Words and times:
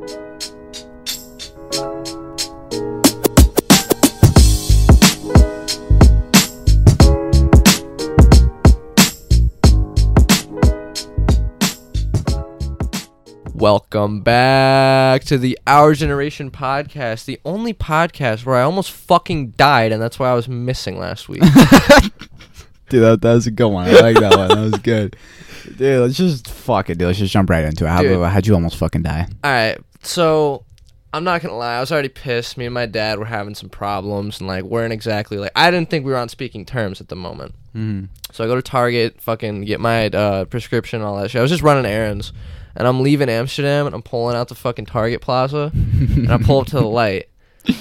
Welcome 0.00 0.08
back 14.22 15.24
to 15.24 15.36
the 15.36 15.58
Our 15.66 15.92
Generation 15.92 16.50
podcast, 16.50 17.26
the 17.26 17.38
only 17.44 17.74
podcast 17.74 18.46
where 18.46 18.56
I 18.56 18.62
almost 18.62 18.90
fucking 18.90 19.50
died, 19.50 19.92
and 19.92 20.00
that's 20.00 20.18
why 20.18 20.30
I 20.30 20.34
was 20.34 20.48
missing 20.48 20.98
last 20.98 21.28
week. 21.28 21.42
Dude, 22.88 23.02
that, 23.02 23.20
that 23.20 23.34
was 23.34 23.46
a 23.46 23.50
good 23.50 23.68
one. 23.68 23.86
I 23.86 24.00
like 24.00 24.18
that 24.18 24.34
one. 24.34 24.48
That 24.48 24.60
was 24.60 24.80
good. 24.80 25.14
Dude, 25.76 26.00
let's 26.00 26.16
just 26.16 26.48
fuck 26.48 26.88
it, 26.88 26.96
dude. 26.96 27.08
Let's 27.08 27.18
just 27.18 27.32
jump 27.32 27.50
right 27.50 27.64
into 27.64 27.84
it. 27.84 27.88
How, 27.88 28.00
Dude. 28.00 28.26
how'd 28.26 28.46
you 28.46 28.54
almost 28.54 28.76
fucking 28.76 29.02
die? 29.02 29.28
All 29.44 29.50
right, 29.50 29.78
so 30.02 30.64
I'm 31.12 31.24
not 31.24 31.42
gonna 31.42 31.56
lie, 31.56 31.76
I 31.76 31.80
was 31.80 31.90
already 31.90 32.08
pissed. 32.08 32.56
Me 32.56 32.66
and 32.66 32.74
my 32.74 32.86
dad 32.86 33.18
were 33.18 33.24
having 33.24 33.54
some 33.54 33.68
problems, 33.68 34.38
and 34.38 34.48
like 34.48 34.64
weren't 34.64 34.92
exactly 34.92 35.38
like 35.38 35.52
I 35.56 35.70
didn't 35.70 35.90
think 35.90 36.04
we 36.04 36.12
were 36.12 36.18
on 36.18 36.28
speaking 36.28 36.64
terms 36.64 37.00
at 37.00 37.08
the 37.08 37.16
moment. 37.16 37.54
Mm. 37.74 38.08
So 38.32 38.44
I 38.44 38.46
go 38.46 38.54
to 38.54 38.62
Target, 38.62 39.20
fucking 39.20 39.62
get 39.62 39.80
my 39.80 40.06
uh, 40.08 40.44
prescription, 40.44 41.00
and 41.00 41.08
all 41.08 41.16
that 41.20 41.30
shit. 41.30 41.40
I 41.40 41.42
was 41.42 41.50
just 41.50 41.62
running 41.62 41.90
errands, 41.90 42.32
and 42.76 42.86
I'm 42.86 43.00
leaving 43.00 43.28
Amsterdam, 43.28 43.86
and 43.86 43.94
I'm 43.94 44.02
pulling 44.02 44.36
out 44.36 44.48
the 44.48 44.54
fucking 44.54 44.86
Target 44.86 45.20
Plaza, 45.20 45.72
and 45.74 46.30
I 46.30 46.38
pull 46.38 46.60
up 46.60 46.68
to 46.68 46.76
the 46.76 46.84
light, 46.86 47.28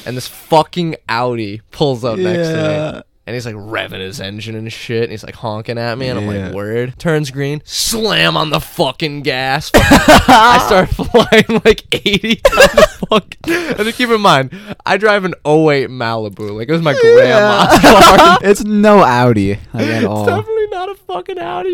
and 0.05 0.17
this 0.17 0.27
fucking 0.27 0.95
Audi 1.07 1.61
pulls 1.71 2.03
up 2.03 2.17
next 2.17 2.47
to 2.49 2.53
me. 2.95 3.01
And 3.29 3.35
he's 3.35 3.45
like 3.45 3.53
revving 3.53 3.99
his 3.99 4.19
engine 4.19 4.55
and 4.55 4.73
shit, 4.73 5.03
and 5.03 5.11
he's 5.11 5.23
like 5.23 5.35
honking 5.35 5.77
at 5.77 5.95
me, 5.99 6.07
and 6.07 6.17
I'm 6.17 6.25
Yeah. 6.31 6.45
like, 6.47 6.55
"Word!" 6.55 6.97
Turns 6.97 7.29
green, 7.29 7.61
slam 7.63 8.35
on 8.35 8.49
the 8.49 8.59
fucking 8.59 9.21
gas. 9.21 9.69
I 9.75 10.63
start 10.65 10.89
flying 11.11 11.61
like 11.63 11.85
80 11.93 12.35
down 12.37 12.55
the 12.55 13.05
fuck. 13.07 13.35
And 13.47 13.85
then 13.85 13.91
keep 13.93 14.09
in 14.09 14.19
mind, 14.19 14.51
I 14.83 14.97
drive 14.97 15.25
an 15.25 15.35
08 15.45 15.91
Malibu, 15.91 16.57
like 16.57 16.69
it 16.69 16.71
was 16.71 16.81
my 16.81 16.93
grandma's 16.99 17.79
car. 17.81 18.39
it's 18.41 18.63
no 18.63 19.01
Audi 19.03 19.59
like, 19.73 19.83
at 19.85 19.97
It's 19.97 20.05
all. 20.05 20.25
definitely 20.25 20.67
not 20.71 20.89
a 20.89 20.95
fucking 20.95 21.37
Audi. 21.37 21.73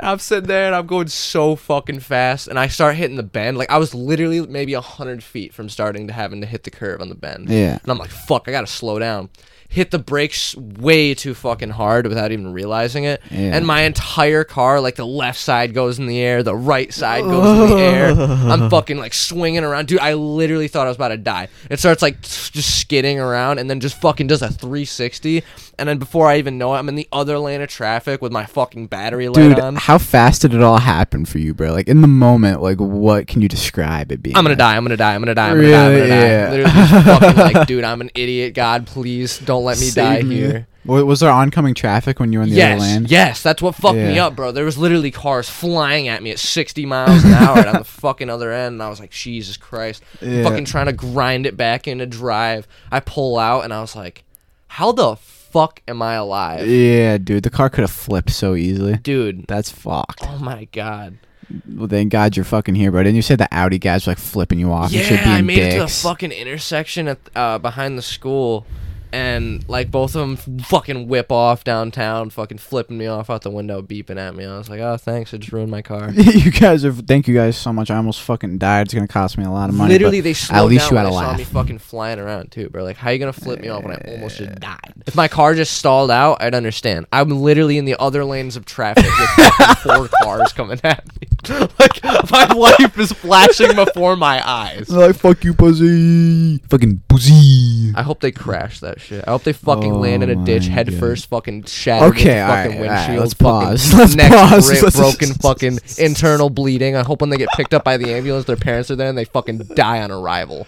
I'm 0.00 0.18
sitting 0.18 0.48
there 0.48 0.66
and 0.66 0.74
I'm 0.74 0.88
going 0.88 1.06
so 1.06 1.54
fucking 1.54 2.00
fast, 2.00 2.48
and 2.48 2.58
I 2.58 2.66
start 2.66 2.96
hitting 2.96 3.16
the 3.16 3.22
bend. 3.22 3.58
Like 3.58 3.70
I 3.70 3.78
was 3.78 3.94
literally 3.94 4.44
maybe 4.44 4.72
hundred 4.74 5.22
feet 5.22 5.54
from 5.54 5.68
starting 5.68 6.08
to 6.08 6.12
having 6.12 6.40
to 6.40 6.48
hit 6.48 6.64
the 6.64 6.72
curve 6.72 7.00
on 7.00 7.10
the 7.10 7.14
bend. 7.14 7.48
Yeah. 7.48 7.78
And 7.80 7.88
I'm 7.92 7.98
like, 7.98 8.10
fuck, 8.10 8.48
I 8.48 8.50
gotta 8.50 8.66
slow 8.66 8.98
down. 8.98 9.28
Hit 9.70 9.90
the 9.90 9.98
brakes 9.98 10.56
way 10.56 11.12
too 11.12 11.34
fucking 11.34 11.68
hard 11.70 12.06
without 12.06 12.32
even 12.32 12.52
realizing 12.54 13.04
it. 13.04 13.20
Yeah. 13.30 13.54
And 13.54 13.66
my 13.66 13.82
entire 13.82 14.42
car, 14.42 14.80
like 14.80 14.94
the 14.96 15.06
left 15.06 15.38
side 15.38 15.74
goes 15.74 15.98
in 15.98 16.06
the 16.06 16.18
air, 16.20 16.42
the 16.42 16.56
right 16.56 16.92
side 16.92 17.22
goes 17.24 17.70
in 17.70 17.76
the 17.76 17.82
air. 17.82 18.08
I'm 18.18 18.70
fucking 18.70 18.96
like 18.96 19.12
swinging 19.12 19.64
around. 19.64 19.88
Dude, 19.88 20.00
I 20.00 20.14
literally 20.14 20.68
thought 20.68 20.86
I 20.86 20.90
was 20.90 20.96
about 20.96 21.08
to 21.08 21.18
die. 21.18 21.48
It 21.70 21.78
starts 21.80 22.00
like 22.00 22.22
just 22.22 22.80
skidding 22.80 23.20
around 23.20 23.58
and 23.58 23.68
then 23.68 23.80
just 23.80 24.00
fucking 24.00 24.26
does 24.26 24.40
a 24.40 24.48
360. 24.48 25.42
And 25.78 25.88
then 25.88 25.98
before 25.98 26.26
I 26.28 26.38
even 26.38 26.56
know 26.58 26.74
it, 26.74 26.78
I'm 26.78 26.88
in 26.88 26.94
the 26.96 27.06
other 27.12 27.38
lane 27.38 27.60
of 27.60 27.68
traffic 27.68 28.20
with 28.22 28.32
my 28.32 28.46
fucking 28.46 28.86
battery 28.88 29.28
light 29.28 29.34
Dude, 29.34 29.60
on. 29.60 29.76
how 29.76 29.98
fast 29.98 30.42
did 30.42 30.54
it 30.54 30.62
all 30.62 30.78
happen 30.78 31.24
for 31.26 31.38
you, 31.38 31.52
bro? 31.54 31.72
Like 31.72 31.88
in 31.88 32.00
the 32.00 32.08
moment, 32.08 32.62
like 32.62 32.78
what 32.80 33.26
can 33.28 33.42
you 33.42 33.48
describe 33.48 34.10
it 34.10 34.22
being? 34.22 34.34
I'm 34.34 34.42
gonna 34.44 34.52
like? 34.54 34.58
die. 34.58 34.76
I'm 34.76 34.82
gonna 34.82 34.96
die. 34.96 35.14
I'm 35.14 35.20
gonna 35.20 35.34
die. 35.34 35.50
I'm 35.50 35.56
gonna 35.56 35.70
die. 35.70 35.84
I'm 35.86 35.92
gonna 35.92 35.98
Really? 35.98 36.08
die. 36.08 36.16
Yeah. 36.16 36.50
Literally 36.50 36.72
just 36.72 37.04
fucking 37.20 37.36
like, 37.36 37.66
dude, 37.68 37.84
I'm 37.84 38.00
an 38.00 38.10
idiot. 38.14 38.54
God, 38.54 38.86
please 38.86 39.38
don't 39.38 39.57
let 39.62 39.78
me 39.78 39.86
Save 39.86 40.04
die 40.04 40.22
me. 40.22 40.36
here. 40.36 40.66
Wa- 40.84 41.02
Was 41.02 41.20
there 41.20 41.30
oncoming 41.30 41.74
traffic 41.74 42.18
when 42.20 42.32
you 42.32 42.38
were 42.38 42.44
in 42.44 42.50
the 42.50 42.62
other 42.62 42.70
Yes, 42.76 42.80
lane? 42.80 43.06
yes, 43.08 43.42
that's 43.42 43.60
what 43.60 43.74
fucked 43.74 43.96
me 43.96 44.14
Yeah. 44.14 44.26
up, 44.26 44.36
bro. 44.36 44.52
There 44.52 44.64
was 44.64 44.78
literally 44.78 45.10
cars 45.10 45.48
flying 45.50 46.08
at 46.08 46.22
me 46.22 46.30
at 46.30 46.38
60 46.38 46.86
miles 46.86 47.24
an 47.24 47.34
hour 47.34 47.62
down 47.62 47.74
the 47.74 47.84
fucking 47.84 48.30
other 48.30 48.52
end, 48.52 48.74
and 48.74 48.82
I 48.82 48.88
was 48.88 48.98
like, 49.00 49.10
Jesus 49.10 49.56
Christ, 49.56 50.02
Yeah. 50.22 50.42
fucking 50.44 50.64
trying 50.64 50.86
to 50.86 50.92
grind 50.92 51.46
it 51.46 51.56
back 51.56 51.86
into 51.86 52.06
drive. 52.06 52.66
I 52.90 53.00
pull 53.00 53.38
out, 53.38 53.64
and 53.64 53.72
I 53.74 53.80
was 53.80 53.94
like, 53.94 54.24
How 54.68 54.92
the 54.92 55.16
fuck 55.16 55.80
am 55.88 56.02
I 56.02 56.14
alive, 56.14 56.66
Yeah, 56.68 57.16
dude, 57.18 57.42
the 57.42 57.50
car 57.50 57.70
could 57.70 57.80
have 57.82 57.90
flipped 57.90 58.30
so 58.30 58.54
easily. 58.54 58.96
dude? 58.98 59.46
That's 59.46 59.70
fucked. 59.70 60.20
Oh 60.22 60.38
my 60.38 60.68
god. 60.72 61.18
Well, 61.66 61.88
thank 61.88 62.12
God 62.12 62.36
you're 62.36 62.44
fucking 62.44 62.74
here, 62.74 62.90
bro. 62.90 63.02
Didn't 63.02 63.16
you 63.16 63.22
say 63.22 63.34
the 63.34 63.48
Audi 63.50 63.78
guys 63.78 64.06
were 64.06 64.10
like 64.10 64.18
flipping 64.18 64.58
you 64.58 64.70
off 64.70 64.92
and 64.92 65.00
shit, 65.00 65.12
Yeah, 65.12 65.24
being 65.24 65.36
I 65.36 65.40
made 65.40 65.58
it 65.58 65.70
to 65.72 65.78
the 65.78 65.84
dicks? 65.86 66.02
fucking 66.02 66.30
intersection 66.32 67.08
at 67.08 67.18
uh, 67.34 67.56
behind 67.58 67.96
the 67.96 68.02
school, 68.02 68.66
and 69.12 69.66
like 69.68 69.90
both 69.90 70.14
of 70.14 70.20
them 70.20 70.36
fucking 70.60 71.08
whip 71.08 71.32
off 71.32 71.64
downtown, 71.64 72.30
fucking 72.30 72.58
flipping 72.58 72.98
me 72.98 73.06
off 73.06 73.30
out 73.30 73.42
the 73.42 73.50
window, 73.50 73.82
beeping 73.82 74.18
at 74.18 74.34
me. 74.34 74.44
I 74.44 74.58
was 74.58 74.68
like, 74.68 74.80
oh, 74.80 74.96
thanks, 74.96 75.32
it 75.32 75.38
just 75.38 75.52
ruined 75.52 75.70
my 75.70 75.82
car. 75.82 76.10
you 76.12 76.50
guys 76.50 76.84
are. 76.84 76.92
Thank 76.92 77.28
you 77.28 77.34
guys 77.34 77.56
so 77.56 77.72
much. 77.72 77.90
I 77.90 77.96
almost 77.96 78.20
fucking 78.22 78.58
died. 78.58 78.86
It's 78.86 78.94
gonna 78.94 79.08
cost 79.08 79.38
me 79.38 79.44
a 79.44 79.50
lot 79.50 79.68
of 79.68 79.74
money. 79.74 79.92
Literally, 79.92 80.20
they 80.20 80.34
slowed 80.34 80.58
at 80.58 80.64
least 80.66 80.84
down 80.84 80.90
you 80.90 80.96
when 80.96 81.04
had 81.04 81.12
they 81.12 81.16
a 81.16 81.20
saw 81.20 81.28
laugh. 81.28 81.38
me 81.38 81.44
fucking 81.44 81.78
flying 81.78 82.18
around 82.18 82.52
too, 82.52 82.68
bro. 82.68 82.84
Like, 82.84 82.96
how 82.96 83.10
you 83.10 83.18
gonna 83.18 83.32
flip 83.32 83.60
me 83.60 83.68
off 83.68 83.82
when 83.82 83.92
I 83.92 84.12
almost 84.12 84.38
just 84.38 84.50
eh. 84.50 84.54
died? 84.54 84.94
If 85.06 85.14
my 85.14 85.28
car 85.28 85.54
just 85.54 85.72
stalled 85.72 86.10
out, 86.10 86.42
I'd 86.42 86.54
understand. 86.54 87.06
I'm 87.12 87.30
literally 87.30 87.78
in 87.78 87.84
the 87.84 87.96
other 88.00 88.24
lanes 88.24 88.56
of 88.56 88.64
traffic 88.64 89.04
with 89.04 89.28
fucking 89.30 89.74
four 89.82 90.08
cars 90.22 90.52
coming 90.52 90.80
at 90.84 91.04
me. 91.20 91.28
like 91.78 92.02
my 92.30 92.46
life 92.52 92.98
is 92.98 93.12
flashing 93.12 93.74
before 93.74 94.16
my 94.16 94.46
eyes. 94.46 94.88
They're 94.88 95.08
like 95.08 95.16
fuck 95.16 95.44
you, 95.44 95.54
pussy, 95.54 96.58
fucking 96.68 97.02
pussy. 97.08 97.92
I 97.94 98.02
hope 98.02 98.20
they 98.20 98.32
crash 98.32 98.80
that 98.80 98.97
shit. 98.98 99.24
I 99.26 99.30
hope 99.30 99.42
they 99.44 99.52
fucking 99.52 99.92
oh 99.92 99.98
land 99.98 100.22
in 100.22 100.30
a 100.30 100.40
Oh 100.40 100.44
ditch 100.44 100.68
my 100.68 100.74
head 100.74 100.90
God. 100.90 100.98
first, 101.00 101.26
fucking 101.28 101.64
shattered 101.64 102.12
Okay, 102.14 102.40
fucking 102.40 102.42
alright, 102.42 102.66
alright, 102.76 102.80
windshield. 103.08 103.18
let's 103.20 103.34
fucking 103.34 103.68
pause. 103.68 103.94
Let's 103.98 104.14
neck 104.16 104.32
pause. 104.32 104.82
rip, 104.82 104.94
broken 104.94 105.34
fucking 105.34 105.78
internal 105.98 106.50
bleeding. 106.50 106.96
I 106.96 107.02
hope 107.04 107.20
when 107.20 107.30
they 107.30 107.36
get 107.38 107.48
picked 107.56 107.74
up 107.74 107.84
by 107.84 107.96
the 107.96 108.12
ambulance, 108.12 108.44
their 108.46 108.56
parents 108.56 108.90
are 108.90 108.96
there 108.96 109.08
and 109.08 109.16
they 109.16 109.24
fucking 109.24 109.58
die 109.74 110.02
on 110.02 110.10
arrival. 110.10 110.66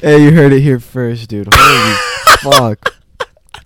Hey, 0.00 0.22
you 0.22 0.30
heard 0.32 0.52
it 0.52 0.60
here 0.60 0.78
first, 0.78 1.28
dude. 1.30 1.48
Holy 1.52 1.96
fuck. 2.42 2.94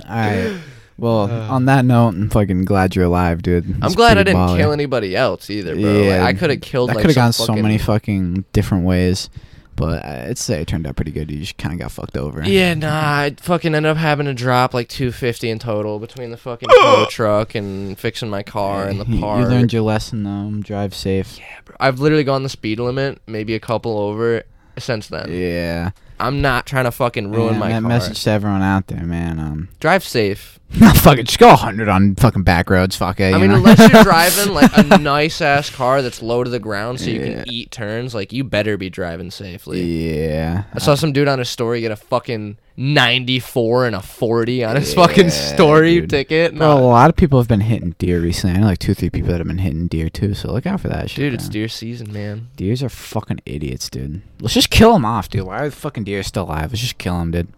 All 0.08 0.16
right. 0.16 0.60
Well, 0.96 1.22
uh. 1.30 1.48
on 1.48 1.64
that 1.64 1.84
note, 1.84 2.08
I'm 2.10 2.30
fucking 2.30 2.66
glad 2.66 2.94
you're 2.94 3.06
alive, 3.06 3.42
dude. 3.42 3.64
I'm 3.82 3.92
glad 3.92 4.16
I 4.16 4.22
didn't 4.22 4.56
kill 4.56 4.72
anybody 4.72 5.16
else 5.16 5.50
either, 5.50 5.74
bro. 5.74 5.82
Like, 5.92 6.04
Yeah, 6.04 6.24
I 6.24 6.32
could 6.34 6.50
have 6.50 6.60
killed 6.60 6.90
That 6.90 6.96
like 6.96 7.06
could 7.06 7.16
have 7.16 7.16
some 7.16 7.22
gone 7.24 7.32
so 7.32 7.46
fucking- 7.46 7.62
many 7.62 7.78
fucking 7.78 8.44
different 8.52 8.84
ways, 8.84 9.28
but 9.80 10.04
uh, 10.04 10.26
I'd 10.28 10.38
say 10.38 10.60
it 10.62 10.68
turned 10.68 10.86
out 10.86 10.94
pretty 10.96 11.10
good. 11.10 11.30
You 11.30 11.38
just 11.38 11.56
kind 11.56 11.72
of 11.72 11.80
got 11.80 11.90
fucked 11.92 12.16
over. 12.16 12.42
Yeah, 12.44 12.74
nah, 12.74 12.88
I 12.92 13.34
fucking 13.40 13.74
ended 13.74 13.90
up 13.90 13.96
having 13.96 14.26
to 14.26 14.34
drop 14.34 14.74
like 14.74 14.88
250 14.88 15.48
in 15.50 15.58
total 15.58 15.98
between 15.98 16.30
the 16.30 16.36
fucking 16.36 16.68
tow 16.80 17.06
truck 17.10 17.54
and 17.54 17.98
fixing 17.98 18.28
my 18.30 18.42
car 18.42 18.86
and 18.86 19.00
the 19.00 19.06
You- 19.06 19.20
part. 19.20 19.40
You 19.40 19.46
learned 19.48 19.72
your 19.72 19.82
lesson, 19.82 20.22
though. 20.22 20.50
Drive 20.60 20.94
safe. 20.94 21.38
yeah, 21.38 21.44
bro. 21.64 21.74
I've 21.80 21.98
literally 21.98 22.24
gone 22.24 22.42
the 22.42 22.48
speed 22.48 22.78
limit, 22.78 23.20
maybe 23.26 23.54
a 23.54 23.60
couple 23.60 23.98
over 23.98 24.42
since 24.78 25.08
then. 25.08 25.32
Yeah. 25.32 25.90
I'm 26.20 26.40
not 26.42 26.66
trying 26.66 26.84
to 26.84 26.92
fucking 26.92 27.32
ruin 27.32 27.58
my 27.58 27.68
that 27.70 27.80
car. 27.80 27.88
message 27.88 28.22
to 28.24 28.30
everyone 28.30 28.62
out 28.62 28.86
there, 28.88 29.04
man. 29.04 29.38
Um, 29.40 29.68
Drive 29.80 30.04
safe. 30.04 30.58
fucking 30.70 31.24
just 31.24 31.40
go 31.40 31.48
100 31.48 31.88
on 31.88 32.14
fucking 32.14 32.44
back 32.44 32.70
roads. 32.70 32.94
Fuck 32.94 33.18
it. 33.18 33.34
I 33.34 33.38
mean, 33.38 33.50
unless 33.50 33.78
you're 33.92 34.02
driving 34.04 34.54
like 34.54 34.70
a 34.76 34.98
nice 34.98 35.40
ass 35.40 35.68
car 35.68 36.00
that's 36.00 36.22
low 36.22 36.44
to 36.44 36.50
the 36.50 36.60
ground 36.60 37.00
so 37.00 37.10
you 37.10 37.18
Yeah. 37.20 37.42
can 37.42 37.44
eat 37.52 37.72
turns, 37.72 38.14
like 38.14 38.32
you 38.32 38.44
better 38.44 38.76
be 38.76 38.88
driving 38.88 39.32
safely. 39.32 39.82
Yeah. 39.82 40.64
I 40.72 40.78
saw 40.78 40.94
some 40.94 41.12
dude 41.12 41.26
on 41.26 41.40
his 41.40 41.48
story 41.48 41.80
get 41.80 41.90
a 41.90 41.96
fucking 41.96 42.56
94 42.76 43.86
and 43.86 43.96
a 43.96 44.00
40 44.00 44.64
on 44.64 44.76
his 44.76 44.94
fucking 44.94 45.30
story 45.30 46.00
dude. 46.02 46.10
ticket. 46.10 46.54
Bro, 46.54 46.78
a 46.78 46.80
lot 46.80 47.10
of 47.10 47.16
people 47.16 47.38
have 47.40 47.48
been 47.48 47.60
hitting 47.60 47.94
deer 47.98 48.20
recently. 48.20 48.56
I 48.56 48.60
know 48.60 48.66
like 48.66 48.78
two, 48.78 48.94
three 48.94 49.10
people 49.10 49.30
that 49.30 49.38
have 49.38 49.46
been 49.48 49.58
hitting 49.58 49.88
deer 49.88 50.08
too. 50.08 50.34
So 50.34 50.52
look 50.52 50.66
out 50.66 50.80
for 50.80 50.88
that 50.88 51.10
shit. 51.10 51.16
dude, 51.16 51.34
it's 51.34 51.48
deer 51.48 51.66
season, 51.68 52.12
man. 52.12 52.48
Deers 52.56 52.82
are 52.82 52.88
fucking 52.88 53.40
idiots, 53.44 53.90
dude. 53.90 54.22
Let's 54.40 54.54
just 54.54 54.70
kill 54.70 54.92
them 54.92 55.04
off, 55.04 55.28
dude. 55.28 55.46
Why 55.46 55.62
are 55.62 55.68
the 55.68 55.74
fucking 55.76 56.04
deer 56.10 56.22
still 56.22 56.44
alive? 56.44 56.70
Let's 56.72 56.80
just 56.82 56.98
kill 56.98 57.20
him, 57.20 57.30
dude. 57.30 57.48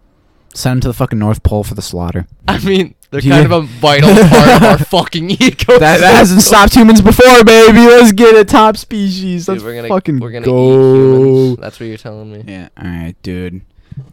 Send 0.55 0.75
him 0.77 0.81
to 0.83 0.89
the 0.89 0.95
fucking 0.95 1.19
North 1.19 1.43
Pole 1.43 1.65
for 1.65 1.75
the 1.75 1.81
slaughter. 1.83 2.27
I 2.47 2.59
mean, 2.59 2.95
they're 3.11 3.21
Yeah. 3.23 3.37
kind 3.43 3.47
of 3.47 3.53
a 3.53 3.67
vital 3.67 4.11
part 4.29 4.49
of 4.49 4.63
our 4.63 4.79
fucking 4.79 5.29
ecosystem. 5.31 5.79
That, 5.79 6.01
that 6.01 6.15
hasn't 6.15 6.43
stopped 6.43 6.75
humans 6.75 7.01
before, 7.01 7.43
baby. 7.45 7.79
Let's 7.79 8.13
get 8.13 8.35
it. 8.35 8.49
Top 8.49 8.77
species. 8.77 9.47
Dude, 9.47 9.55
Let's 9.55 9.65
we're 9.65 9.75
gonna 9.77 9.89
fucking 9.89 10.21
we're 10.21 10.31
gonna 10.31 10.45
go. 10.45 10.53
eat 10.53 10.75
humans. 10.75 11.57
That's 11.59 11.81
what 11.81 11.87
you're 11.87 11.97
telling 11.97 12.31
me. 12.33 12.45
Yeah. 12.47 12.69
All 12.77 12.85
right, 12.85 13.15
dude. 13.23 13.63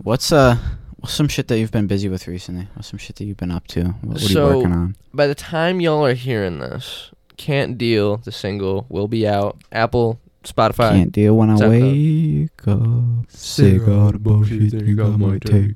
What's 0.03 0.31
uh, 0.31 0.57
what's 0.97 1.13
some 1.13 1.27
shit 1.27 1.49
that 1.49 1.59
you've 1.59 1.71
been 1.71 1.87
busy 1.87 2.07
with 2.07 2.25
recently? 2.27 2.67
What's 2.73 2.87
some 2.87 2.99
shit 2.99 3.17
that 3.17 3.25
you've 3.25 3.37
been 3.37 3.51
up 3.51 3.67
to? 3.67 3.83
What, 3.83 4.03
what 4.13 4.15
are 4.17 4.19
So- 4.25 4.49
you 4.51 4.55
working 4.57 4.71
on? 4.73 4.95
By 5.13 5.27
the 5.27 5.35
time 5.35 5.81
y'all 5.81 6.05
are 6.05 6.13
hearing 6.13 6.59
this, 6.59 7.11
"Can't 7.35 7.77
Deal" 7.77 8.15
the 8.17 8.31
single 8.31 8.85
will 8.87 9.07
be 9.09 9.27
out. 9.27 9.57
Apple, 9.73 10.19
Spotify. 10.43 10.91
Can't 10.91 11.11
deal 11.11 11.35
when 11.35 11.49
I 11.49 11.55
SoundCloud. 11.55 12.41
wake 12.41 12.67
up. 12.67 13.29
Sick 13.31 13.81
of 13.87 14.13
the 14.13 14.19
bullshit. 14.19 14.71
Think 14.71 14.99
I 14.99 15.03
might 15.07 15.41
take 15.41 15.75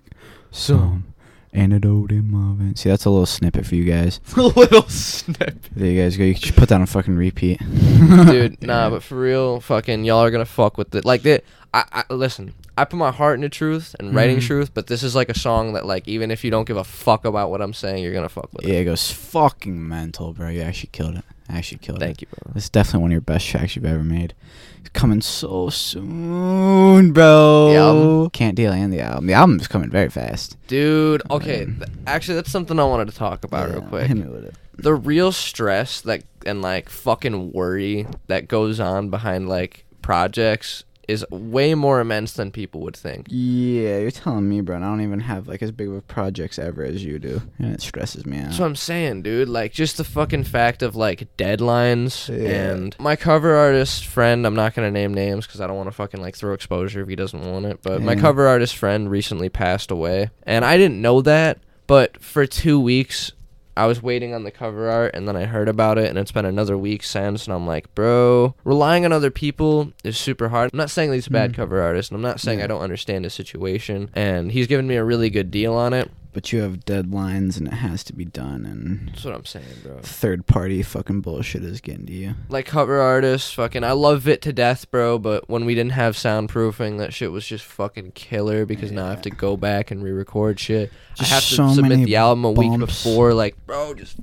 some 0.51 1.05
antidote 1.51 2.11
in 2.11 2.31
my 2.31 2.55
veins. 2.63 2.81
See, 2.81 2.89
that's 2.89 3.05
a 3.05 3.09
little 3.09 3.25
snippet 3.25 3.65
for 3.65 3.75
you 3.75 3.83
guys. 3.83 4.19
a 4.37 4.41
little 4.41 4.87
snip. 4.89 5.63
There 5.75 5.87
you 5.91 6.01
guys 6.01 6.17
go. 6.17 6.23
You 6.23 6.33
can 6.33 6.41
just 6.43 6.55
put 6.55 6.69
that 6.69 6.79
on 6.79 6.85
fucking 6.87 7.15
repeat. 7.15 7.59
dude. 7.59 8.61
Nah, 8.63 8.89
but 8.89 9.03
for 9.03 9.19
real, 9.19 9.59
fucking 9.59 10.03
y'all 10.05 10.23
are 10.23 10.31
gonna 10.31 10.45
fuck 10.45 10.77
with 10.77 10.93
it. 10.95 11.05
Like 11.05 11.23
that. 11.23 11.43
I, 11.75 12.03
I 12.09 12.13
listen. 12.13 12.53
I 12.77 12.85
put 12.85 12.97
my 12.97 13.11
heart 13.11 13.35
into 13.35 13.49
truth 13.49 13.95
and 13.99 14.15
writing 14.15 14.37
Mhm. 14.37 14.41
truth, 14.47 14.73
but 14.73 14.87
this 14.87 15.03
is 15.03 15.13
like 15.15 15.29
a 15.29 15.37
song 15.37 15.73
that 15.73 15.85
like 15.85 16.07
even 16.07 16.31
if 16.31 16.43
you 16.43 16.49
don't 16.51 16.65
give 16.67 16.77
a 16.77 16.83
fuck 16.83 17.25
about 17.25 17.49
what 17.51 17.61
I'm 17.61 17.73
saying, 17.73 18.01
you're 18.03 18.13
gonna 18.13 18.29
fuck 18.29 18.49
with 18.53 18.63
Yeah, 18.65 18.69
it. 18.71 18.73
Yeah, 18.75 18.79
it 18.81 18.85
goes 18.85 19.11
fucking 19.11 19.87
mental, 19.87 20.33
bro. 20.33 20.49
You 20.49 20.61
actually 20.61 20.89
killed 20.91 21.15
it. 21.17 21.25
Actually 21.53 21.77
killed 21.79 21.99
Thank 21.99 22.21
it. 22.21 22.29
Thank 22.29 22.31
you, 22.33 22.43
bro. 22.45 22.53
It's 22.55 22.69
definitely 22.69 23.01
one 23.01 23.11
of 23.11 23.13
your 23.13 23.21
best 23.21 23.47
tracks 23.47 23.75
you've 23.75 23.85
ever 23.85 24.03
made. 24.03 24.33
It's 24.79 24.89
coming 24.89 25.21
so 25.21 25.69
soon, 25.69 27.13
bro. 27.13 28.29
Can't 28.33 28.55
deal 28.55 28.71
and 28.71 28.91
the 28.91 29.01
album. 29.01 29.27
The 29.27 29.33
album 29.33 29.59
is 29.59 29.67
coming 29.67 29.89
very 29.89 30.09
fast. 30.09 30.57
Dude, 30.67 31.21
okay. 31.29 31.63
Um, 31.63 31.77
th- 31.77 31.89
actually, 32.07 32.35
that's 32.35 32.51
something 32.51 32.79
I 32.79 32.83
wanted 32.83 33.09
to 33.09 33.15
talk 33.15 33.43
about 33.43 33.69
real 33.69 33.81
quick. 33.83 34.07
Hit 34.07 34.17
me 34.17 34.27
with 34.27 34.45
it. 34.45 34.55
The 34.75 34.95
real 34.95 35.31
stress 35.31 36.01
that 36.01 36.23
and 36.45 36.61
like 36.61 36.89
fucking 36.89 37.53
worry 37.53 38.07
that 38.27 38.47
goes 38.47 38.79
on 38.79 39.09
behind 39.09 39.47
like 39.47 39.85
projects 40.01 40.83
is 41.07 41.25
way 41.29 41.75
more 41.75 41.99
immense 41.99 42.33
than 42.33 42.49
people 42.51 42.81
would 42.81 42.95
think. 42.95 43.27
Yeah, 43.29 43.97
you're 43.99 44.11
telling 44.11 44.47
me, 44.47 44.61
bro. 44.61 44.75
and 44.77 44.85
I 44.85 44.87
don't 44.89 45.01
even 45.01 45.19
have 45.19 45.47
like 45.47 45.61
as 45.61 45.71
big 45.71 45.89
of 45.89 46.07
projects 46.07 46.57
ever 46.57 46.83
as 46.83 47.03
you 47.03 47.19
do, 47.19 47.41
and 47.59 47.73
it 47.73 47.81
stresses 47.81 48.25
me 48.25 48.37
out. 48.39 48.45
That's 48.45 48.59
what 48.59 48.65
I'm 48.67 48.75
saying, 48.75 49.23
dude. 49.23 49.49
Like, 49.49 49.73
just 49.73 49.97
the 49.97 50.03
fucking 50.03 50.45
fact 50.45 50.81
of 50.81 50.95
like 50.95 51.35
deadlines 51.37 52.29
Yeah. 52.29 52.71
and 52.71 52.95
my 52.99 53.15
cover 53.15 53.55
artist 53.55 54.05
friend. 54.05 54.45
I'm 54.45 54.55
not 54.55 54.75
gonna 54.75 54.91
name 54.91 55.13
names 55.13 55.45
because 55.45 55.61
I 55.61 55.67
don't 55.67 55.75
want 55.77 55.87
to 55.87 55.91
fucking 55.95 56.21
like 56.21 56.35
throw 56.35 56.53
exposure 56.53 57.01
if 57.01 57.07
he 57.07 57.15
doesn't 57.15 57.41
want 57.51 57.65
it. 57.65 57.79
But 57.81 58.01
my 58.01 58.15
cover 58.15 58.47
artist 58.47 58.75
friend 58.77 59.09
recently 59.11 59.49
passed 59.49 59.91
away, 59.91 60.29
and 60.43 60.63
I 60.63 60.77
didn't 60.77 61.01
know 61.01 61.21
that. 61.21 61.59
But 61.85 62.21
for 62.23 62.45
two 62.45 62.79
weeks, 62.79 63.33
I 63.75 63.85
was 63.87 64.03
waiting 64.03 64.33
on 64.33 64.43
the 64.43 64.51
cover 64.51 64.89
art, 64.89 65.11
and 65.15 65.27
then 65.27 65.35
I 65.35 65.45
heard 65.45 65.67
about 65.67 65.97
it, 65.97 66.07
and 66.09 66.17
it's 66.17 66.31
been 66.31 66.45
another 66.45 66.77
week 66.77 67.03
since, 67.03 67.45
and 67.47 67.53
I'm 67.53 67.65
like, 67.65 67.93
bro, 67.95 68.53
relying 68.63 69.03
on 69.05 69.11
other 69.11 69.31
people 69.31 69.91
is 70.03 70.17
super 70.17 70.49
hard. 70.49 70.69
I'm 70.73 70.77
not 70.77 70.91
saying 70.91 71.09
that 71.09 71.15
he's 71.15 71.27
a 71.27 71.31
bad 71.31 71.51
Mm. 71.51 71.55
cover 71.55 71.81
artist, 71.81 72.11
and 72.11 72.15
I'm 72.17 72.21
not 72.21 72.39
saying 72.39 72.59
Yeah. 72.59 72.65
I 72.65 72.67
don't 72.67 72.81
understand 72.81 73.23
his 73.25 73.33
situation, 73.33 74.09
and 74.13 74.51
he's 74.51 74.67
given 74.67 74.85
me 74.87 74.95
a 74.95 75.03
really 75.03 75.29
good 75.29 75.49
deal 75.49 75.73
on 75.73 75.93
it. 75.93 76.11
But 76.33 76.51
you 76.51 76.61
have 76.61 76.79
deadlines, 76.85 77.57
and 77.57 77.67
it 77.67 77.73
has 77.75 78.03
to 78.05 78.13
be 78.13 78.25
done, 78.25 78.65
and 78.65 79.09
That's 79.09 79.23
what 79.25 79.35
I'm 79.35 79.45
saying, 79.45 79.65
bro. 79.83 79.99
third 80.01 80.45
party 80.47 80.81
fucking 80.83 81.21
bullshit 81.21 81.63
is 81.63 81.79
getting 81.81 82.05
to 82.07 82.13
you. 82.13 82.35
like 82.49 82.65
cover 82.65 82.99
artists, 82.99 83.53
fucking 83.53 83.83
I 83.83 83.91
love 83.93 84.27
it 84.27 84.41
to 84.43 84.53
death, 84.53 84.89
bro, 84.91 85.19
but 85.19 85.47
when 85.49 85.65
we 85.65 85.75
didn't 85.75 85.91
have 85.93 86.15
soundproofing, 86.15 86.97
that 86.97 87.13
shit 87.13 87.31
was 87.31 87.45
just 87.47 87.63
fucking 87.65 88.11
killer 88.13 88.65
because 88.65 88.91
now 88.91 89.05
I 89.05 89.09
have 89.11 89.21
to 89.23 89.29
go 89.29 89.55
back 89.57 89.91
and 89.91 90.03
re-record 90.03 90.59
shit. 90.59 90.91
Just 91.15 91.31
I 91.31 91.35
have 91.35 91.43
to 91.43 91.55
so 91.55 91.73
submit 91.73 91.89
many 91.89 92.05
the 92.05 92.15
album 92.15 92.45
a 92.45 92.51
week 92.51 92.69
bumps. 92.71 93.03
before, 93.03 93.33
like, 93.33 93.55
bro, 93.65 93.93
just 93.93 94.17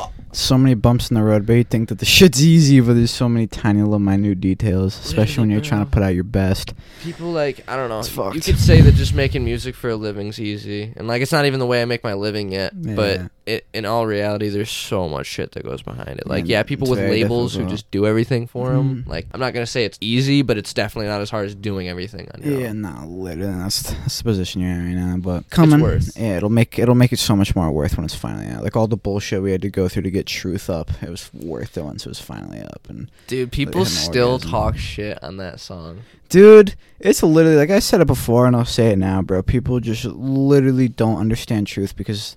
fuck. 0.00 0.12
So 0.30 0.58
many 0.58 0.74
bumps 0.74 1.10
in 1.10 1.14
the 1.14 1.22
road, 1.22 1.46
but 1.46 1.54
you 1.54 1.64
think 1.64 1.88
that 1.88 1.98
the 2.00 2.04
shit's 2.04 2.44
easy, 2.44 2.80
but 2.80 2.92
there's 2.94 3.10
so 3.10 3.28
many 3.30 3.46
tiny 3.46 3.80
little 3.80 3.98
minute 3.98 4.40
details, 4.40 4.98
especially 5.00 5.40
when 5.42 5.50
you're 5.50 5.62
trying 5.62 5.84
to 5.84 5.90
put 5.90 6.02
out 6.02 6.14
your 6.14 6.22
best. 6.24 6.74
People 7.02 7.32
like 7.32 7.64
I 7.68 7.76
don't 7.76 7.88
know. 7.88 8.00
It's 8.00 8.14
You 8.14 8.40
could 8.42 8.58
say 8.58 8.82
that 8.82 8.94
just 8.94 9.14
making 9.14 9.42
music 9.44 9.74
for 9.74 9.88
a 9.90 9.96
living's 9.96 10.38
easy, 10.38 10.92
and 10.96 11.08
like 11.08 11.22
it's 11.22 11.32
not 11.32 11.46
even 11.46 11.60
the 11.60 11.66
way 11.66 11.80
I 11.80 11.86
make 11.86 12.04
my 12.04 12.12
living 12.12 12.52
yet. 12.52 12.72
But 12.74 13.30
it, 13.46 13.66
in 13.72 13.86
all 13.86 14.06
reality, 14.06 14.50
there's 14.50 14.70
so 14.70 15.08
much 15.08 15.26
shit 15.26 15.52
that 15.52 15.64
goes 15.64 15.80
behind 15.80 16.18
it. 16.20 16.26
Like 16.26 16.46
Yeah, 16.46 16.58
yeah, 16.58 16.62
people 16.64 16.88
with 16.88 16.98
very 16.98 17.22
labels 17.22 17.54
who 17.54 17.66
just 17.66 17.90
do 17.90 18.06
everything 18.06 18.46
for 18.46 18.70
them. 18.74 19.04
Mhm. 19.06 19.08
Like 19.08 19.26
I'm 19.32 19.40
not 19.40 19.54
gonna 19.54 19.64
say 19.66 19.86
it's 19.86 19.96
easy, 20.02 20.42
but 20.42 20.58
it's 20.58 20.74
definitely 20.74 21.08
not 21.08 21.22
as 21.22 21.30
hard 21.30 21.46
as 21.46 21.54
doing 21.54 21.88
everything 21.88 22.28
on 22.34 22.42
your 22.42 22.60
Yeah, 22.60 22.68
own. 22.68 22.82
no, 22.82 23.06
literally, 23.08 23.50
that's, 23.58 23.82
that's 23.90 24.18
the 24.18 24.24
position 24.24 24.60
you're 24.60 24.70
in 24.72 24.84
right 24.84 25.06
now. 25.06 25.16
But 25.16 25.48
coming, 25.48 25.80
worth. 25.80 26.12
yeah, 26.18 26.36
it'll 26.36 26.50
make 26.50 26.78
it'll 26.78 26.94
make 26.94 27.14
it 27.14 27.18
so 27.18 27.34
much 27.34 27.56
more 27.56 27.70
worth 27.72 27.96
when 27.96 28.04
it's 28.04 28.14
finally 28.14 28.46
out. 28.48 28.62
Like 28.62 28.76
all 28.76 28.86
the 28.86 28.96
bullshit 28.98 29.42
we 29.42 29.52
had 29.52 29.62
to 29.62 29.70
go 29.70 29.87
through 29.88 30.02
to 30.02 30.10
get 30.10 30.26
truth 30.26 30.68
up, 30.70 30.90
it 31.02 31.08
was 31.08 31.30
worth 31.34 31.76
it 31.76 31.82
once 31.84 32.06
it 32.06 32.08
was 32.08 32.20
finally 32.20 32.60
up. 32.60 32.86
And 32.88 33.10
Dude, 33.26 33.50
people 33.52 33.84
still 33.84 34.32
orgasm. 34.32 34.50
talk 34.50 34.76
shit 34.76 35.22
on 35.22 35.36
that 35.38 35.60
song. 35.60 36.00
dude, 36.28 36.74
it's 37.00 37.22
literally 37.22 37.56
like 37.56 37.70
I 37.70 37.78
said 37.78 38.00
it 38.00 38.06
before, 38.06 38.46
and 38.46 38.54
I'll 38.54 38.64
say 38.64 38.88
it 38.90 38.98
now, 38.98 39.22
bro. 39.22 39.42
People 39.42 39.80
just 39.80 40.04
literally 40.04 40.88
don't 40.88 41.18
understand 41.18 41.66
truth 41.66 41.96
because 41.96 42.36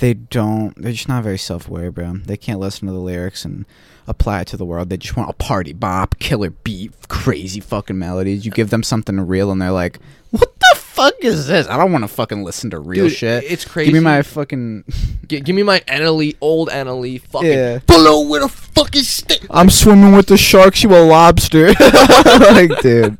they 0.00 0.14
don't. 0.14 0.80
They're 0.80 0.92
just 0.92 1.08
not 1.08 1.24
very 1.24 1.38
self-aware, 1.38 1.90
bro. 1.90 2.18
They 2.24 2.36
can't 2.36 2.60
listen 2.60 2.86
to 2.86 2.92
the 2.92 3.00
lyrics 3.00 3.44
and 3.44 3.66
apply 4.06 4.40
it 4.42 4.46
to 4.48 4.56
the 4.56 4.64
world. 4.64 4.88
They 4.90 4.96
just 4.96 5.16
want 5.16 5.30
a 5.30 5.32
party 5.32 5.72
bop, 5.72 6.18
killer 6.20 6.50
beat, 6.50 6.92
crazy 7.08 7.60
fucking 7.60 7.98
melodies. 7.98 8.44
You 8.44 8.52
give 8.52 8.70
them 8.70 8.82
something 8.84 9.18
real, 9.20 9.50
and 9.50 9.60
they're 9.60 9.70
like, 9.72 9.98
"What 10.30 10.52
the 10.60 10.81
fuck 11.02 11.24
is 11.24 11.46
this? 11.46 11.66
I 11.68 11.76
don't 11.76 11.92
want 11.92 12.04
to 12.04 12.08
fucking 12.08 12.44
listen 12.44 12.70
to 12.70 12.78
real 12.78 13.08
Dude, 13.08 13.16
shit. 13.16 13.44
It's 13.44 13.64
crazy. 13.64 13.92
Give 13.92 14.02
me 14.02 14.04
my 14.04 14.22
fucking. 14.22 14.84
Gi- 15.26 15.40
give 15.40 15.56
me 15.56 15.62
my 15.62 15.80
Annalie, 15.80 16.36
old 16.40 16.68
Annalie, 16.68 17.20
fucking 17.20 17.50
Yeah. 17.50 17.78
below 17.78 18.26
with 18.28 18.42
a 18.42 18.48
fucking 18.48 19.02
stick. 19.02 19.42
I'm 19.50 19.70
swimming 19.70 20.12
with 20.14 20.26
the 20.26 20.36
sharks. 20.36 20.82
You 20.82 20.94
a 20.94 21.02
lobster? 21.02 21.66
like, 22.24 22.78
dude. 22.80 23.18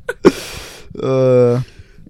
Uh, 1.02 1.62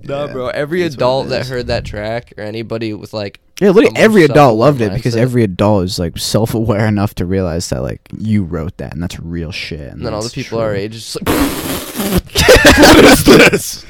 No, 0.05 0.27
yeah, 0.27 0.33
bro. 0.33 0.49
Every 0.49 0.83
it's 0.83 0.95
adult 0.97 1.29
that 1.29 1.47
heard 1.47 1.69
that 1.69 1.85
track, 1.85 2.33
or 2.37 2.43
anybody 2.45 2.93
with 2.93 3.13
like, 3.15 3.41
Yeah, 3.61 3.71
literally 3.71 3.97
every 3.97 4.25
adult 4.25 4.37
self-aware 4.37 4.59
loved 4.59 4.81
it 4.81 4.93
because 4.93 5.15
every 5.17 5.45
adult 5.45 5.85
is 5.85 5.99
like 5.99 6.19
self-aware 6.19 6.87
enough 6.87 7.15
to 7.17 7.25
realize 7.25 7.69
that 7.71 7.83
like 7.83 8.01
you 8.19 8.43
wrote 8.43 8.77
that 8.79 8.93
and 8.93 9.03
that's 9.03 9.21
real 9.21 9.53
shit. 9.53 9.81
And, 9.81 9.91
and 9.93 10.07
then 10.07 10.15
all 10.15 10.23
the 10.23 10.31
people 10.31 10.59
true. 10.59 10.67
our 10.67 10.75
age 10.75 10.97
is 10.97 11.05
just 11.13 11.25
like, 11.25 11.37
what 12.79 13.05
is 13.05 13.25
this? 13.25 13.85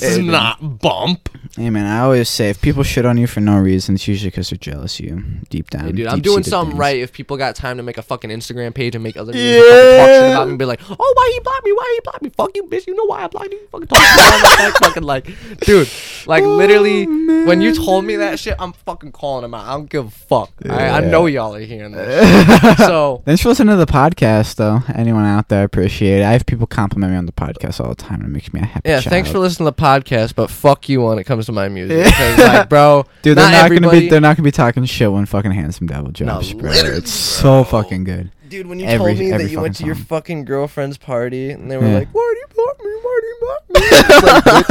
This 0.00 0.02
Hey, 0.02 0.08
is 0.10 0.16
dude. 0.18 0.26
not 0.26 0.80
bump. 0.80 1.28
Hey 1.56 1.70
man, 1.70 1.86
I 1.86 2.00
always 2.00 2.28
say 2.28 2.50
if 2.50 2.60
people 2.60 2.82
shit 2.82 3.04
on 3.06 3.16
you 3.18 3.26
for 3.26 3.40
no 3.40 3.58
reason, 3.58 3.94
it's 3.96 4.06
usually 4.06 4.30
because 4.30 4.50
they're 4.50 4.58
jealous 4.58 4.98
of 5.00 5.06
you 5.06 5.22
deep 5.50 5.70
down. 5.70 5.86
Hey, 5.86 5.92
dude, 5.92 6.06
I'm 6.06 6.20
doing 6.20 6.42
something 6.44 6.72
things. 6.72 6.78
right. 6.78 6.98
If 7.00 7.12
people 7.12 7.36
got 7.36 7.56
time 7.56 7.78
to 7.78 7.82
make 7.82 7.98
a 7.98 8.02
fucking 8.02 8.30
Instagram 8.30 8.74
page 8.74 8.94
and 8.94 9.02
make 9.02 9.16
other 9.16 9.32
music 9.32 9.62
fucking 9.62 9.96
talk 9.98 10.06
shit 10.08 10.30
about 10.30 10.44
me 10.46 10.50
and 10.50 10.58
be 10.58 10.64
like, 10.66 10.80
oh, 10.88 11.12
why 11.16 11.30
he 11.34 11.40
blocked 11.40 11.64
me? 11.64 11.72
Why 11.72 11.92
he 11.96 12.00
blocked 12.04 12.22
me? 12.22 12.28
Fuck 12.30 12.50
you, 12.54 12.64
bitch. 12.64 12.86
You 12.86 12.94
know 12.94 13.04
why 13.06 13.24
I 13.24 13.26
blocked 13.28 13.50
you? 13.50 13.60
Fucking 13.72 13.86
talk 13.88 13.98
shit 13.98 14.14
about 14.14 14.42
my 14.42 14.56
back. 14.56 14.74
fucking 14.82 15.02
like, 15.02 15.24
dude, 15.60 15.88
like 16.26 16.44
Oh, 16.44 16.56
literally, 16.56 17.06
when 17.46 17.60
you 17.60 17.74
told 17.74 18.04
me 18.04 18.16
that 18.16 18.38
shit, 18.38 18.54
I'm 18.58 18.72
fucking 18.72 19.12
calling 19.12 19.44
him 19.44 19.54
out. 19.54 19.66
I 19.66 19.72
don't 19.72 19.90
give 19.90 20.06
a 20.06 20.10
fuck. 20.10 20.50
I, 20.68 20.88
I 20.88 21.00
know 21.00 21.26
y'all 21.26 21.54
are 21.54 21.60
hearing 21.60 21.92
this. 21.92 22.78
so 22.78 23.22
Thanks 23.24 23.42
for 23.42 23.48
listening 23.48 23.72
to 23.76 23.84
the 23.84 23.90
podcast, 23.90 24.56
though. 24.56 24.82
Anyone 24.94 25.24
out 25.24 25.48
there, 25.48 25.60
I 25.60 25.64
appreciate 25.64 26.20
it. 26.20 26.24
I 26.24 26.32
have 26.32 26.46
people 26.46 26.66
compliment 26.66 27.12
me 27.12 27.18
on 27.18 27.26
the 27.26 27.32
podcast 27.32 27.80
all 27.80 27.88
the 27.88 27.94
time, 27.96 28.20
and 28.20 28.28
it 28.28 28.32
makes 28.32 28.52
me 28.52 28.60
a 28.60 28.64
happy. 28.64 28.88
yeah, 28.88 29.00
thanks 29.00 29.30
for 29.30 29.38
listening 29.38 29.66
to 29.66 29.74
the 29.76 29.82
podcast, 29.82 29.87
but 30.34 30.50
fuck 30.50 30.88
you 30.88 31.02
when 31.02 31.18
it 31.18 31.24
comes 31.24 31.46
to 31.46 31.52
my 31.52 31.68
music. 31.68 32.06
Like, 32.38 32.68
bro, 32.68 33.04
Dude, 33.22 33.36
they're 33.38 33.44
not, 33.44 33.52
not, 33.52 33.62
gonna 33.68 33.74
everybody. 33.76 34.00
be. 34.00 34.08
They're 34.08 34.20
not 34.20 34.36
gonna 34.36 34.44
be 34.44 34.50
talking 34.52 34.84
shit 34.84 35.10
when 35.12 35.26
fucking 35.26 35.50
handsome 35.52 35.86
devil 35.86 36.10
drops, 36.10 36.52
bro. 36.52 36.70
literally, 36.70 36.98
It's 36.98 37.10
so 37.12 37.64
bro. 37.64 37.82
fucking 37.82 38.04
good. 38.04 38.30
Dude, 38.48 38.66
when 38.66 38.78
you 38.80 38.86
Every- 38.86 39.12
told 39.14 39.18
me 39.18 39.30
every 39.32 39.44
that 39.46 39.50
you 39.52 39.60
went 39.60 39.74
to 39.76 39.78
fucking 39.82 39.86
your 39.86 39.94
song. 39.96 40.04
fucking 40.04 40.44
girlfriend's 40.46 40.96
party 40.98 41.50
and 41.50 41.70
they 41.70 41.76
were 41.76 41.86
Yeah. 41.86 41.98
like, 41.98 42.08
"Why 42.12 42.34
do 42.34 42.40
you 42.40 42.46
block 42.54 42.78
me? 42.82 42.90
Why 43.02 43.20
do 43.20 43.26
you 43.26 43.36
block 43.40 43.62
me?" 43.68 43.80
It's 44.00 44.68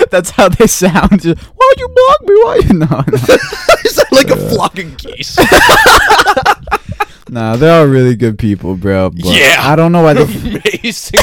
like, 0.00 0.10
That's 0.10 0.30
how 0.30 0.48
they 0.50 0.66
sound. 0.66 1.22
Just, 1.22 1.40
Why'd 1.42 1.78
you 1.78 1.88
block 1.88 2.20
me? 2.22 2.34
Why 2.44 2.60
you 2.64 2.72
no, 2.74 2.86
no. 2.86 3.02
you 3.82 3.90
sound 3.90 4.12
like 4.12 4.28
a 4.30 4.36
flocking 4.50 4.94
geese. 4.96 5.38
no, 7.30 7.56
they're 7.56 7.80
all 7.80 7.86
really 7.86 8.14
good 8.14 8.38
people, 8.38 8.76
bro. 8.76 9.08
But 9.10 9.24
Yeah. 9.24 9.56
I 9.58 9.74
don't 9.74 9.90
know 9.92 10.02
why 10.02 10.12
they. 10.14 10.24
Amazing. 10.24 11.20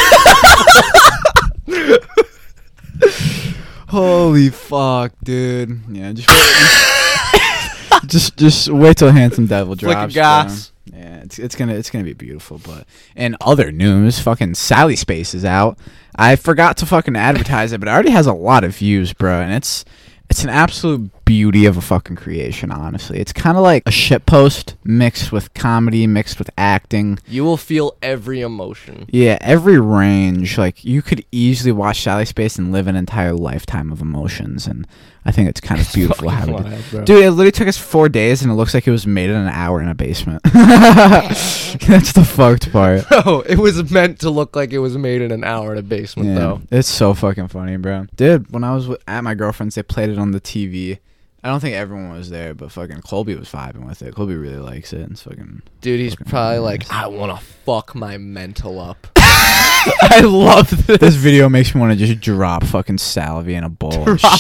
Holy 3.90 4.50
fuck, 4.50 5.14
dude. 5.24 5.82
Yeah, 5.90 6.14
just 6.14 6.30
wait, 6.30 8.02
just 8.06 8.38
just 8.38 8.70
wait 8.70 8.98
till 8.98 9.12
handsome 9.12 9.48
devil 9.48 9.76
drops. 9.76 10.14
gas. 10.14 10.72
Yeah, 10.86 11.22
it's 11.24 11.40
it's 11.40 11.56
gonna 11.56 11.74
it's 11.74 11.90
gonna 11.90 12.06
be 12.06 12.14
beautiful. 12.14 12.60
But 12.64 12.86
in 13.16 13.36
other 13.42 13.72
news, 13.72 14.20
fucking 14.20 14.56
Sally 14.56 14.96
Space 14.96 15.34
is 15.34 15.44
out. 15.44 15.78
I 16.16 16.36
forgot 16.36 16.78
to 16.78 16.86
fucking 16.86 17.16
advertise 17.16 17.74
it, 17.74 17.80
but 17.80 17.88
it 17.88 17.92
already 17.92 18.12
has 18.12 18.28
a 18.28 18.34
lot 18.34 18.64
of 18.64 18.76
views, 18.76 19.14
bro, 19.14 19.42
and 19.42 19.54
it's 19.54 19.84
it's 20.30 20.44
an 20.44 20.50
absolute 20.50 21.12
beauty 21.32 21.66
of 21.66 21.78
a 21.78 21.82
fucking 21.82 22.18
creation. 22.18 22.72
Honestly, 22.72 23.18
it's 23.20 23.32
kind 23.32 23.56
of 23.58 23.64
like 23.64 23.84
a 23.86 23.92
shit 23.92 24.26
post 24.26 24.76
mixed 24.84 25.32
with 25.32 25.54
comedy, 25.54 26.06
mixed 26.06 26.38
with 26.40 26.50
acting. 26.58 27.20
you 27.26 27.44
will 27.46 27.56
feel 27.58 27.96
every 28.02 28.42
emotion. 28.42 29.06
Yeah, 29.10 29.38
every 29.40 29.80
range. 29.80 30.58
Like 30.58 30.84
you 30.84 31.02
could 31.02 31.24
easily 31.32 31.72
watch 31.72 32.02
Sally 32.02 32.26
Space 32.26 32.58
and 32.58 32.74
live 32.74 32.88
an 32.88 32.96
entire 32.98 33.32
lifetime 33.34 33.92
of 33.94 34.02
emotions, 34.02 34.68
and 34.68 34.86
I 35.24 35.32
think 35.32 35.48
it's 35.50 35.62
kind 35.62 35.80
of 35.80 35.92
beautiful 35.94 36.28
how 36.30 36.44
it 36.44 36.64
did. 36.64 36.94
wild. 36.94 37.06
Dude, 37.06 37.24
it 37.24 37.32
literally 37.32 37.52
took 37.52 37.68
us 37.70 37.78
four 37.78 38.10
days, 38.10 38.42
and 38.42 38.52
it 38.52 38.56
looks 38.56 38.74
like 38.74 38.86
it 38.88 38.92
was 38.92 39.08
made 39.08 39.30
in 39.30 39.36
an 39.38 39.48
hour 39.48 39.82
in 39.82 39.88
a 39.88 39.96
basement. 39.96 40.42
That's 40.54 42.12
the 42.14 42.26
fucked 42.26 42.72
part. 42.72 43.08
Bro, 43.24 43.42
it 43.48 43.58
was 43.58 43.90
meant 43.92 44.20
to 44.20 44.30
look 44.30 44.56
like 44.56 44.74
it 44.74 44.80
was 44.80 44.98
made 44.98 45.22
in 45.22 45.32
an 45.32 45.44
hour 45.44 45.72
in 45.72 45.78
a 45.78 45.82
basement, 45.84 46.30
Yeah, 46.30 46.36
though. 46.36 46.62
it's 46.72 46.90
so 46.90 47.14
fucking 47.14 47.48
funny, 47.48 47.78
bro. 47.78 48.08
Dude, 48.16 48.52
when 48.52 48.64
I 48.64 48.74
was 48.76 48.90
at 49.08 49.22
my 49.24 49.34
girlfriend's, 49.36 49.76
they 49.76 49.84
played 49.84 50.10
it 50.10 50.18
on 50.20 50.32
the 50.32 50.42
TV. 50.42 51.00
I 51.44 51.50
don't 51.50 51.60
think 51.60 51.76
everyone 51.76 52.12
was 52.12 52.30
there, 52.30 52.54
but 52.54 52.72
fucking 52.72 53.02
Colby 53.02 53.36
was 53.36 53.50
vibing 53.50 53.88
with 53.88 54.02
it. 54.04 54.14
Colby 54.14 54.36
really 54.36 54.58
likes 54.60 54.94
it. 54.94 55.10
It's 55.10 55.24
fucking. 55.24 55.64
Dude, 55.82 56.00
he's 56.00 56.14
Fucking 56.14 56.28
probably 56.28 56.56
hilarious. 56.58 56.90
like, 56.90 56.96
I 56.96 57.08
want 57.08 57.38
to 57.40 57.44
fuck 57.66 57.96
my 57.96 58.18
mental 58.18 58.80
up. 58.80 59.08
I 59.18 60.22
love 60.24 60.86
this. 60.86 61.00
This 61.00 61.16
video 61.16 61.50
makes 61.50 61.74
me 61.74 61.82
want 61.82 61.98
to 61.98 62.06
just 62.06 62.20
drop 62.22 62.64
fucking 62.64 63.00
salvia 63.00 63.58
in 63.58 63.64
a 63.64 63.70
bowl. 63.70 63.92
and 64.08 64.20
Drop. 64.20 64.40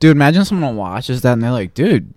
Dude, 0.00 0.12
imagine 0.12 0.44
someone 0.46 0.76
watches 0.76 1.20
that 1.22 1.34
and 1.34 1.42
they're 1.42 1.50
like, 1.50 1.74
dude, 1.74 2.12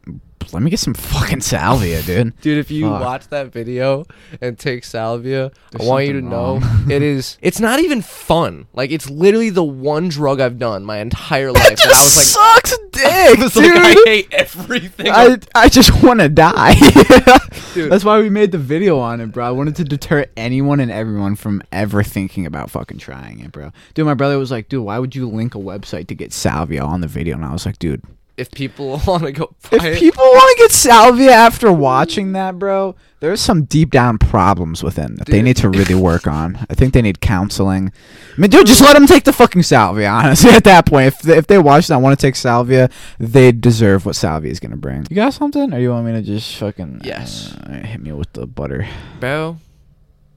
let 0.54 0.62
me 0.64 0.70
get 0.70 0.80
some 0.80 0.94
fucking 0.94 1.42
salvia, 1.42 2.02
dude. 2.04 2.40
Dude, 2.42 2.58
if 2.58 2.72
you 2.72 2.90
Fuck. 2.90 3.02
watch 3.02 3.28
that 3.30 3.52
video 3.52 4.06
and 4.42 4.58
take 4.58 4.84
salvia, 4.84 5.52
There's 5.72 5.88
I 5.88 5.90
want 5.90 6.06
you 6.08 6.14
to 6.14 6.20
something 6.20 6.30
know 6.30 6.60
wrong. 6.60 6.92
it 6.92 7.02
is. 7.02 7.38
It's 7.46 7.60
not 7.60 7.80
even 7.80 8.02
fun. 8.02 8.68
Like 8.74 8.92
it's 8.92 9.10
literally 9.10 9.50
the 9.50 9.64
one 9.64 10.10
drug 10.10 10.40
I've 10.40 10.58
done 10.60 10.84
my 10.84 10.98
entire 11.00 11.52
life. 11.52 11.64
That 11.64 11.78
that 11.78 11.86
I 11.88 12.04
was 12.04 12.16
just 12.16 12.36
like, 12.38 12.68
sucks 12.68 12.78
dick, 12.92 13.54
dude. 13.54 13.76
like, 13.76 13.98
I 13.98 14.04
hate 14.06 14.34
everything. 14.34 15.08
I, 15.10 15.38
I 15.54 15.70
just 15.70 16.02
want 16.04 16.20
to 16.22 16.30
die. 16.30 16.76
Dude. 17.74 17.92
That's 17.92 18.06
why 18.06 18.20
we 18.20 18.30
made 18.30 18.52
the 18.54 18.58
video 18.58 19.00
on 19.00 19.20
it, 19.20 19.34
bro. 19.34 19.46
I 19.46 19.52
wanted 19.52 19.76
to 19.78 19.84
deter 19.84 20.26
anyone 20.38 20.80
and 20.80 20.90
everyone 20.90 21.36
from 21.36 21.62
ever 21.74 22.04
thinking 22.04 22.46
about 22.46 22.70
fucking 22.72 23.00
trying 23.00 23.40
it, 23.40 23.52
bro. 23.52 23.72
Dude, 23.94 24.06
my 24.06 24.14
brother 24.14 24.38
was 24.38 24.50
like, 24.50 24.70
dude, 24.70 24.86
why 24.86 24.98
would 24.98 25.14
you 25.16 25.28
link 25.30 25.56
a 25.56 25.58
website 25.58 26.08
to 26.08 26.16
get 26.16 26.32
salvia 26.32 26.82
on 26.84 27.02
the 27.02 27.08
video? 27.08 27.36
And 27.36 27.44
I 27.44 27.52
was 27.52 27.66
like, 27.66 27.78
dude, 27.78 28.02
if 28.38 28.52
people 28.52 29.02
want 29.08 29.24
to 29.24 29.32
go, 29.32 29.56
buy 29.72 29.78
if 29.78 29.84
it- 29.84 30.00
people 30.00 30.24
want 30.24 30.58
to 30.58 30.64
get 30.64 30.72
salvia 30.72 31.32
after 31.32 31.72
watching 31.72 32.34
that, 32.34 32.60
bro, 32.60 32.96
there's 33.22 33.40
some 33.42 33.64
deep 33.64 33.92
down 33.92 34.18
problems 34.18 34.84
within 34.84 35.06
him 35.06 35.16
that 35.16 35.28
they 35.28 35.42
need 35.42 35.56
to 35.58 35.70
really 35.70 35.96
work 35.96 36.28
on. 36.28 36.58
I 36.70 36.76
think 36.76 36.94
they 36.94 37.02
need 37.02 37.22
counseling. 37.22 37.92
I 38.38 38.42
mean, 38.42 38.52
dude, 38.52 38.68
just 38.68 38.82
let 38.82 38.94
them 38.94 39.08
take 39.08 39.24
the 39.24 39.34
fucking 39.34 39.64
salvia. 39.64 40.10
Honestly, 40.12 40.52
at 40.52 40.64
that 40.66 40.86
point, 40.86 41.08
if 41.08 41.20
they, 41.20 41.38
if 41.38 41.48
they 41.48 41.58
watch 41.58 41.88
that 41.88 41.98
want 42.02 42.20
to 42.20 42.24
take 42.28 42.36
salvia, 42.36 42.90
they 43.18 43.52
deserve 43.52 44.06
what 44.06 44.16
salvia 44.16 44.52
is 44.52 44.60
gonna 44.60 44.76
bring. 44.78 45.08
You 45.10 45.16
got 45.16 45.34
something, 45.34 45.74
or 45.74 45.80
you 45.80 45.90
want 45.92 46.06
me 46.06 46.12
to 46.12 46.22
just 46.22 46.56
fucking 46.58 47.02
Yes. 47.04 47.56
uh, 47.56 47.72
hit 47.84 48.02
me 48.02 48.12
with 48.12 48.32
the 48.34 48.46
butter? 48.46 48.86
bro, 49.20 49.58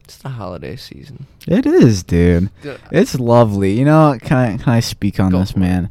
it's 0.05 0.17
the 0.19 0.31
holiday 0.31 0.77
season. 0.77 1.27
It 1.47 1.67
is, 1.67 2.03
dude. 2.05 2.49
Dude, 2.63 2.81
It's 2.91 3.19
lovely. 3.21 3.73
You 3.73 3.85
know, 3.85 4.17
can 4.23 4.37
I 4.39 4.57
can 4.57 4.73
I 4.73 4.81
speak 4.81 5.21
on 5.21 5.33
Go 5.33 5.41
this, 5.41 5.51
for 5.51 5.59
it. 5.59 5.61
man? 5.61 5.91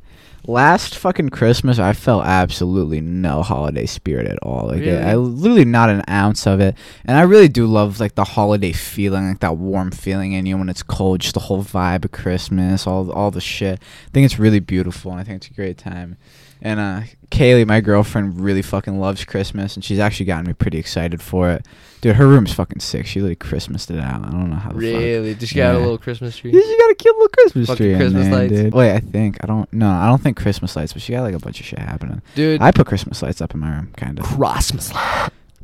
Last 0.50 0.98
fucking 0.98 1.30
Christmas, 1.30 1.78
I 1.78 1.92
felt 1.92 2.26
absolutely 2.26 3.02
no 3.02 3.44
holiday 3.44 3.86
spirit 3.86 4.28
at 4.28 4.40
all. 4.42 4.68
Like, 4.68 4.80
Really? 4.80 4.98
I, 4.98 5.12
I 5.12 5.16
literally 5.16 5.66
not 5.66 5.90
an 5.90 6.04
ounce 6.10 6.48
of 6.48 6.62
it. 6.62 6.76
And 7.04 7.18
I 7.18 7.24
really 7.24 7.50
do 7.50 7.66
love 7.68 8.00
like 8.00 8.16
the 8.16 8.24
holiday 8.24 8.72
feeling, 8.72 9.28
like 9.28 9.40
that 9.42 9.58
warm 9.58 9.92
feeling 9.92 10.32
in 10.32 10.46
you 10.46 10.58
when 10.58 10.70
it's 10.70 10.84
cold. 10.84 11.20
Just 11.20 11.34
the 11.34 11.42
whole 11.42 11.64
vibe 11.64 12.06
of 12.06 12.14
Christmas, 12.14 12.88
all 12.88 13.12
all 13.12 13.30
the 13.30 13.42
shit. 13.42 13.80
I 13.82 14.10
think 14.14 14.24
it's 14.24 14.40
really 14.40 14.62
beautiful, 14.62 15.12
and 15.12 15.20
I 15.20 15.26
think 15.26 15.38
it's 15.38 15.52
a 15.52 15.54
great 15.54 15.78
time. 15.78 16.16
And 16.62 16.80
uh, 16.80 17.02
Kaylee, 17.30 17.66
my 17.68 17.82
girlfriend, 17.82 18.40
really 18.40 18.62
fucking 18.62 19.00
loves 19.00 19.24
Christmas, 19.26 19.76
and 19.76 19.84
she's 19.86 20.00
actually 20.00 20.26
gotten 20.26 20.48
me 20.48 20.54
pretty 20.54 20.78
excited 20.80 21.22
for 21.22 21.50
it. 21.52 21.66
Dude, 22.02 22.16
her 22.16 22.28
room's 22.28 22.54
fucking 22.54 22.80
sick. 22.80 23.06
She 23.06 23.20
literally 23.22 23.36
Christmased 23.36 23.90
it 23.92 24.00
out. 24.00 24.24
I 24.26 24.30
don't 24.32 24.50
know 24.50 24.56
how. 24.56 24.70
The 24.70 24.74
fuck. 24.76 24.82
really? 24.82 25.36
Just 25.36 25.56
got 25.56 25.76
a 25.76 25.80
little 25.80 25.98
Christmas 25.98 26.38
tree. 26.38 26.52
Yeah, 26.52 26.62
she 26.62 26.78
got 26.78 26.92
a 26.92 26.96
cute 26.96 27.16
little 27.16 27.28
Christmas 27.30 27.68
Fucking 27.68 27.86
tree 27.86 27.96
Christmas 27.96 28.26
there, 28.28 28.34
lights. 28.36 28.54
dude. 28.54 28.74
Wait, 28.74 28.94
I 28.94 29.00
think 29.00 29.38
I 29.44 29.48
don't. 29.48 29.72
No, 29.74 29.90
I 29.90 30.08
don't 30.08 30.22
think 30.22 30.38
Christmas 30.38 30.76
lights, 30.76 30.94
but 30.94 31.02
she 31.02 31.14
got 31.14 31.22
like 31.22 31.34
a 31.36 31.40
bunch 31.40 31.60
of 31.60 31.66
shit 31.66 31.80
happening. 31.80 32.22
Dude, 32.36 32.62
I 32.62 32.72
put 32.72 32.86
Christmas 32.88 33.22
lights 33.22 33.42
up 33.42 33.54
in 33.54 33.60
my 33.62 33.70
room, 33.72 33.92
kind 33.98 34.20
of. 34.20 34.26
Christmas. 34.26 34.92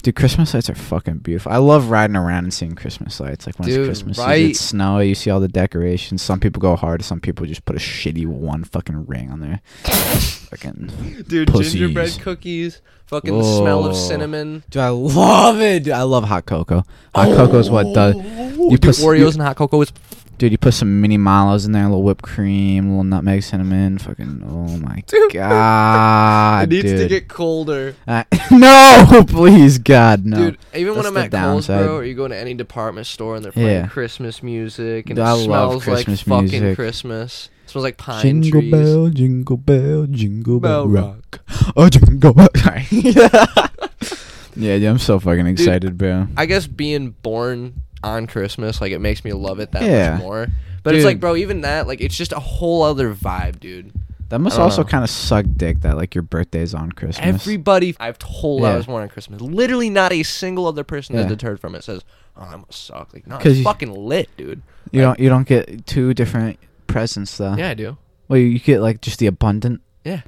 Dude, 0.03 0.15
Christmas 0.15 0.53
lights 0.53 0.69
are 0.69 0.75
fucking 0.75 1.19
beautiful. 1.19 1.51
I 1.51 1.57
love 1.57 1.89
riding 1.89 2.15
around 2.17 2.43
and 2.43 2.53
seeing 2.53 2.75
Christmas 2.75 3.19
lights. 3.21 3.45
Like 3.47 3.57
when 3.57 3.69
Dude, 3.69 3.79
it's 3.79 3.87
Christmas, 3.87 4.17
right. 4.19 4.41
it's 4.49 4.59
snowy. 4.59 5.07
You 5.09 5.15
see 5.15 5.29
all 5.29 5.39
the 5.39 5.47
decorations. 5.47 6.21
Some 6.21 6.39
people 6.41 6.59
go 6.59 6.75
hard. 6.75 7.03
Some 7.03 7.21
people 7.21 7.45
just 7.45 7.63
put 7.63 7.75
a 7.75 7.79
shitty 7.79 8.25
one 8.27 8.65
fucking 8.65 9.05
ring 9.07 9.31
on 9.31 9.39
there. 9.39 9.61
fucking. 9.83 11.23
Dude, 11.27 11.47
Pussies. 11.51 11.73
gingerbread 11.73 12.19
cookies. 12.21 12.81
Fucking 13.05 13.37
the 13.37 13.43
smell 13.43 13.85
of 13.85 13.91
Oh. 13.91 13.95
cinnamon. 13.95 14.63
Dude, 14.69 14.81
I 14.81 14.89
love 14.89 15.59
it. 15.61 15.83
Dude, 15.85 15.93
I 15.93 16.01
love 16.03 16.23
hot 16.25 16.45
cocoa. 16.45 16.83
Hot 17.15 17.27
cocoa 17.35 17.59
is 17.59 17.69
what 17.69 17.93
does. 17.93 18.15
Oh, 18.15 18.19
you 18.21 18.71
You 18.71 18.77
do 18.77 18.87
put 18.89 18.95
Oreos 18.97 19.19
you- 19.19 19.27
and 19.27 19.41
hot 19.41 19.55
cocoa 19.55 19.81
is 19.81 19.91
Dude, 20.39 20.51
you 20.51 20.57
put 20.57 20.73
some 20.73 20.99
mini 20.99 21.15
mallows 21.17 21.65
in 21.65 21.71
there, 21.73 21.83
a 21.83 21.87
little 21.87 22.03
whipped 22.03 22.23
cream, 22.23 22.87
a 22.87 22.89
little 22.89 23.03
nutmeg, 23.03 23.43
cinnamon. 23.43 23.97
Fucking. 23.99 24.43
Oh 24.45 24.77
my 24.77 25.01
Dude. 25.07 25.31
god. 25.31 26.63
it 26.73 26.83
needs 26.83 27.01
to 27.01 27.07
get 27.07 27.27
colder. 27.27 27.95
Uh, 28.07 28.23
no, 28.51 29.23
please, 29.27 29.77
God, 29.77 30.25
no. 30.25 30.37
Dude, 30.37 30.57
even 30.75 30.95
when 30.95 31.05
I'm 31.05 31.15
at 31.17 31.31
Kohl's, 31.31 31.67
downside. 31.67 31.85
bro, 31.85 31.95
or 31.97 32.03
you 32.03 32.15
go 32.15 32.27
to 32.27 32.35
any 32.35 32.53
department 32.55 33.07
store 33.07 33.35
and 33.35 33.45
they're 33.45 33.51
playing 33.51 33.67
Yeah. 33.69 33.87
Christmas 33.87 34.41
music 34.43 35.05
and 35.09 35.15
Dude, 35.17 35.25
it 35.25 35.43
smells 35.45 35.87
like 35.87 36.07
fucking. 36.07 36.75
Christmas. 36.75 37.49
It 37.65 37.69
smells 37.69 37.83
like 37.83 37.97
pine 37.97 38.21
jingle 38.41 38.61
trees. 38.61 38.71
Jingle 38.71 38.85
bell, 38.97 39.07
jingle 39.09 39.57
bell, 39.57 40.05
jingle 40.07 40.59
bell, 40.59 40.87
Bell 40.87 41.03
rock. 41.05 41.39
Oh, 41.77 41.87
jingle 41.89 42.33
bell. 42.33 42.49
Sorry. 42.57 42.85
yeah, 42.91 44.77
dude, 44.77 44.83
I'm 44.83 44.99
so 44.99 45.19
fucking 45.19 45.47
excited, 45.47 45.97
bro. 45.97 46.27
I 46.35 46.45
guess 46.47 46.67
being 46.67 47.11
born 47.11 47.75
on 48.03 48.27
Christmas, 48.27 48.81
like 48.81 48.91
it 48.91 48.99
makes 48.99 49.23
me 49.23 49.33
love 49.33 49.59
it 49.59 49.71
that 49.71 49.83
Yeah. 49.83 50.11
much 50.13 50.21
more. 50.21 50.47
But 50.83 50.95
it's 50.95 51.03
Dude. 51.03 51.11
like, 51.11 51.19
bro, 51.21 51.35
even 51.37 51.61
that, 51.61 51.87
like, 51.87 52.01
it's 52.01 52.15
just 52.17 52.33
a 52.33 52.39
whole 52.39 52.83
other 52.83 53.13
vibe, 53.15 53.59
dude. 53.61 53.93
That 54.29 54.39
must 54.39 54.55
I 54.55 54.57
don't 54.59 54.63
also 54.65 54.81
know. 54.81 54.87
kind 54.89 55.03
of 55.03 55.09
suck 55.09 55.45
dick 55.55 55.81
that 55.81 55.95
like 55.95 56.15
your 56.15 56.23
birthday's 56.23 56.73
on 56.73 56.91
Christmas. 56.91 57.25
Everybody 57.25 57.95
I've 57.99 58.17
told 58.17 58.63
I 58.65 58.71
Yeah. 58.71 58.77
was 58.77 58.87
born 58.87 59.03
on 59.03 59.09
Christmas, 59.09 59.41
literally 59.41 59.89
not 59.91 60.11
a 60.11 60.23
single 60.23 60.65
other 60.65 60.83
person 60.83 61.15
that's 61.15 61.25
Yeah. 61.25 61.29
deterred 61.29 61.59
from 61.59 61.75
it 61.75 61.83
says, 61.83 62.01
"Oh, 62.35 62.47
that 62.49 62.57
must 62.57 62.85
suck." 62.85 63.13
Like, 63.13 63.27
no, 63.27 63.37
'Cause 63.37 63.47
it's 63.47 63.57
you- 63.59 63.63
fucking 63.63 63.93
lit, 63.93 64.29
dude. 64.35 64.61
you 64.91 65.01
don't 65.01 65.19
you 65.19 65.29
don't 65.29 65.47
get 65.47 65.85
two 65.85 66.13
different 66.15 66.57
presents 66.87 67.37
though. 67.37 67.55
Yeah, 67.55 67.69
I 67.69 67.73
do. 67.75 67.97
Well, 68.27 68.39
you 68.39 68.57
get 68.59 68.81
like 68.81 69.01
just 69.01 69.19
the 69.19 69.27
abundant. 69.27 69.81
Yeah. 70.03 70.21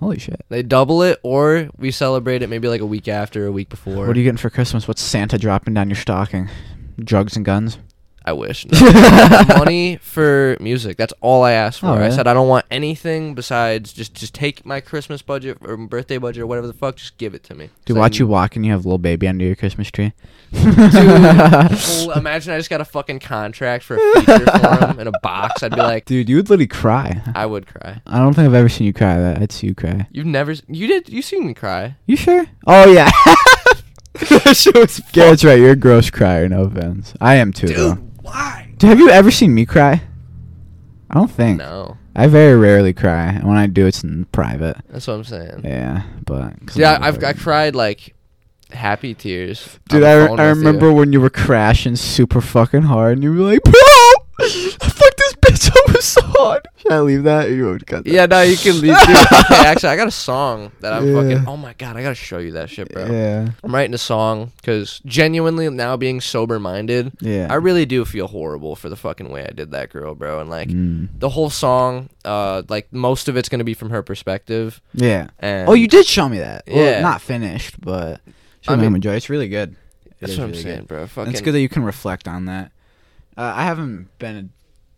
Holy 0.00 0.18
shit. 0.18 0.40
They 0.48 0.64
double 0.64 1.02
it, 1.02 1.20
or 1.22 1.68
we 1.78 1.92
celebrate 1.92 2.42
it 2.42 2.48
maybe 2.50 2.66
like 2.66 2.80
a 2.80 2.86
week 2.86 3.06
after, 3.06 3.46
a 3.46 3.52
week 3.52 3.68
before. 3.68 4.08
What 4.08 4.16
are 4.16 4.18
you 4.18 4.24
getting 4.24 4.38
for 4.38 4.50
Christmas? 4.50 4.88
What's 4.88 5.00
Santa 5.02 5.38
dropping 5.38 5.74
down 5.74 5.88
your 5.88 5.96
stocking? 5.96 6.48
Drugs 7.02 7.36
and 7.36 7.44
guns. 7.44 7.78
I 8.24 8.32
wish. 8.32 8.66
No. 8.82 9.56
Money 9.58 9.96
for 9.96 10.56
music. 10.60 10.96
That's 10.96 11.12
all 11.20 11.42
I 11.42 11.52
asked 11.52 11.80
for. 11.80 11.86
Oh, 11.86 11.94
I 11.94 12.10
said 12.10 12.28
I 12.28 12.34
don't 12.34 12.46
want 12.48 12.66
anything 12.70 13.34
besides 13.34 13.92
just 13.92 14.14
just 14.14 14.32
take 14.34 14.64
my 14.64 14.80
Christmas 14.80 15.22
budget 15.22 15.58
or 15.60 15.76
birthday 15.76 16.18
budget 16.18 16.42
or 16.42 16.46
whatever 16.46 16.66
the 16.68 16.72
fuck. 16.72 16.96
Just 16.96 17.18
give 17.18 17.34
it 17.34 17.42
to 17.44 17.54
me. 17.56 17.70
Dude, 17.84 17.96
watch 17.96 18.18
you 18.20 18.26
walk 18.28 18.54
and 18.54 18.64
you 18.64 18.70
have 18.72 18.84
a 18.84 18.88
little 18.88 18.98
baby 18.98 19.26
under 19.26 19.44
your 19.44 19.56
Christmas 19.56 19.90
tree. 19.90 20.12
Well, 20.52 22.10
imagine 22.18 22.52
I 22.52 22.58
just 22.58 22.70
got 22.70 22.80
a 22.80 22.84
fucking 22.84 23.20
contract 23.20 23.84
for 23.84 23.96
a 23.96 24.20
feature 24.20 24.46
for 24.46 24.86
him 24.90 25.00
in 25.00 25.06
a 25.06 25.12
box. 25.22 25.62
I'd 25.62 25.74
be 25.74 25.80
like, 25.80 26.04
Dude, 26.04 26.28
you 26.28 26.36
would 26.36 26.50
literally 26.50 26.66
cry. 26.66 27.22
I 27.34 27.46
would 27.46 27.66
cry. 27.66 28.00
I 28.06 28.18
don't 28.18 28.34
think 28.34 28.46
I've 28.46 28.54
ever 28.54 28.68
seen 28.68 28.86
you 28.86 28.92
cry. 28.92 29.18
That 29.18 29.40
I'd 29.40 29.52
see 29.52 29.68
you 29.68 29.74
cry. 29.74 30.06
You've 30.12 30.26
never, 30.26 30.52
you 30.68 30.86
did, 30.86 31.08
you 31.08 31.22
seen 31.22 31.46
me 31.46 31.54
cry. 31.54 31.96
You 32.06 32.16
sure? 32.16 32.46
Oh 32.66 32.90
yeah. 32.92 33.10
That 34.14 34.56
shit 34.56 34.74
was 34.74 35.00
yeah, 35.14 35.30
that's 35.30 35.44
right. 35.44 35.58
You're 35.58 35.72
a 35.72 35.76
gross 35.76 36.10
crier. 36.10 36.48
No 36.48 36.64
offense. 36.64 37.14
I 37.20 37.36
am 37.36 37.52
too. 37.52 37.68
though. 37.68 37.94
Dude, 37.94 38.22
why? 38.22 38.72
Dude, 38.78 38.90
have 38.90 38.98
you 38.98 39.10
ever 39.10 39.30
seen 39.30 39.54
me 39.54 39.64
cry? 39.66 40.02
I 41.10 41.14
don't 41.14 41.30
think. 41.30 41.58
No, 41.58 41.96
I 42.16 42.26
very 42.26 42.56
rarely 42.58 42.92
cry, 42.92 43.26
and 43.28 43.44
when 43.44 43.56
I 43.56 43.66
do, 43.66 43.86
it's 43.86 44.02
in 44.02 44.24
private. 44.26 44.76
that's 44.88 45.06
what 45.06 45.14
I'm 45.14 45.24
saying. 45.24 45.62
Yeah, 45.64 46.02
but 46.24 46.54
Yeah, 46.74 46.94
I'm 46.96 47.02
I've 47.04 47.24
I 47.24 47.32
cried 47.34 47.74
like 47.74 48.14
happy 48.70 49.14
tears. 49.14 49.78
Dude, 49.88 50.02
I, 50.02 50.12
I 50.12 50.30
with 50.30 50.38
you. 50.40 50.44
remember 50.46 50.92
when 50.92 51.12
you 51.12 51.20
were 51.20 51.30
crashing 51.30 51.96
super 51.96 52.40
fucking 52.40 52.82
hard, 52.82 53.14
and 53.14 53.22
you 53.24 53.32
were 53.32 53.40
like, 53.50 53.62
"Bro, 53.62 53.72
I 54.40 54.88
fucked 54.88 55.16
this 55.18 55.34
bitch 55.34 55.70
over 56.02 56.20
so 56.36 56.42
hard." 56.42 56.68
Should 56.76 56.92
I 56.92 57.00
leave 57.00 57.22
that? 57.24 57.46
Or 57.46 57.54
you 57.54 57.66
would 57.66 57.86
cut 57.86 58.04
that? 58.04 58.10
Yeah, 58.12 58.26
no, 58.26 58.42
you 58.42 58.56
can 58.56 58.80
leave. 58.80 58.96
Dude, 58.98 59.16
okay, 59.32 59.66
actually, 59.66 59.90
I 59.90 59.96
got 59.96 60.08
a 60.08 60.10
song 60.10 60.72
that 60.80 60.92
I'm 60.92 61.06
Yeah. 61.08 61.14
fucking. 61.22 61.48
Oh 61.48 61.56
my 61.56 61.74
god, 61.74 61.96
I 61.96 62.02
gotta 62.02 62.14
show 62.14 62.38
you 62.38 62.52
that 62.52 62.70
shit, 62.70 62.92
bro. 62.92 63.06
Yeah, 63.06 63.50
I'm 63.62 63.74
writing 63.74 63.94
a 63.94 63.98
song 63.98 64.52
because 64.56 65.00
genuinely 65.06 65.68
now 65.70 65.96
being 65.96 66.20
sober 66.20 66.58
minded, 66.58 67.12
yeah. 67.20 67.46
I 67.50 67.54
really 67.54 67.86
do 67.86 68.04
feel 68.04 68.26
horrible 68.28 68.74
for 68.76 68.88
the 68.88 68.96
fucking 68.96 69.28
way 69.30 69.44
I 69.46 69.52
did 69.52 69.70
that 69.72 69.90
girl, 69.90 70.14
bro. 70.14 70.40
And 70.40 70.50
like 70.50 70.68
Mm. 70.68 71.08
the 71.18 71.28
whole 71.28 71.50
song, 71.50 72.08
uh, 72.24 72.62
like 72.68 72.92
most 72.92 73.28
of 73.28 73.36
it's 73.36 73.48
gonna 73.48 73.64
be 73.64 73.74
from 73.74 73.90
her 73.90 74.02
perspective. 74.02 74.80
Yeah. 74.94 75.28
And 75.38 75.68
Oh, 75.68 75.74
you 75.74 75.86
did 75.88 76.06
show 76.06 76.28
me 76.28 76.38
that. 76.38 76.64
Well, 76.66 76.84
Yeah. 76.84 77.00
not 77.00 77.20
finished, 77.20 77.80
but 77.80 78.20
show 78.62 78.72
I 78.72 78.76
me 78.76 78.82
mean- 78.82 78.96
enjoy. 78.96 79.14
It's 79.14 79.30
really 79.30 79.48
good. 79.48 79.76
It 80.06 80.14
That's 80.26 80.38
what 80.38 80.44
I'm 80.44 80.50
really 80.50 80.62
saying, 80.62 80.78
good. 80.80 80.88
bro. 80.88 81.06
Fucking. 81.06 81.32
It's 81.32 81.40
good 81.40 81.52
that 81.54 81.60
you 81.60 81.68
can 81.68 81.84
reflect 81.84 82.26
on 82.28 82.46
that. 82.46 82.70
Uh, 83.36 83.52
I 83.56 83.64
haven't 83.64 84.08
been 84.18 84.36
a 84.36 84.44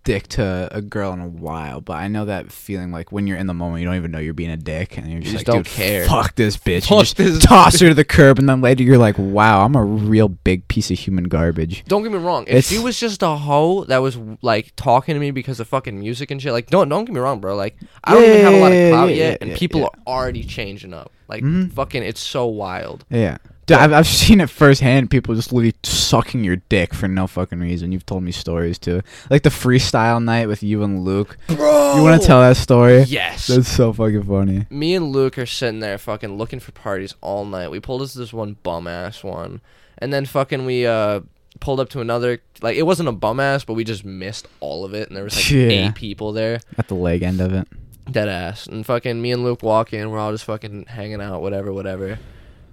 dick 0.05 0.29
to 0.29 0.69
a 0.71 0.81
girl 0.81 1.13
in 1.13 1.21
a 1.21 1.27
while, 1.29 1.81
but 1.81 1.95
I 1.95 2.09
know 2.09 2.27
that 2.27 2.53
feeling 2.53 2.93
like 2.93 3.11
when 3.11 3.27
you're 3.27 3.37
in 3.39 3.47
the 3.47 3.55
moment, 3.55 3.81
you 3.81 3.87
don't 3.87 3.97
even 3.97 4.11
know 4.11 4.19
you're 4.19 4.35
being 4.35 4.51
a 4.51 4.57
dick, 4.57 4.97
and 4.97 5.11
you're 5.11 5.21
just, 5.21 5.33
just 5.33 5.49
like, 5.49 5.55
don't 5.55 5.65
"Dude, 5.65 5.73
care." 5.73 6.07
Fuck 6.07 6.37
this 6.37 6.57
bitch. 6.57 6.87
Fuck 6.89 7.19
you 7.19 7.25
this 7.33 7.39
toss 7.45 7.81
her 7.81 7.89
to 7.89 7.95
the 7.95 8.05
curb, 8.05 8.39
and 8.39 8.49
then 8.49 8.61
later 8.61 8.83
you're 8.85 8.99
like, 8.99 9.17
wow, 9.19 9.65
I'm 9.65 9.75
a 9.75 9.85
real 9.85 10.29
big 10.29 10.69
piece 10.69 10.91
of 10.91 10.99
human 10.99 11.25
garbage. 11.25 11.85
don't 11.87 12.03
get 12.03 12.13
me 12.13 12.19
wrong. 12.19 12.43
If 12.45 12.49
It's- 12.49 12.69
she 12.69 12.79
was 12.79 13.01
just 13.01 13.23
a 13.23 13.35
hoe 13.37 13.85
that 13.85 13.99
was 13.99 14.17
like 14.43 14.73
talking 14.77 15.15
to 15.15 15.21
me 15.21 15.31
because 15.31 15.59
of 15.61 15.67
fucking 15.69 15.99
music 15.99 16.31
and 16.31 16.41
shit, 16.41 16.53
like 16.53 16.69
don't 16.69 16.89
don't 16.89 17.05
get 17.07 17.13
me 17.15 17.21
wrong, 17.21 17.41
bro. 17.41 17.57
Like 17.57 17.77
I 18.05 18.15
don't 18.15 18.23
even 18.25 18.41
have 18.43 18.55
a 18.55 18.59
lot 18.61 18.73
of 18.73 18.91
clout 18.93 19.09
yeah, 19.11 19.15
yet, 19.15 19.39
yeah, 19.41 19.49
and 19.49 19.57
people 19.59 19.85
are 19.85 19.91
already 20.07 20.45
changing 20.45 20.93
up. 20.95 21.11
Like 21.27 21.43
Mhm. 21.43 21.73
fucking, 21.73 22.03
it's 22.03 22.21
so 22.21 22.47
wild. 22.47 23.05
Yeah. 23.09 23.39
Dude, 23.67 23.77
I've, 23.79 23.93
I've 23.93 24.07
seen 24.23 24.41
it 24.41 24.51
firsthand. 24.51 25.11
People 25.11 25.35
just 25.35 25.53
literally 25.53 25.75
sucking 25.83 26.45
your 26.45 26.57
dick 26.69 26.93
for 26.95 27.09
no 27.09 27.27
fucking 27.27 27.61
reason. 27.61 27.93
You've 27.93 28.07
told 28.07 28.23
me 28.23 28.31
stories 28.33 28.79
too, 28.79 29.01
like 29.31 29.43
the 29.43 29.51
freestyle 29.51 30.23
night 30.23 30.49
with 30.49 30.63
you 30.63 30.83
and 30.83 31.05
Luke. 31.05 31.37
Bro, 31.49 31.97
You 31.97 32.03
want 32.03 32.21
to 32.21 32.27
tell 32.27 32.41
that 32.41 32.57
story? 32.57 33.03
Yes. 33.03 33.47
That's 33.47 33.69
so 33.69 33.93
fucking 33.93 34.25
funny. 34.25 34.67
me 34.71 34.95
and 34.95 35.13
Luke 35.13 35.39
are 35.39 35.47
sitting 35.47 35.81
there 35.81 35.99
fucking 35.99 36.37
looking 36.37 36.61
for 36.61 36.73
parties 36.73 37.15
all 37.21 37.45
night. 37.45 37.71
We 37.71 37.81
pulled 37.81 38.03
us 38.03 38.15
this 38.15 38.33
one 38.33 38.57
bum 38.63 38.87
ass 38.87 39.23
one, 39.25 39.61
and 39.99 40.13
then 40.13 40.25
fucking 40.27 40.67
we 40.67 40.87
uh 40.87 41.21
pulled 41.61 41.81
up 41.81 41.89
to 41.91 42.01
another. 42.01 42.41
Like 42.61 42.77
it 42.77 42.83
wasn't 42.83 43.09
a 43.09 43.13
bum 43.13 43.41
ass, 43.41 43.65
but 43.65 43.75
we 43.75 43.85
just 43.85 44.05
missed 44.05 44.47
all 44.61 44.85
of 44.85 44.93
it, 44.95 45.09
and 45.09 45.17
there 45.17 45.25
was 45.25 45.37
like 45.37 45.51
Yeah. 45.51 45.69
eight 45.89 45.95
people 45.95 46.33
there, 46.33 46.61
At 46.77 46.89
the 46.89 46.95
leg 46.95 47.23
end 47.23 47.41
of 47.41 47.53
it. 47.55 47.67
dead 48.11 48.29
ass. 48.29 48.67
And 48.67 48.85
fucking 48.85 49.23
me 49.23 49.33
and 49.33 49.43
Luke 49.45 49.63
walk 49.63 49.93
in. 49.95 50.11
We're 50.11 50.19
all 50.19 50.33
just 50.33 50.45
fucking 50.45 50.87
hanging 50.89 51.23
out, 51.23 51.41
whatever, 51.41 51.73
whatever. 51.73 52.19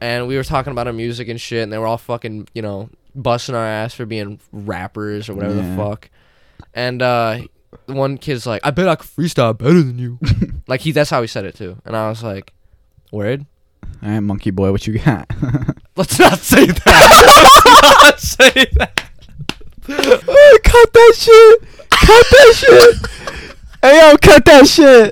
And 0.02 0.28
we 0.28 0.36
were 0.36 0.44
talking 0.44 0.72
about 0.72 0.88
our 0.88 0.94
music 0.94 1.30
and 1.30 1.40
shit, 1.40 1.64
and 1.64 1.72
they 1.72 1.78
were 1.78 1.88
all 1.88 1.98
fucking, 1.98 2.50
you 2.54 2.62
know, 2.62 2.90
busting 3.16 3.56
our 3.56 3.66
ass 3.66 3.94
for 3.94 4.06
being 4.06 4.40
rappers 4.52 5.30
or 5.30 5.36
whatever 5.36 5.56
Yeah. 5.56 5.70
the 5.70 5.76
fuck. 5.78 6.10
And 6.74 7.02
uh, 7.02 7.42
one 7.86 8.18
kid's 8.18 8.46
like, 8.46 8.62
"I 8.66 8.72
bet 8.72 8.88
I 8.90 8.96
could 8.96 9.08
freestyle 9.08 9.58
better 9.58 9.82
than 9.82 9.98
you." 10.00 10.20
like 10.68 10.82
he, 10.82 10.92
that's 10.92 11.10
how 11.10 11.22
he 11.22 11.28
said 11.28 11.46
it 11.46 11.56
too. 11.56 11.78
And 11.86 11.96
I 11.96 12.10
was 12.10 12.24
like, 12.24 12.54
"Word." 13.12 13.46
All 14.04 14.10
right, 14.10 14.20
monkey 14.20 14.52
boy, 14.52 14.72
what 14.72 14.88
you 14.88 14.98
got? 15.00 15.30
Let's 15.96 16.18
not 16.20 16.40
say 16.40 16.66
that. 16.66 18.02
Let's 18.04 18.40
not 18.40 18.52
say 18.54 18.66
that. 18.78 18.98
Cut 19.86 20.94
that 20.94 21.14
shit! 21.18 21.62
Cut 21.90 22.26
that 22.32 22.54
shit! 22.56 23.44
hey 23.82 24.00
yo, 24.10 24.18
cut 24.18 24.46
that 24.46 24.68
shit! 24.68 25.12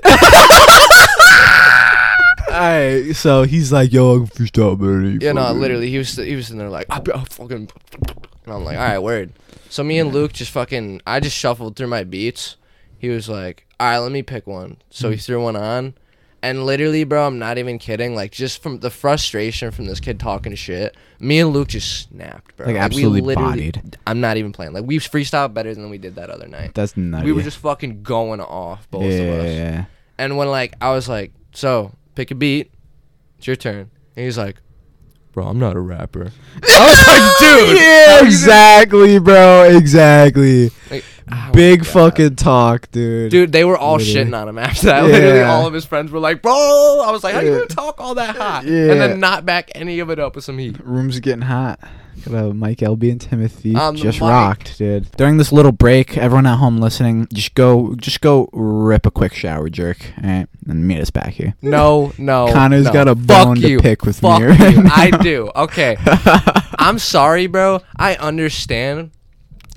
Alright, 2.50 3.16
so 3.16 3.42
he's 3.44 3.72
like, 3.72 3.92
yo, 3.92 4.14
I 4.14 4.18
can 4.18 4.26
freestyle 4.26 4.78
better 4.78 4.94
than 5.02 5.12
you. 5.12 5.18
Yeah, 5.22 5.32
no, 5.32 5.42
fucker." 5.42 5.58
literally, 5.60 5.90
he 5.90 5.98
was 5.98 6.16
he 6.16 6.34
was 6.36 6.50
in 6.50 6.58
there 6.58 6.68
like, 6.68 6.86
I 6.90 6.98
bet 7.00 7.16
I 7.16 7.24
fucking, 7.24 7.68
and 8.08 8.52
I'm 8.52 8.64
like, 8.64 8.76
all 8.76 8.84
right, 8.84 8.98
word. 8.98 9.32
So 9.68 9.84
me 9.84 9.98
and 9.98 10.12
Luke 10.12 10.32
just 10.32 10.50
fucking, 10.50 11.00
I 11.06 11.20
just 11.20 11.36
shuffled 11.36 11.76
through 11.76 11.86
my 11.86 12.02
beats. 12.04 12.56
He 12.98 13.08
was 13.08 13.28
like, 13.28 13.66
all 13.78 13.88
right, 13.88 13.98
let 13.98 14.12
me 14.12 14.22
pick 14.22 14.46
one. 14.46 14.78
So 14.90 15.10
he 15.10 15.16
Mm. 15.16 15.24
threw 15.24 15.42
one 15.42 15.56
on, 15.56 15.94
and 16.42 16.66
literally, 16.66 17.04
bro, 17.04 17.26
I'm 17.26 17.38
not 17.38 17.56
even 17.56 17.78
kidding. 17.78 18.14
Like 18.16 18.32
just 18.32 18.62
from 18.62 18.80
the 18.80 18.90
frustration 18.90 19.70
from 19.70 19.86
this 19.86 20.00
kid 20.00 20.18
talking 20.18 20.54
shit, 20.56 20.96
me 21.20 21.38
and 21.38 21.50
Luke 21.50 21.68
just 21.68 22.08
snapped, 22.08 22.56
bro. 22.56 22.66
Like, 22.66 22.76
absolutely 22.76 23.20
literally- 23.20 23.70
bodied. 23.70 23.96
I'm 24.06 24.20
not 24.20 24.36
even 24.38 24.52
playing. 24.52 24.72
Like 24.72 24.84
we 24.84 24.98
freestyled 24.98 25.54
better 25.54 25.72
than 25.74 25.88
we 25.88 25.98
did 25.98 26.16
that 26.16 26.30
other 26.30 26.48
night. 26.48 26.74
That's 26.74 26.96
nutty. 26.96 27.26
We 27.26 27.32
were 27.32 27.42
just 27.42 27.58
fucking 27.58 28.02
going 28.02 28.40
off, 28.40 28.90
both 28.90 29.04
yeah, 29.04 29.10
of 29.10 29.38
us. 29.40 29.46
Yeah, 29.46 29.52
yeah. 29.52 29.84
And 30.18 30.36
when 30.36 30.48
like 30.48 30.74
I 30.80 30.90
was 30.90 31.08
like, 31.08 31.32
so 31.52 31.92
pick 32.20 32.30
a 32.30 32.34
beat, 32.34 32.70
it's 33.38 33.46
your 33.46 33.56
turn. 33.56 33.90
And 34.14 34.24
he's 34.26 34.36
like, 34.36 34.56
bro, 35.32 35.46
I'm 35.46 35.58
not 35.58 35.74
a 35.74 35.80
rapper. 35.80 36.30
I 36.62 36.86
was 36.86 37.06
like, 37.08 37.38
dude, 37.68 37.78
yeah, 37.80 38.20
you 38.20 38.26
exactly, 38.26 39.18
bro, 39.18 39.62
exactly. 39.62 40.70
Like, 40.90 41.02
oh 41.32 41.50
Big 41.54 41.86
fucking 41.86 42.36
talk, 42.36 42.90
dude. 42.90 43.30
Dude, 43.30 43.52
they 43.52 43.64
were 43.64 43.78
all 43.78 43.96
Literally. 43.96 44.30
shitting 44.30 44.38
on 44.38 44.50
him 44.50 44.58
after 44.58 44.86
that. 44.88 45.04
Literally, 45.04 45.40
all 45.40 45.66
of 45.66 45.72
his 45.72 45.86
friends 45.86 46.10
were 46.10 46.18
like, 46.18 46.42
"Bro," 46.42 46.52
I 46.52 47.10
was 47.10 47.24
like, 47.24 47.32
"How 47.32 47.40
are 47.40 47.44
you 47.44 47.52
gonna 47.52 47.66
talk 47.66 47.98
all 48.00 48.16
that 48.16 48.36
hot?" 48.36 48.64
Yeah. 48.66 48.90
And 48.90 49.00
then 49.00 49.18
not 49.20 49.46
back 49.46 49.70
any 49.74 50.00
of 50.00 50.10
it 50.10 50.18
up 50.18 50.34
with 50.34 50.44
some 50.44 50.58
heat. 50.58 50.76
Room's 50.84 51.20
getting 51.20 51.42
hot. 51.42 51.80
Got 52.24 52.34
a 52.34 52.54
Mike 52.54 52.78
LB 52.78 53.10
and 53.12 53.20
Timothy 53.20 53.74
On 53.74 53.94
the 53.94 54.00
just 54.00 54.20
mic. 54.20 54.28
rocked, 54.28 54.78
dude. 54.78 55.10
During 55.12 55.36
this 55.36 55.52
little 55.52 55.72
break, 55.72 56.16
everyone 56.16 56.46
at 56.46 56.56
home 56.58 56.78
listening, 56.78 57.28
just 57.32 57.54
go, 57.54 57.94
just 57.96 58.20
go 58.20 58.48
rip 58.52 59.06
a 59.06 59.10
quick 59.10 59.34
shower, 59.34 59.68
jerk, 59.68 59.98
all 60.22 60.28
right, 60.28 60.46
and 60.68 60.86
meet 60.86 61.00
us 61.00 61.10
back 61.10 61.30
here. 61.30 61.54
No, 61.62 62.12
no. 62.18 62.52
Connor's 62.52 62.84
no. 62.84 62.92
got 62.92 63.08
a 63.08 63.14
Fuck 63.16 63.26
bone 63.46 63.56
to 63.56 63.78
pick 63.80 64.04
with 64.04 64.20
Fuck 64.20 64.40
me 64.40 64.46
right 64.46 64.74
you. 64.74 64.82
now. 64.82 64.90
I 64.94 65.10
do. 65.10 65.50
Okay. 65.54 65.96
I'm 66.78 66.98
sorry, 66.98 67.46
bro. 67.46 67.80
I 67.96 68.16
understand 68.16 69.10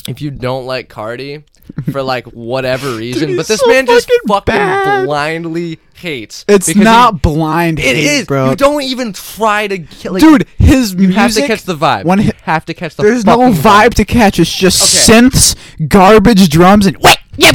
if 0.07 0.22
you 0.22 0.31
don't 0.31 0.65
like 0.65 0.89
Carti 0.89 1.43
for 1.91 2.03
like 2.03 2.25
whatever 2.27 2.95
reason, 2.95 3.29
he's 3.29 3.38
but 3.38 3.48
this 3.48 3.60
so 3.62 3.67
man 3.67 3.86
just 3.86 4.07
fucking 4.07 4.19
fucking 4.27 4.53
bad. 4.55 5.05
blindly 5.05 5.79
hates. 5.95 6.43
It's 6.48 6.67
because 6.67 6.79
he- 6.79 6.83
not 6.83 7.22
blind 7.22 7.79
It 7.79 7.95
hate, 7.95 8.05
is, 8.05 8.27
bro. 8.27 8.50
You 8.50 8.55
don't 8.57 8.81
even 8.83 9.13
try 9.13 9.67
to 9.67 9.77
like, 10.12 10.22
Dude, 10.22 10.48
his 10.57 10.91
You 10.93 11.07
music. 11.07 11.15
have 11.15 11.33
to 11.33 11.48
catch 11.48 11.63
the 11.63 11.75
vibe. 11.75 12.03
One 12.05 12.19
you 12.19 12.25
hi- 12.25 12.31
have 12.43 12.65
to 12.65 12.74
catch 12.74 12.95
the. 12.95 13.03
There's 13.03 13.25
no 13.25 13.38
fucking 13.38 13.53
vibe 13.62 13.93
to 13.95 14.05
catch. 14.05 14.39
It's 14.39 14.53
just 14.53 14.81
Okay. 14.81 15.22
synths, 15.22 15.55
garbage 15.88 16.50
drums, 16.50 16.86
and 16.86 16.98
wait, 16.98 17.17
yeah, 17.38 17.51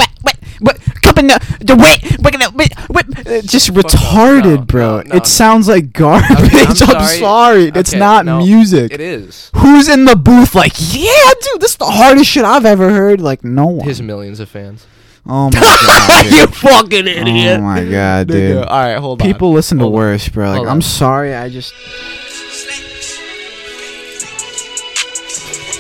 but 1.19 1.27
wait, 1.27 1.59
what? 1.59 1.59
Cup 1.59 1.61
in 1.61 1.61
the 1.61 1.65
the 1.65 1.77
wait, 1.77 2.55
wait, 2.55 2.89
wait, 2.91 3.27
wait, 3.27 3.45
just 3.45 3.73
retarded, 3.73 4.59
no, 4.59 4.65
bro. 4.65 4.97
no, 4.99 5.03
no. 5.03 5.17
It 5.17 5.27
sounds 5.27 5.69
like 5.69 5.93
garbage. 5.93 6.31
Okay, 6.31 6.61
I'm, 6.61 6.69
I'm 6.69 6.77
sorry. 6.77 7.19
sorry. 7.19 7.65
It's 7.75 7.93
not 7.93 8.25
no, 8.27 8.39
music. 8.39 8.93
It 8.93 9.01
is. 9.01 9.51
Who's 9.57 9.89
in 9.89 10.05
the 10.05 10.17
booth? 10.17 10.55
Like, 10.55 10.73
yeah, 10.77 11.33
dude, 11.43 11.61
this 11.61 11.73
is 11.73 11.77
the 11.77 11.87
hardest 11.87 12.31
shit 12.31 12.45
I've 12.45 12.65
ever 12.65 12.91
heard. 12.91 13.21
Like, 13.21 13.45
no 13.45 13.67
one. 13.67 13.87
His 13.87 14.01
millions 14.03 14.41
of 14.41 14.49
fans. 14.49 14.87
oh 15.27 15.51
my 15.55 15.61
god, 15.61 16.25
you 16.27 16.47
dude. 16.47 16.55
fucking 16.55 17.09
oh 17.09 17.11
idiot. 17.11 17.61
Oh 17.61 17.63
my 17.63 17.85
god, 17.85 18.29
dude. 18.29 18.57
All 18.59 18.65
right, 18.65 18.97
hold 18.97 19.21
on. 19.23 19.27
People 19.29 19.53
listen 19.53 19.79
to 19.79 19.85
on. 19.85 19.93
worse, 19.93 20.29
bro. 20.29 20.49
Like, 20.51 20.57
Hold 20.59 20.69
I'm 20.69 20.77
on. 20.77 20.83
sorry. 20.83 21.35
I 21.35 21.49
just. 21.49 21.75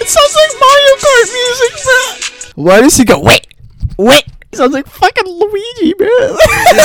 It 0.00 0.08
sounds 0.08 0.34
like 0.36 0.52
Mario 0.60 0.94
Kart 0.96 1.28
music, 1.32 1.84
bro. 1.84 2.64
Why 2.64 2.80
does 2.80 2.96
he 2.96 3.04
go? 3.04 3.20
Wait, 3.20 3.46
wait. 3.98 4.24
It 4.58 4.62
sounds 4.62 4.72
like 4.74 4.88
fucking 4.88 5.24
Luigi, 5.24 5.94
bro. 5.94 6.08
Yeah, 6.08 6.34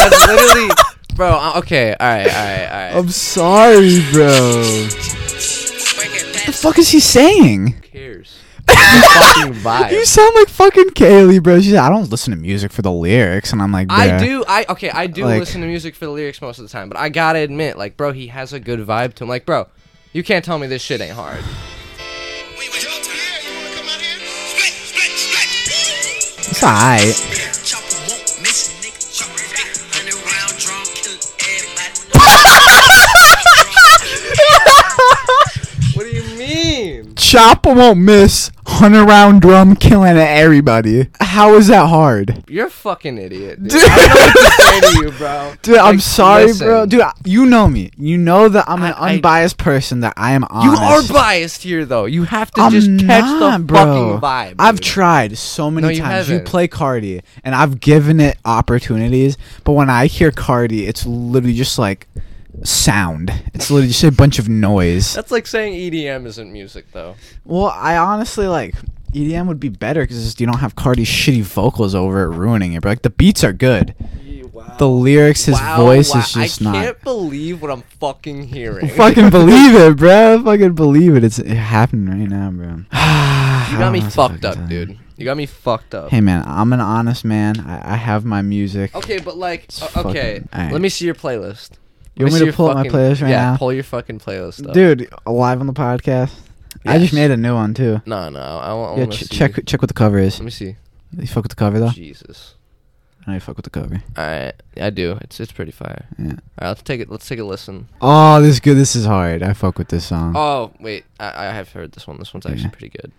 it's 0.06 0.28
literally, 0.28 0.70
bro. 1.16 1.54
Okay, 1.58 1.96
all 2.00 2.08
right, 2.08 2.28
all 2.28 2.28
right, 2.28 2.68
all 2.68 2.70
right. 2.70 2.96
I'm 2.96 3.10
sorry, 3.10 4.00
bro. 4.12 4.28
What 4.86 6.46
the 6.46 6.54
fuck 6.54 6.78
is 6.78 6.90
he 6.90 7.00
saying? 7.00 7.68
Who 7.72 7.82
cares? 7.82 8.38
The 8.68 8.74
fucking 8.76 9.54
vibe. 9.64 9.92
You 9.92 10.06
sound 10.06 10.36
like 10.36 10.50
fucking 10.50 10.90
Kaylee, 10.92 11.42
bro. 11.42 11.60
She's 11.62 11.74
like, 11.74 11.82
I 11.82 11.90
don't 11.90 12.12
listen 12.12 12.30
to 12.30 12.38
music 12.38 12.72
for 12.72 12.84
the 12.84 12.92
lyrics, 12.92 13.52
and 13.54 13.60
I'm 13.60 13.72
like, 13.72 13.88
I 13.90 14.20
do. 14.20 14.44
I 14.48 14.66
okay. 14.70 14.92
I 14.92 15.08
do 15.08 15.26
Like- 15.26 15.40
listen 15.40 15.62
to 15.62 15.68
music 15.68 15.96
for 15.96 16.06
the 16.06 16.12
lyrics 16.12 16.40
most 16.44 16.60
of 16.60 16.66
the 16.66 16.70
time, 16.70 16.90
but 16.90 16.98
I 17.00 17.10
gotta 17.10 17.40
admit, 17.40 17.76
like, 17.76 17.98
bro, 17.98 18.12
he 18.12 18.28
has 18.28 18.54
a 18.54 18.60
good 18.60 18.82
vibe 18.82 19.16
to 19.16 19.24
him. 19.24 19.30
Like, 19.30 19.48
bro, 19.48 19.68
you 20.12 20.22
can't 20.24 20.46
tell 20.46 20.60
me 20.60 20.68
this 20.68 20.84
shit 20.84 21.02
ain't 21.02 21.14
hard. 21.16 21.44
It's 26.66 26.72
alright. 26.72 27.20
What 35.94 36.04
do 36.04 36.10
you 36.10 36.24
mean? 36.38 37.16
Chopper 37.16 37.74
won't 37.74 38.00
miss. 38.00 38.50
Hundred 38.84 39.06
round 39.06 39.42
drum 39.42 39.78
killing 39.78 40.18
everybody. 40.18 41.08
How 41.22 41.54
is 41.56 41.68
that 41.68 41.88
hard? 41.88 42.44
You're 42.50 42.68
a 42.68 42.70
fucking 42.70 43.18
idiot, 43.18 43.64
dude. 43.64 43.72
Dude. 43.72 43.82
I 43.82 43.96
don't 43.96 44.18
know 44.18 44.42
what 44.42 44.56
to 44.58 44.62
say 44.62 44.80
to 44.82 45.06
you, 45.06 45.12
bro. 45.18 45.54
Dude, 45.62 45.78
I'm 45.78 46.00
sorry, 46.02 46.48
listen. 46.48 46.68
bro. 46.68 46.86
Dude, 46.86 47.02
you 47.24 47.46
know 47.46 47.70
me. 47.70 47.92
You 47.96 48.18
know 48.18 48.50
that 48.50 48.66
I'm 48.68 48.84
an 48.84 48.92
I- 48.92 49.00
I- 49.12 49.14
unbiased 49.14 49.58
person. 49.58 50.02
That 50.02 50.16
I 50.18 50.34
am 50.34 50.44
honest. 50.50 50.82
You 50.82 50.86
are 50.86 51.14
biased 51.14 51.64
here, 51.64 51.86
though. 51.86 52.04
You 52.04 52.26
have 52.26 52.52
to 52.52 52.62
I'm 52.62 52.74
just 52.74 52.90
catch 53.08 53.24
not, 53.24 53.60
the 53.60 53.64
bro. 53.64 53.78
fucking 53.78 54.20
vibe. 54.20 54.56
I've 54.60 54.82
tried 54.82 55.38
so 55.38 55.72
many 55.72 55.88
No, 55.88 55.94
you 55.94 56.02
times. 56.02 56.30
You 56.30 56.42
play 56.42 56.68
Carti, 56.68 57.22
and 57.46 57.56
I've 57.56 57.80
given 57.80 58.20
it 58.20 58.38
opportunities. 58.44 59.38
But 59.64 59.72
when 59.74 59.90
I 59.90 60.08
hear 60.08 60.30
Carti, 60.30 60.90
it's 60.90 61.06
literally 61.06 61.56
just 61.56 61.80
like 61.80 62.06
sound. 62.64 63.32
It's 63.54 63.70
literally 63.72 63.88
just 63.90 64.04
a 64.04 64.12
bunch 64.12 64.40
of 64.40 64.48
noise. 64.50 65.14
That's 65.14 65.32
like 65.32 65.48
saying 65.48 65.74
EDM 65.74 66.26
isn't 66.28 66.52
music, 66.52 66.92
though. 66.92 67.16
Well, 67.46 67.68
I 67.76 67.98
honestly 67.98 68.48
like 68.48 68.76
EDM 69.14 69.48
would 69.48 69.60
be 69.60 69.70
better 69.70 70.02
because 70.02 70.40
you 70.40 70.46
don't 70.46 70.60
have 70.60 70.76
Carti's 70.76 71.08
shitty 71.08 71.42
vocals 71.44 71.96
over 71.96 72.24
it 72.24 72.36
ruining 72.38 72.74
it. 72.74 72.82
But 72.82 72.90
like 72.90 73.02
the 73.02 73.10
beats 73.10 73.44
are 73.44 73.54
good. 73.54 73.96
Wow. 74.52 74.76
The 74.78 74.88
lyrics, 74.88 75.46
his 75.46 75.56
Wow, 75.56 75.78
voice 75.82 76.14
wow. 76.14 76.20
is 76.22 76.32
just 76.34 76.62
I 76.62 76.66
not. 76.66 76.76
I 76.76 76.86
can't 76.86 77.02
believe 77.02 77.62
what 77.62 77.72
I'm 77.72 77.82
fucking 78.00 78.44
hearing. 78.44 78.88
fucking 78.96 79.30
believe 79.32 79.74
it, 79.76 79.98
bro. 79.98 80.44
Fucking 80.44 80.74
believe 80.76 81.16
it. 81.16 81.24
It's 81.24 81.40
it 81.40 81.48
happening 81.56 82.20
right 82.20 82.30
now, 82.30 82.52
bro. 82.52 82.84
You 83.72 83.80
got 83.80 83.92
me 83.94 84.02
fucked 84.02 84.46
up, 84.46 84.68
dude. 84.68 85.00
You 85.18 85.26
got 85.26 85.38
me 85.38 85.48
fucked 85.48 85.96
up. 85.96 86.12
Hey 86.12 86.22
man, 86.22 86.44
I'm 86.46 86.74
an 86.74 86.82
honest 86.82 87.26
man. 87.26 87.60
I, 87.62 87.94
I 87.94 87.96
have 87.96 88.24
my 88.26 88.44
music. 88.44 88.94
Okay, 88.94 89.20
but 89.20 89.38
like, 89.38 89.68
uh, 89.82 89.86
okay, 90.06 90.40
fucking- 90.42 90.50
alright. 90.54 90.72
let 90.74 90.82
me 90.82 90.90
see 90.90 91.06
your 91.06 91.16
playlist. 91.16 91.72
You 92.16 92.26
want 92.26 92.40
me 92.40 92.46
to 92.46 92.54
pull 92.54 92.68
up 92.70 92.78
my 92.78 92.88
playlist 92.88 93.22
right 93.24 93.30
yeah, 93.32 93.52
now? 93.52 93.58
pull 93.58 93.74
your 93.74 93.84
fucking 93.84 94.20
playlist 94.20 94.68
up. 94.68 94.74
Dude, 94.74 95.10
live 95.26 95.60
on 95.60 95.68
the 95.68 95.74
podcast. 95.74 96.32
I 96.86 97.00
just 97.00 97.14
made 97.14 97.32
a 97.32 97.38
new 97.38 97.56
one 97.56 97.74
too. 97.74 98.02
No, 98.06 98.30
no, 98.30 98.40
I, 98.40 98.74
wa- 98.74 98.92
I 98.92 98.94
Yeah, 98.96 99.00
want 99.00 99.14
to 99.14 99.18
ch- 99.18 99.30
see. 99.30 99.36
check 99.38 99.66
check 99.66 99.82
what 99.82 99.88
the 99.88 99.94
cover 99.96 100.20
is. 100.20 100.38
Let 100.40 100.46
me 100.46 100.52
see. 100.52 100.76
You 101.18 101.28
fuck 101.28 101.44
with 101.44 101.52
the 101.52 101.56
cover 101.56 101.80
though? 101.80 101.90
Jesus. 101.90 102.56
I 103.26 103.32
know 103.32 103.34
you 103.36 103.40
fuck 103.40 103.56
with 103.56 103.64
the 103.64 103.70
cover. 103.70 104.04
All 104.18 104.24
right, 104.26 104.54
I 104.78 104.90
do. 104.90 105.18
It's 105.22 105.40
it's 105.40 105.52
pretty 105.52 105.72
fire. 105.72 106.06
Yeah. 106.20 106.26
All 106.26 106.32
right, 106.62 106.68
let's 106.70 106.82
take 106.84 107.00
it. 107.00 107.10
Let's 107.10 107.28
take 107.28 107.40
a 107.40 107.44
listen. 107.44 107.88
Oh, 108.02 108.42
this 108.42 108.52
is 108.52 108.60
good. 108.60 108.76
This 108.76 108.96
is 108.96 109.06
hard. 109.06 109.42
I 109.42 109.54
fuck 109.54 109.78
with 109.80 109.88
this 109.88 110.06
song. 110.06 110.34
Oh 110.36 110.72
wait, 110.80 111.06
I, 111.20 111.48
I 111.48 111.52
have 111.54 111.72
heard 111.72 111.94
this 111.94 112.06
one. 112.06 112.18
This 112.20 112.34
one's 112.34 112.46
actually 112.46 112.64
Yeah. 112.64 112.70
pretty 112.70 112.90
good. 112.90 113.12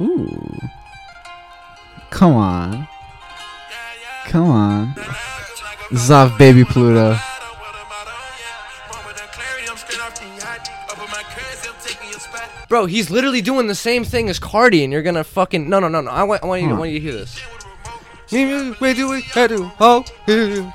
Ooh. 0.00 0.58
Come 2.10 2.34
on. 2.34 2.88
Come 4.26 4.48
on. 4.48 4.94
This 5.90 6.04
is 6.04 6.10
off 6.10 6.38
Baby 6.38 6.64
Pluto. 6.64 7.16
Bro, 12.68 12.86
he's 12.86 13.10
literally 13.10 13.42
doing 13.42 13.66
the 13.66 13.74
same 13.74 14.02
thing 14.02 14.30
as 14.30 14.40
Carti, 14.40 14.82
and 14.82 14.90
you're 14.92 15.02
gonna 15.02 15.24
fucking 15.24 15.68
no, 15.68 15.78
no, 15.78 15.88
no, 15.88 16.00
no. 16.00 16.10
I 16.10 16.22
want, 16.22 16.42
I 16.42 16.46
want 16.46 16.62
you, 16.62 16.68
to, 16.68 16.74
I 16.74 16.78
want 16.78 16.90
you 16.90 16.98
to 17.00 17.04
hear 17.04 17.12
this. 17.12 17.38
Where 18.80 18.94
do 18.94 19.10
we 19.10 19.20
head? 19.20 19.50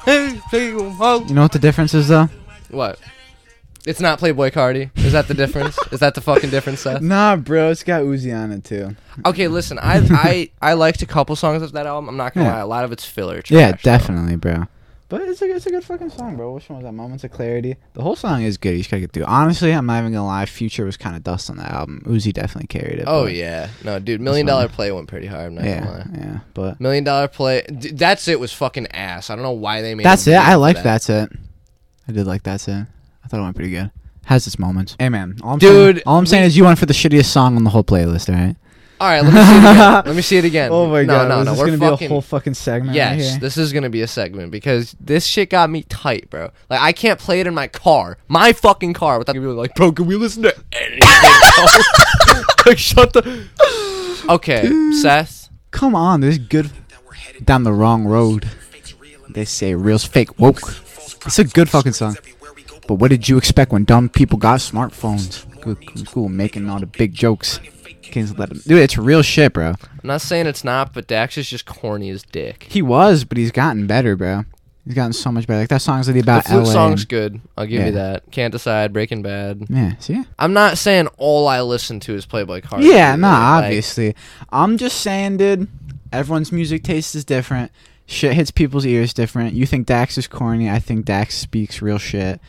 Hey, 0.06 0.40
say. 0.52 0.68
You 0.68 1.34
know 1.34 1.42
what 1.42 1.52
the 1.52 1.60
difference 1.60 1.96
is 1.96 2.10
though? 2.10 2.30
What? 2.70 3.00
It's 3.88 4.00
not 4.00 4.20
Playboy 4.20 4.52
Carti. 4.52 4.92
Is 5.08 5.14
that 5.14 5.28
the 5.28 5.34
difference? 5.34 5.78
is 5.92 6.00
that 6.02 6.14
the 6.16 6.22
fucking 6.22 6.50
difference, 6.52 6.82
Seth? 6.82 7.02
Nah, 7.02 7.36
bro. 7.38 7.72
It's 7.72 7.84
got 7.84 8.02
Uzi 8.04 8.38
on 8.38 8.52
it 8.52 8.64
too. 8.64 8.96
Okay, 9.26 9.48
listen. 9.48 9.80
I 9.80 10.00
I 10.12 10.52
I 10.62 10.74
liked 10.74 11.02
a 11.02 11.06
couple 11.08 11.36
songs 11.36 11.62
of 11.64 11.72
that 11.72 11.86
album. 11.88 12.10
I'm 12.10 12.18
not 12.18 12.34
gonna 12.34 12.46
Yeah. 12.48 12.54
lie. 12.56 12.60
A 12.62 12.68
lot 12.68 12.84
of 12.84 12.92
it's 12.92 13.06
filler. 13.06 13.42
Yeah, 13.50 13.70
trash, 13.72 13.84
though. 13.84 13.92
definitely, 13.92 14.36
bro. 14.36 14.66
But 15.10 15.22
it's 15.22 15.42
a 15.42 15.46
it's 15.46 15.66
a 15.66 15.70
good 15.70 15.86
fucking 15.86 16.10
song, 16.10 16.36
bro. 16.36 16.52
Which 16.54 16.68
one 16.70 16.80
was 16.80 16.84
that? 16.86 16.92
Moments 16.92 17.24
of 17.24 17.32
Clarity. 17.32 17.78
The 17.94 18.02
whole 18.02 18.18
song 18.18 18.42
is 18.44 18.58
good. 18.58 18.72
You 18.72 18.80
just 18.80 18.92
gotta 18.92 19.00
get 19.00 19.14
through. 19.14 19.24
Honestly, 19.24 19.72
I'm 19.72 19.86
not 19.86 20.00
even 20.00 20.12
gonna 20.12 20.26
lie. 20.26 20.46
Future 20.46 20.84
was 20.84 20.98
kind 20.98 21.16
of 21.16 21.24
dust 21.24 21.50
on 21.50 21.56
the 21.56 21.64
album. 21.64 22.02
Uzi 22.06 22.34
definitely 22.34 22.68
carried 22.68 23.00
it. 23.00 23.06
Oh 23.08 23.24
but- 23.24 23.34
yeah, 23.34 23.70
no, 23.86 24.00
dude. 24.00 24.20
Million 24.20 24.46
Dollar 24.46 24.68
Play 24.68 24.92
went 24.92 25.08
pretty 25.08 25.28
hard. 25.28 25.46
I'm 25.48 25.56
not 25.56 25.64
gonna 25.64 25.76
yeah, 25.76 25.90
lie. 25.90 26.06
yeah. 26.28 26.40
But 26.54 26.82
Million 26.82 27.06
Dollar 27.06 27.30
Play. 27.30 27.62
D- 27.62 27.92
that's 27.92 28.28
it. 28.28 28.38
Was 28.38 28.52
fucking 28.52 28.88
ass. 28.88 29.30
I 29.30 29.36
don't 29.36 29.44
know 29.44 29.52
why 29.54 29.82
they 29.82 29.96
made. 29.96 30.06
that's 30.06 30.28
a 30.28 30.32
it. 30.32 30.34
video 30.34 30.46
I 30.46 30.52
for 30.52 30.58
liked 30.58 30.78
that. 30.80 30.84
that's 30.84 31.10
it. 31.10 31.30
I 32.10 32.12
did 32.12 32.28
like 32.28 32.44
that's 32.44 32.68
it. 32.68 32.86
I 33.24 33.28
thought 33.30 33.40
it 33.40 33.44
went 33.44 33.56
pretty 33.56 33.72
good. 33.72 33.92
Has 34.28 34.46
its 34.48 34.58
moments. 34.60 34.96
Hey 35.00 35.10
man, 35.10 35.38
all 35.42 35.54
I'm 35.54 35.60
Dude, 35.60 35.96
saying, 35.98 36.04
all 36.06 36.18
I'm 36.18 36.26
saying 36.26 36.44
we- 36.44 36.48
is 36.48 36.58
you 36.58 36.64
went 36.66 36.80
for 36.80 36.86
the 36.86 36.94
shittiest 36.94 37.26
song 37.26 37.56
on 37.56 37.64
the 37.64 37.70
whole 37.72 37.84
playlist, 37.84 38.30
all 38.30 38.36
right? 38.36 38.56
All 39.00 39.08
right, 39.08 39.22
let 39.24 39.32
me 39.36 39.42
see 39.44 39.48
it 39.58 39.60
again. 39.60 40.04
let 40.06 40.16
me 40.16 40.22
see 40.24 40.38
it 40.38 40.46
again. 40.46 40.70
Oh 40.72 40.88
my 40.88 41.02
no, 41.04 41.14
god, 41.14 41.30
no, 41.30 41.40
is 41.42 41.46
no. 41.46 41.52
this 41.52 41.60
We're 41.60 41.66
gonna 41.68 41.78
fucking. 41.78 41.98
be 42.00 42.06
a 42.06 42.10
whole 42.10 42.22
fucking 42.22 42.54
segment? 42.56 42.90
right 42.90 42.96
Yes, 42.96 43.30
here? 43.32 43.40
this 43.40 43.58
is 43.58 43.72
gonna 43.72 43.90
be 43.92 44.02
a 44.02 44.08
segment 44.08 44.52
because 44.52 44.96
this 45.00 45.26
shit 45.26 45.50
got 45.52 45.70
me 45.70 45.84
tight, 45.84 46.30
bro. 46.32 46.50
Like 46.70 46.82
I 46.82 46.92
can't 46.94 47.20
play 47.20 47.40
it 47.40 47.48
in 47.48 47.54
my 47.54 47.68
car, 47.68 48.18
my 48.28 48.54
fucking 48.54 48.94
car, 48.94 49.20
without 49.20 49.34
people 49.34 49.54
like, 49.54 49.76
bro, 49.76 49.92
can 49.92 50.08
we 50.08 50.16
listen 50.16 50.44
to 50.44 50.56
anything? 50.72 51.00
bro?" 51.00 52.42
like, 52.66 52.78
shut 52.78 53.14
the. 53.14 53.48
Okay, 54.30 54.92
Seth. 54.92 55.50
Come 55.72 55.96
on, 55.96 56.20
this 56.22 56.34
is 56.38 56.40
good 56.40 56.70
down 57.46 57.64
the 57.64 57.72
wrong 57.72 58.04
road. 58.06 58.50
They 59.30 59.46
say 59.46 59.74
real's 59.76 60.04
fake 60.04 60.38
woke. 60.40 60.60
It's 61.26 61.40
a 61.40 61.46
good 61.46 61.70
fucking 61.70 61.94
song. 61.94 62.18
But 62.88 62.96
what 62.96 63.10
did 63.12 63.28
you 63.28 63.38
expect 63.38 63.72
when 63.72 63.84
dumb 63.84 64.10
people 64.10 64.38
got 64.38 64.60
smartphones? 64.60 65.46
Cool, 65.62 65.76
cool, 66.06 66.30
making 66.30 66.70
all 66.70 66.80
the 66.80 66.86
big 66.86 67.14
jokes. 67.14 67.60
Let 68.16 68.50
'em- 68.52 68.62
Dude, 68.66 68.80
it's 68.80 68.98
real 68.98 69.22
shit, 69.22 69.52
bro. 69.54 69.72
I'm 69.72 69.78
not 70.04 70.22
saying 70.22 70.48
it's 70.48 70.64
not, 70.64 70.94
but 70.94 71.08
Dax 71.08 71.38
is 71.38 71.50
just 71.50 71.66
corny 71.66 72.10
as 72.10 72.24
dick. 72.24 72.66
He 72.70 72.82
was, 72.82 73.26
but 73.26 73.38
he's 73.38 73.52
gotten 73.52 73.86
better, 73.86 74.16
bro. 74.16 74.46
He's 74.86 74.94
gotten 74.96 75.12
so 75.12 75.30
much 75.30 75.46
better. 75.46 75.60
Like 75.60 75.68
that 75.70 75.82
song's 75.82 76.08
really 76.08 76.22
about 76.22 76.46
The 76.46 76.52
flute 76.52 76.68
LA. 76.68 76.72
song's 76.72 77.02
and- 77.02 77.10
good. 77.10 77.42
I'll 77.58 77.66
give 77.66 77.82
Yeah. 77.82 77.86
you 77.88 77.92
that. 77.92 78.24
Can't 78.32 78.54
decide. 78.54 78.94
Breaking 78.94 79.22
Bad. 79.22 79.66
yeah, 79.70 79.92
see? 80.00 80.24
I'm 80.40 80.54
not 80.54 80.78
saying 80.78 81.08
all 81.18 81.50
I 81.50 81.60
listen 81.62 82.00
to 82.02 82.16
is 82.16 82.26
Playboy 82.26 82.62
Carti. 82.62 82.84
Yeah, 82.86 83.10
either. 83.10 83.18
nah, 83.22 83.56
Like, 83.58 83.64
obviously. 83.66 84.16
I'm 84.54 84.78
just 84.78 85.02
saying, 85.02 85.36
dude. 85.38 85.68
Everyone's 86.14 86.54
music 86.54 86.84
taste 86.84 87.14
is 87.14 87.26
different. 87.26 87.72
Shit 88.06 88.34
hits 88.36 88.52
people's 88.52 88.86
ears 88.86 89.14
different. 89.14 89.54
You 89.54 89.66
think 89.66 89.86
Dax 89.86 90.18
is 90.18 90.28
corny. 90.28 90.70
I 90.70 90.80
think 90.80 91.04
Dax 91.04 91.36
speaks 91.36 91.82
real 91.82 91.98
shit. 91.98 92.40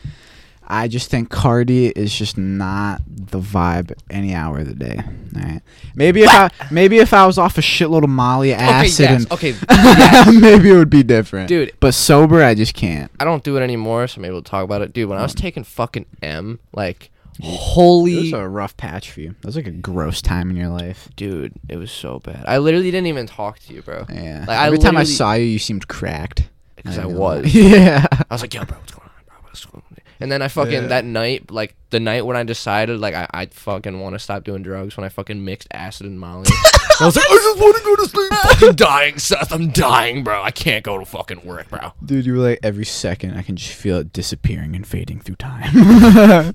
I 0.70 0.86
just 0.86 1.10
think 1.10 1.30
Carti 1.30 1.90
is 1.96 2.14
just 2.14 2.36
not 2.36 3.00
the 3.08 3.40
vibe 3.40 3.92
any 4.10 4.34
hour 4.34 4.58
of 4.58 4.66
the 4.66 4.74
day. 4.74 5.00
All 5.36 5.42
right. 5.42 5.62
Maybe 5.94 6.22
if 6.22 6.30
I 6.30 6.50
maybe 6.70 6.98
if 6.98 7.14
I 7.14 7.26
was 7.26 7.38
off 7.38 7.56
a 7.56 7.62
shitload 7.62 8.04
of 8.04 8.10
Molly 8.10 8.54
Okay, 8.54 8.62
acid 8.62 9.00
yes. 9.00 9.22
and 9.22 9.32
Okay, 9.32 9.54
yes. 9.70 10.34
maybe 10.38 10.70
it 10.70 10.76
would 10.76 10.90
be 10.90 11.02
different. 11.02 11.48
Dude. 11.48 11.72
But 11.80 11.94
sober, 11.94 12.42
I 12.42 12.54
just 12.54 12.74
can't. 12.74 13.10
I 13.18 13.24
don't 13.24 13.42
do 13.42 13.56
it 13.56 13.62
anymore, 13.62 14.06
so 14.08 14.20
I'm 14.20 14.26
able 14.26 14.42
to 14.42 14.50
talk 14.50 14.62
about 14.62 14.82
it. 14.82 14.92
Dude, 14.92 15.08
when 15.08 15.18
I 15.18 15.22
was 15.22 15.34
mm. 15.34 15.40
taking 15.40 15.64
fucking 15.64 16.04
M, 16.22 16.60
like, 16.74 17.10
holy. 17.40 18.18
It 18.18 18.20
was 18.20 18.32
a 18.34 18.46
rough 18.46 18.76
patch 18.76 19.10
for 19.10 19.20
you. 19.20 19.30
That 19.40 19.46
was 19.46 19.56
like 19.56 19.66
a 19.66 19.70
gross 19.70 20.20
time 20.20 20.50
in 20.50 20.56
your 20.56 20.68
life. 20.68 21.08
Dude, 21.16 21.54
it 21.68 21.78
was 21.78 21.90
so 21.90 22.18
bad. 22.18 22.44
I 22.46 22.58
literally 22.58 22.90
didn't 22.90 23.06
even 23.06 23.26
talk 23.26 23.58
to 23.60 23.72
you, 23.72 23.80
bro. 23.80 24.04
Yeah. 24.10 24.44
Like, 24.46 24.58
I 24.58 24.66
Every 24.66 24.78
time 24.78 24.98
I 24.98 25.04
saw 25.04 25.32
you, 25.32 25.44
you 25.44 25.58
seemed 25.58 25.88
cracked. 25.88 26.48
Because 26.76 26.98
I 26.98 27.04
gonna 27.04 27.18
was. 27.18 27.54
yeah. 27.54 28.06
I 28.12 28.34
was 28.34 28.42
like, 28.42 28.52
yo, 28.52 28.64
bro, 28.66 28.76
what's 28.78 28.92
going 28.92 29.08
on, 29.08 29.24
bro? 29.26 29.36
What's 29.42 29.64
going 29.64 29.82
on? 29.82 29.98
And 30.20 30.30
then 30.32 30.42
I 30.42 30.48
fucking, 30.48 30.72
Yeah. 30.72 30.86
that 30.88 31.04
night, 31.04 31.50
like, 31.50 31.74
the 31.90 32.00
night 32.00 32.26
when 32.26 32.36
I 32.36 32.42
decided, 32.42 32.98
like, 33.00 33.14
I, 33.14 33.26
I 33.32 33.46
fucking 33.46 34.00
want 34.00 34.14
to 34.14 34.18
stop 34.18 34.44
doing 34.44 34.62
drugs, 34.62 34.96
when 34.96 35.04
I 35.04 35.08
fucking 35.08 35.44
mixed 35.44 35.68
acid 35.72 36.06
and 36.06 36.18
Molly. 36.18 36.48
I 37.00 37.06
was 37.06 37.14
like, 37.14 37.24
I 37.30 37.34
just 37.34 37.58
want 37.60 37.76
to 37.76 37.82
go 37.84 37.96
to 37.96 38.08
sleep. 38.08 38.28
I'm 38.32 38.38
fucking 38.56 38.74
dying, 38.76 39.18
Seth. 39.18 39.52
I'm 39.52 39.70
dying, 39.70 40.24
bro. 40.24 40.42
I 40.42 40.50
can't 40.50 40.84
go 40.84 40.98
to 40.98 41.04
fucking 41.04 41.44
work, 41.46 41.68
bro. 41.70 41.92
Dude, 42.04 42.26
you 42.26 42.32
were 42.32 42.38
like 42.40 42.58
every 42.64 42.84
second 42.84 43.36
I 43.36 43.42
can 43.42 43.54
just 43.54 43.72
feel 43.72 43.98
it 43.98 44.12
disappearing 44.12 44.74
and 44.74 44.84
fading 44.84 45.20
through 45.20 45.36
time. 45.36 46.54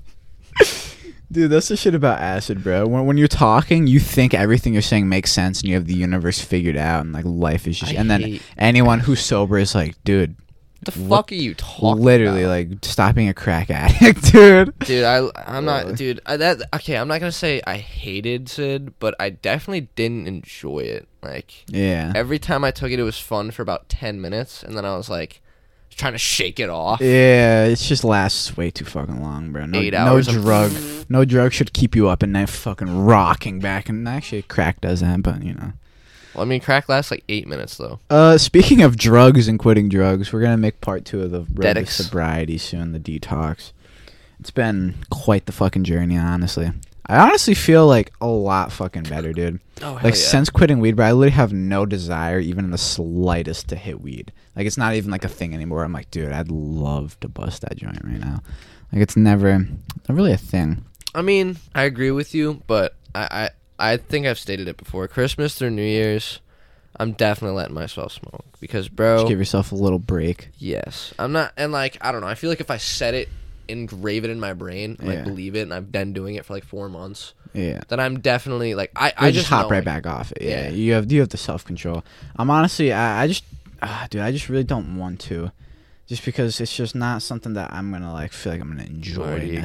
Dude, 1.32 1.50
that's 1.50 1.66
the 1.68 1.76
shit 1.76 1.94
about 1.96 2.20
acid, 2.20 2.62
bro. 2.62 2.86
When 2.86 3.06
when 3.06 3.16
you're 3.16 3.26
talking, 3.26 3.86
you 3.88 3.98
think 3.98 4.34
everything 4.34 4.72
you're 4.72 4.82
saying 4.82 5.08
makes 5.08 5.32
sense 5.32 5.60
and 5.62 5.68
you 5.68 5.74
have 5.74 5.86
the 5.86 5.94
universe 5.94 6.38
figured 6.40 6.76
out 6.76 7.00
and 7.00 7.12
like 7.12 7.24
life 7.24 7.66
is 7.66 7.78
just 7.80 7.92
I 7.92 7.96
and 7.96 8.08
then 8.10 8.20
hate- 8.20 8.42
anyone 8.56 9.00
who's 9.00 9.20
sober 9.20 9.58
is 9.58 9.74
like, 9.74 9.96
dude, 10.04 10.36
What 10.36 10.43
the 10.84 10.92
fuck 10.92 11.32
are 11.32 11.34
you 11.36 11.54
talking 11.54 12.02
literally 12.02 12.42
about? 12.44 12.50
like 12.70 12.84
stopping 12.84 13.28
a 13.28 13.34
crack 13.34 13.70
addict, 13.70 14.24
dude. 14.32 14.78
Dude, 14.80 15.04
I 15.04 15.18
I'm 15.46 15.68
Uh. 15.68 15.82
not 15.84 15.96
dude. 15.96 16.20
I, 16.26 16.36
that 16.36 16.62
okay, 16.74 16.96
I'm 16.96 17.08
not 17.08 17.20
gonna 17.20 17.32
say 17.32 17.60
I 17.66 17.76
hated 17.78 18.48
Sid, 18.48 18.94
but 18.98 19.14
I 19.20 19.30
definitely 19.30 19.88
didn't 19.96 20.26
enjoy 20.26 20.80
it. 20.80 21.08
Like 21.22 21.64
Yeah. 21.68 22.12
every 22.14 22.38
time 22.38 22.64
I 22.64 22.70
took 22.70 22.90
it, 22.90 22.98
it 22.98 23.04
was 23.04 23.18
fun 23.18 23.50
for 23.50 23.62
about 23.62 23.88
ten 23.88 24.20
minutes, 24.20 24.62
and 24.62 24.76
then 24.76 24.84
I 24.84 24.96
was 24.96 25.08
like 25.08 25.40
trying 25.96 26.12
to 26.12 26.18
shake 26.18 26.58
it 26.58 26.68
off. 26.68 27.00
Yeah, 27.00 27.66
it 27.66 27.76
just 27.76 28.02
lasts 28.02 28.56
way 28.56 28.68
too 28.70 28.84
fucking 28.84 29.22
long, 29.22 29.52
bro. 29.52 29.64
No, 29.66 29.78
Eight 29.78 29.92
no 29.92 29.98
hours 30.00 30.26
of- 30.26 30.42
drug, 30.42 30.72
no 31.08 31.24
drug 31.24 31.52
should 31.52 31.72
keep 31.72 31.94
you 31.94 32.08
up 32.08 32.22
at 32.24 32.28
night, 32.28 32.48
fucking 32.48 33.04
rocking 33.04 33.60
back. 33.60 33.88
And 33.88 34.08
actually, 34.08 34.42
crack 34.42 34.80
does 34.80 35.00
that, 35.00 35.22
but 35.22 35.42
you 35.44 35.54
know. 35.54 35.72
Well, 36.34 36.42
I 36.42 36.46
mean, 36.46 36.60
crack 36.60 36.88
lasts 36.88 37.10
like 37.10 37.24
eight 37.28 37.46
minutes 37.46 37.76
though. 37.76 38.00
Uh, 38.10 38.38
speaking 38.38 38.82
of 38.82 38.96
drugs 38.96 39.48
and 39.48 39.58
quitting 39.58 39.88
drugs, 39.88 40.32
we're 40.32 40.42
gonna 40.42 40.56
make 40.56 40.80
part 40.80 41.04
two 41.04 41.22
of 41.22 41.30
the 41.30 41.40
road 41.40 41.74
to 41.74 41.82
Dedics. 41.82 41.90
sobriety 41.90 42.58
soon. 42.58 42.92
The 42.92 43.00
detox. 43.00 43.72
It's 44.40 44.50
been 44.50 44.96
quite 45.10 45.46
the 45.46 45.52
fucking 45.52 45.84
journey, 45.84 46.18
honestly. 46.18 46.70
I 47.06 47.18
honestly 47.18 47.54
feel 47.54 47.86
like 47.86 48.12
a 48.20 48.26
lot 48.26 48.72
fucking 48.72 49.04
better, 49.04 49.32
dude. 49.32 49.60
Oh, 49.82 49.94
hell 49.94 50.00
Like 50.02 50.16
since 50.16 50.48
quitting 50.48 50.80
weed, 50.80 50.96
but 50.96 51.04
I 51.04 51.12
literally 51.12 51.32
have 51.32 51.52
no 51.52 51.84
desire, 51.84 52.40
even 52.40 52.64
in 52.64 52.70
the 52.70 52.78
slightest, 52.78 53.68
to 53.68 53.76
hit 53.76 54.00
weed. 54.00 54.32
Like 54.56 54.66
it's 54.66 54.78
not 54.78 54.94
even 54.94 55.10
like 55.10 55.24
a 55.24 55.28
thing 55.28 55.54
anymore. 55.54 55.84
I'm 55.84 55.92
like, 55.92 56.10
dude, 56.10 56.32
I'd 56.32 56.50
love 56.50 57.18
to 57.20 57.28
bust 57.28 57.60
that 57.62 57.76
joint 57.76 58.00
right 58.04 58.18
now. 58.20 58.42
Like 58.92 59.02
it's 59.02 59.16
never, 59.16 59.58
not 59.58 59.68
really 60.08 60.32
a 60.32 60.38
thing. 60.38 60.84
I 61.14 61.22
mean, 61.22 61.58
I 61.74 61.82
agree 61.82 62.10
with 62.10 62.34
you, 62.34 62.62
but 62.66 62.96
I, 63.14 63.50
I 63.78 63.96
think 63.96 64.26
I've 64.26 64.38
stated 64.38 64.68
it 64.68 64.76
before. 64.76 65.08
Christmas 65.08 65.54
through 65.56 65.70
New 65.70 65.82
Year's, 65.82 66.40
I'm 66.96 67.12
definitely 67.12 67.56
letting 67.56 67.74
myself 67.74 68.12
smoke 68.12 68.44
because, 68.60 68.88
bro. 68.88 69.18
Just 69.18 69.28
give 69.28 69.38
yourself 69.38 69.72
a 69.72 69.74
little 69.74 69.98
break. 69.98 70.50
Yes, 70.58 71.12
I'm 71.18 71.32
not, 71.32 71.52
and 71.56 71.72
like 71.72 71.98
I 72.00 72.12
don't 72.12 72.20
know. 72.20 72.28
I 72.28 72.34
feel 72.34 72.50
like 72.50 72.60
if 72.60 72.70
I 72.70 72.76
set 72.76 73.14
it, 73.14 73.28
engrave 73.66 74.24
it 74.24 74.30
in 74.30 74.38
my 74.38 74.52
brain, 74.52 74.96
and, 74.98 75.08
like 75.08 75.18
Yeah. 75.18 75.24
believe 75.24 75.56
it, 75.56 75.60
and 75.62 75.74
I've 75.74 75.90
been 75.90 76.12
doing 76.12 76.34
it 76.36 76.44
for 76.44 76.52
like 76.52 76.64
four 76.64 76.88
months, 76.88 77.34
Yeah. 77.52 77.80
then 77.88 77.98
I'm 77.98 78.20
definitely 78.20 78.74
like 78.74 78.92
I 78.94 79.08
I 79.16 79.26
I 79.28 79.30
just, 79.30 79.46
just 79.46 79.48
hop 79.50 79.64
know, 79.64 79.70
right 79.70 79.78
like, 79.78 79.84
back 79.84 80.06
off 80.06 80.30
it. 80.32 80.42
Yeah, 80.42 80.64
Yeah. 80.64 80.68
you 80.70 80.92
have 80.92 81.10
you 81.10 81.20
have 81.20 81.30
the 81.30 81.36
self 81.38 81.64
control. 81.64 82.04
I'm 82.36 82.50
honestly, 82.50 82.92
I, 82.92 83.22
I 83.22 83.26
just, 83.26 83.42
ah, 83.82 84.06
dude, 84.10 84.20
I 84.20 84.30
just 84.32 84.48
really 84.48 84.64
don't 84.64 84.96
want 84.98 85.18
to, 85.22 85.50
just 86.06 86.24
because 86.24 86.60
it's 86.60 86.76
just 86.76 86.94
not 86.94 87.22
something 87.22 87.54
that 87.54 87.72
I'm 87.72 87.90
gonna 87.90 88.12
like 88.12 88.32
feel 88.32 88.52
like 88.52 88.60
I'm 88.60 88.68
gonna 88.68 88.84
enjoy 88.84 89.22
already 89.24 89.56
agreed 89.56 89.56
on 89.56 89.60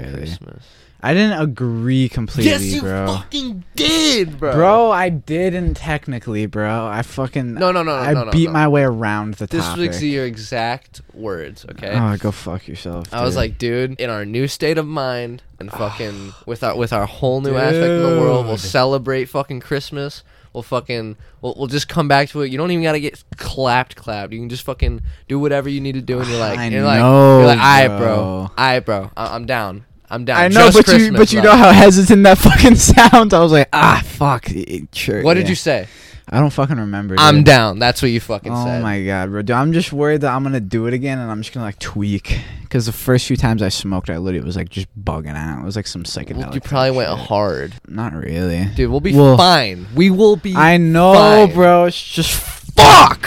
necessarily. 0.00 0.12
Christmas. 0.12 0.64
I 1.02 1.14
didn't 1.14 1.40
agree 1.40 2.08
completely, 2.08 2.50
yes, 2.50 2.62
you 2.64 2.82
bro. 2.82 3.06
fucking 3.06 3.64
did, 3.74 4.38
bro. 4.38 4.52
Bro, 4.52 4.90
I 4.90 5.08
didn't 5.08 5.74
technically, 5.74 6.46
bro. 6.46 6.86
I 6.86 7.02
fucking 7.02 7.54
No, 7.54 7.72
no, 7.72 7.82
no, 7.82 7.96
no, 7.96 8.02
I 8.02 8.12
no, 8.12 8.24
no, 8.24 8.30
beat 8.32 8.46
no. 8.46 8.52
my 8.52 8.68
way 8.68 8.82
around 8.82 9.34
the 9.34 9.46
this 9.46 9.64
topic. 9.64 9.88
was 9.88 10.02
your 10.04 10.26
exact 10.26 11.00
words. 11.14 11.64
Okay. 11.70 11.92
Oh, 11.98 12.16
go 12.18 12.30
fuck 12.30 12.68
yourself. 12.68 13.12
I 13.14 13.22
was 13.24 13.34
like, 13.36 13.56
dude, 13.56 13.98
in 14.00 14.10
our 14.10 14.24
new 14.24 14.46
state 14.46 14.76
of 14.78 14.86
mind 14.86 15.42
and 15.58 15.70
fucking 15.82 16.32
with 16.46 16.62
our 16.62 16.76
with 16.76 16.92
our 16.92 17.06
whole 17.06 17.40
new 17.40 17.56
aspect 17.56 17.82
in 17.84 18.02
the 18.02 18.20
world, 18.20 18.46
we'll 18.46 18.56
celebrate 18.58 19.24
fucking 19.26 19.60
Christmas. 19.60 20.22
We'll 20.52 20.64
fucking 20.64 21.16
we'll, 21.42 21.54
we'll 21.56 21.68
just 21.68 21.88
come 21.88 22.08
back 22.08 22.28
to 22.30 22.42
it. 22.42 22.50
You 22.50 22.58
don't 22.58 22.72
even 22.72 22.82
gotta 22.82 22.98
get 23.00 23.22
clapped, 23.36 23.94
clapped. 23.96 24.32
You 24.32 24.40
can 24.40 24.48
just 24.48 24.64
fucking 24.64 25.00
do 25.28 25.38
whatever 25.38 25.68
you 25.68 25.80
need 25.80 25.92
to 25.94 26.02
do, 26.02 26.18
and 26.20 26.28
you're 26.28 26.38
like, 26.40 26.58
I 26.58 26.66
you're 26.66 26.84
like, 26.84 26.98
know, 26.98 27.38
you're 27.38 27.46
like, 27.46 27.88
bro. 27.98 28.50
alright, 28.58 28.84
bro, 28.84 29.10
I- 29.16 29.36
I'm 29.36 29.46
down, 29.46 29.84
I'm 30.10 30.24
down. 30.24 30.38
I 30.38 30.48
know, 30.48 30.70
Just 30.70 30.86
but 30.86 30.98
you 30.98 31.12
but 31.12 31.32
you 31.32 31.40
know 31.40 31.54
how 31.56 31.70
hesitant 31.70 32.24
that 32.24 32.38
fucking 32.46 32.74
sounds. 32.74 33.32
I 33.32 33.38
was 33.40 33.52
like, 33.52 33.68
ah, 33.72 34.02
fuck. 34.04 34.48
Sure. 34.92 35.22
What 35.22 35.34
did 35.34 35.44
yeah. 35.44 35.48
you 35.50 35.54
say? 35.54 35.86
I 36.32 36.38
don't 36.38 36.50
fucking 36.50 36.76
remember. 36.76 37.16
I'm 37.18 37.42
down. 37.42 37.78
That's 37.80 38.02
what 38.02 38.10
you 38.12 38.20
fucking 38.20 38.52
Oh 38.52 38.64
said. 38.64 38.78
Oh 38.80 38.82
my 38.82 39.02
god, 39.04 39.30
bro! 39.30 39.42
Dude, 39.42 39.50
I'm 39.50 39.72
just 39.72 39.92
worried 39.92 40.20
that 40.20 40.32
I'm 40.32 40.44
gonna 40.44 40.60
do 40.60 40.86
it 40.86 40.94
again, 40.94 41.18
and 41.18 41.28
I'm 41.30 41.42
just 41.42 41.52
gonna 41.52 41.66
like 41.66 41.78
tweak. 41.80 42.38
Because 42.62 42.86
the 42.86 42.92
first 42.92 43.26
few 43.26 43.36
times 43.36 43.62
I 43.62 43.68
smoked, 43.68 44.10
I 44.10 44.18
literally 44.18 44.44
was 44.46 44.54
like 44.56 44.68
just 44.68 44.86
bugging 45.02 45.34
out. 45.34 45.60
It 45.60 45.64
was 45.64 45.74
like 45.74 45.88
some 45.88 46.04
psychedelic. 46.04 46.36
Well, 46.36 46.54
you 46.54 46.60
probably 46.60 46.92
went 46.92 47.10
shit. 47.18 47.26
hard, 47.28 47.74
Not 47.88 48.12
really. 48.12 48.66
dude. 48.76 48.90
We'll 48.90 49.00
be 49.00 49.12
Well, 49.12 49.36
fine. 49.36 49.86
We 49.94 50.10
will 50.10 50.36
be. 50.36 50.54
I 50.54 50.76
know, 50.76 51.14
fine. 51.14 51.52
bro. 51.54 51.86
It's 51.86 52.00
just 52.00 52.30
fuck. 52.32 53.26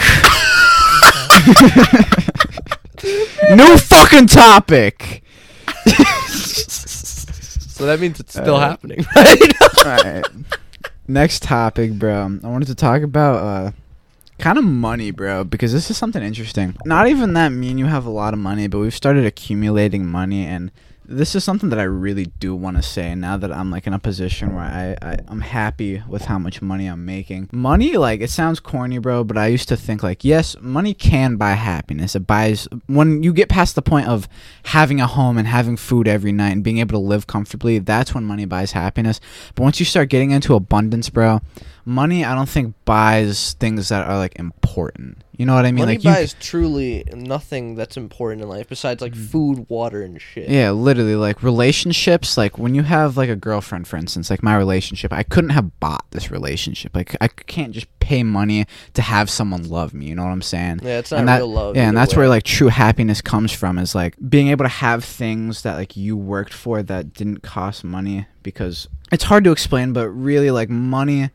New 3.54 3.76
fucking 3.76 4.28
topic. 4.28 5.22
So 7.74 7.86
that 7.86 8.00
means 8.00 8.20
it's 8.20 8.32
still 8.32 8.56
Uh, 8.56 8.68
happening, 8.70 9.04
right? 9.16 9.52
Alright. 9.84 10.24
Next 11.08 11.42
topic, 11.42 11.92
bro. 11.92 12.38
I 12.42 12.46
wanted 12.48 12.68
to 12.68 12.74
talk 12.74 13.02
about 13.02 13.36
uh 13.42 13.70
kind 14.38 14.58
of 14.58 14.64
money, 14.64 15.10
bro, 15.10 15.44
because 15.44 15.72
this 15.72 15.90
is 15.90 15.96
something 15.96 16.22
interesting. 16.22 16.76
Not 16.84 17.08
even 17.08 17.34
that 17.34 17.50
me 17.50 17.70
and 17.70 17.78
you 17.78 17.86
have 17.86 18.06
a 18.06 18.10
lot 18.10 18.32
of 18.34 18.40
money, 18.40 18.66
but 18.68 18.78
we've 18.78 18.94
started 18.94 19.24
accumulating 19.26 20.06
money 20.06 20.44
and 20.46 20.70
this 21.06 21.34
is 21.34 21.44
something 21.44 21.68
that 21.68 21.78
I 21.78 21.84
really 21.84 22.26
do 22.26 22.54
want 22.54 22.76
to 22.76 22.82
say 22.82 23.14
now 23.14 23.36
that 23.36 23.52
I'm 23.52 23.70
like 23.70 23.86
in 23.86 23.92
a 23.92 23.98
position 23.98 24.54
where 24.54 24.64
I, 24.64 24.96
I 25.02 25.18
I'm 25.28 25.40
happy 25.40 26.02
with 26.08 26.24
how 26.24 26.38
much 26.38 26.62
money 26.62 26.86
I'm 26.86 27.04
making. 27.04 27.50
Money, 27.52 27.96
like 27.96 28.20
it 28.20 28.30
sounds 28.30 28.60
corny, 28.60 28.98
bro, 28.98 29.24
but 29.24 29.36
I 29.36 29.48
used 29.48 29.68
to 29.68 29.76
think 29.76 30.02
like 30.02 30.24
yes, 30.24 30.56
money 30.60 30.94
can 30.94 31.36
buy 31.36 31.52
happiness. 31.52 32.14
It 32.14 32.26
buys 32.26 32.68
when 32.86 33.22
you 33.22 33.32
get 33.32 33.48
past 33.48 33.74
the 33.74 33.82
point 33.82 34.08
of 34.08 34.28
having 34.64 35.00
a 35.00 35.06
home 35.06 35.36
and 35.36 35.46
having 35.46 35.76
food 35.76 36.08
every 36.08 36.32
night 36.32 36.50
and 36.50 36.64
being 36.64 36.78
able 36.78 36.98
to 36.98 37.04
live 37.04 37.26
comfortably. 37.26 37.78
That's 37.78 38.14
when 38.14 38.24
money 38.24 38.44
buys 38.44 38.72
happiness. 38.72 39.20
But 39.54 39.64
once 39.64 39.80
you 39.80 39.86
start 39.86 40.08
getting 40.08 40.30
into 40.30 40.54
abundance, 40.54 41.10
bro, 41.10 41.40
money 41.84 42.24
I 42.24 42.34
don't 42.34 42.48
think 42.48 42.74
buys 42.84 43.54
things 43.54 43.88
that 43.88 44.06
are 44.06 44.16
like 44.16 44.38
important. 44.38 45.23
You 45.36 45.46
know 45.46 45.54
what 45.54 45.66
I 45.66 45.72
mean? 45.72 45.84
Money 45.84 45.94
like 45.94 46.04
you, 46.04 46.10
buys 46.10 46.34
truly 46.40 47.04
nothing 47.12 47.74
that's 47.74 47.96
important 47.96 48.42
in 48.42 48.48
life 48.48 48.68
besides 48.68 49.02
like 49.02 49.16
food, 49.16 49.66
water, 49.68 50.02
and 50.02 50.20
shit. 50.20 50.48
Mm. 50.48 50.52
Yeah, 50.52 50.70
literally, 50.70 51.16
like 51.16 51.42
relationships. 51.42 52.36
Like 52.36 52.56
when 52.58 52.74
you 52.74 52.82
have 52.82 53.16
like 53.16 53.28
a 53.28 53.36
girlfriend, 53.36 53.88
for 53.88 53.96
instance, 53.96 54.30
like 54.30 54.42
my 54.42 54.56
relationship, 54.56 55.12
I 55.12 55.24
couldn't 55.24 55.50
have 55.50 55.80
bought 55.80 56.04
this 56.10 56.30
relationship. 56.30 56.94
Like 56.94 57.16
I 57.20 57.28
can't 57.28 57.72
just 57.72 57.86
pay 57.98 58.22
money 58.22 58.66
to 58.94 59.02
have 59.02 59.28
someone 59.28 59.68
love 59.68 59.92
me. 59.92 60.06
You 60.06 60.14
know 60.14 60.24
what 60.24 60.30
I'm 60.30 60.42
saying? 60.42 60.80
Yeah, 60.82 60.98
it's 60.98 61.10
not 61.10 61.20
and 61.20 61.28
that, 61.28 61.38
real 61.38 61.52
love. 61.52 61.76
yeah, 61.76 61.88
and 61.88 61.96
that's 61.96 62.14
way. 62.14 62.20
where 62.20 62.28
like 62.28 62.44
true 62.44 62.68
happiness 62.68 63.20
comes 63.20 63.52
from. 63.52 63.78
Is 63.78 63.94
like 63.94 64.16
being 64.28 64.48
able 64.48 64.64
to 64.64 64.68
have 64.68 65.04
things 65.04 65.62
that 65.62 65.74
like 65.74 65.96
you 65.96 66.16
worked 66.16 66.52
for 66.52 66.82
that 66.82 67.12
didn't 67.12 67.42
cost 67.42 67.82
money. 67.82 68.26
Because 68.44 68.88
it's 69.10 69.24
hard 69.24 69.42
to 69.44 69.52
explain, 69.52 69.94
but 69.94 70.10
really, 70.10 70.50
like 70.50 70.68
money, 70.68 71.30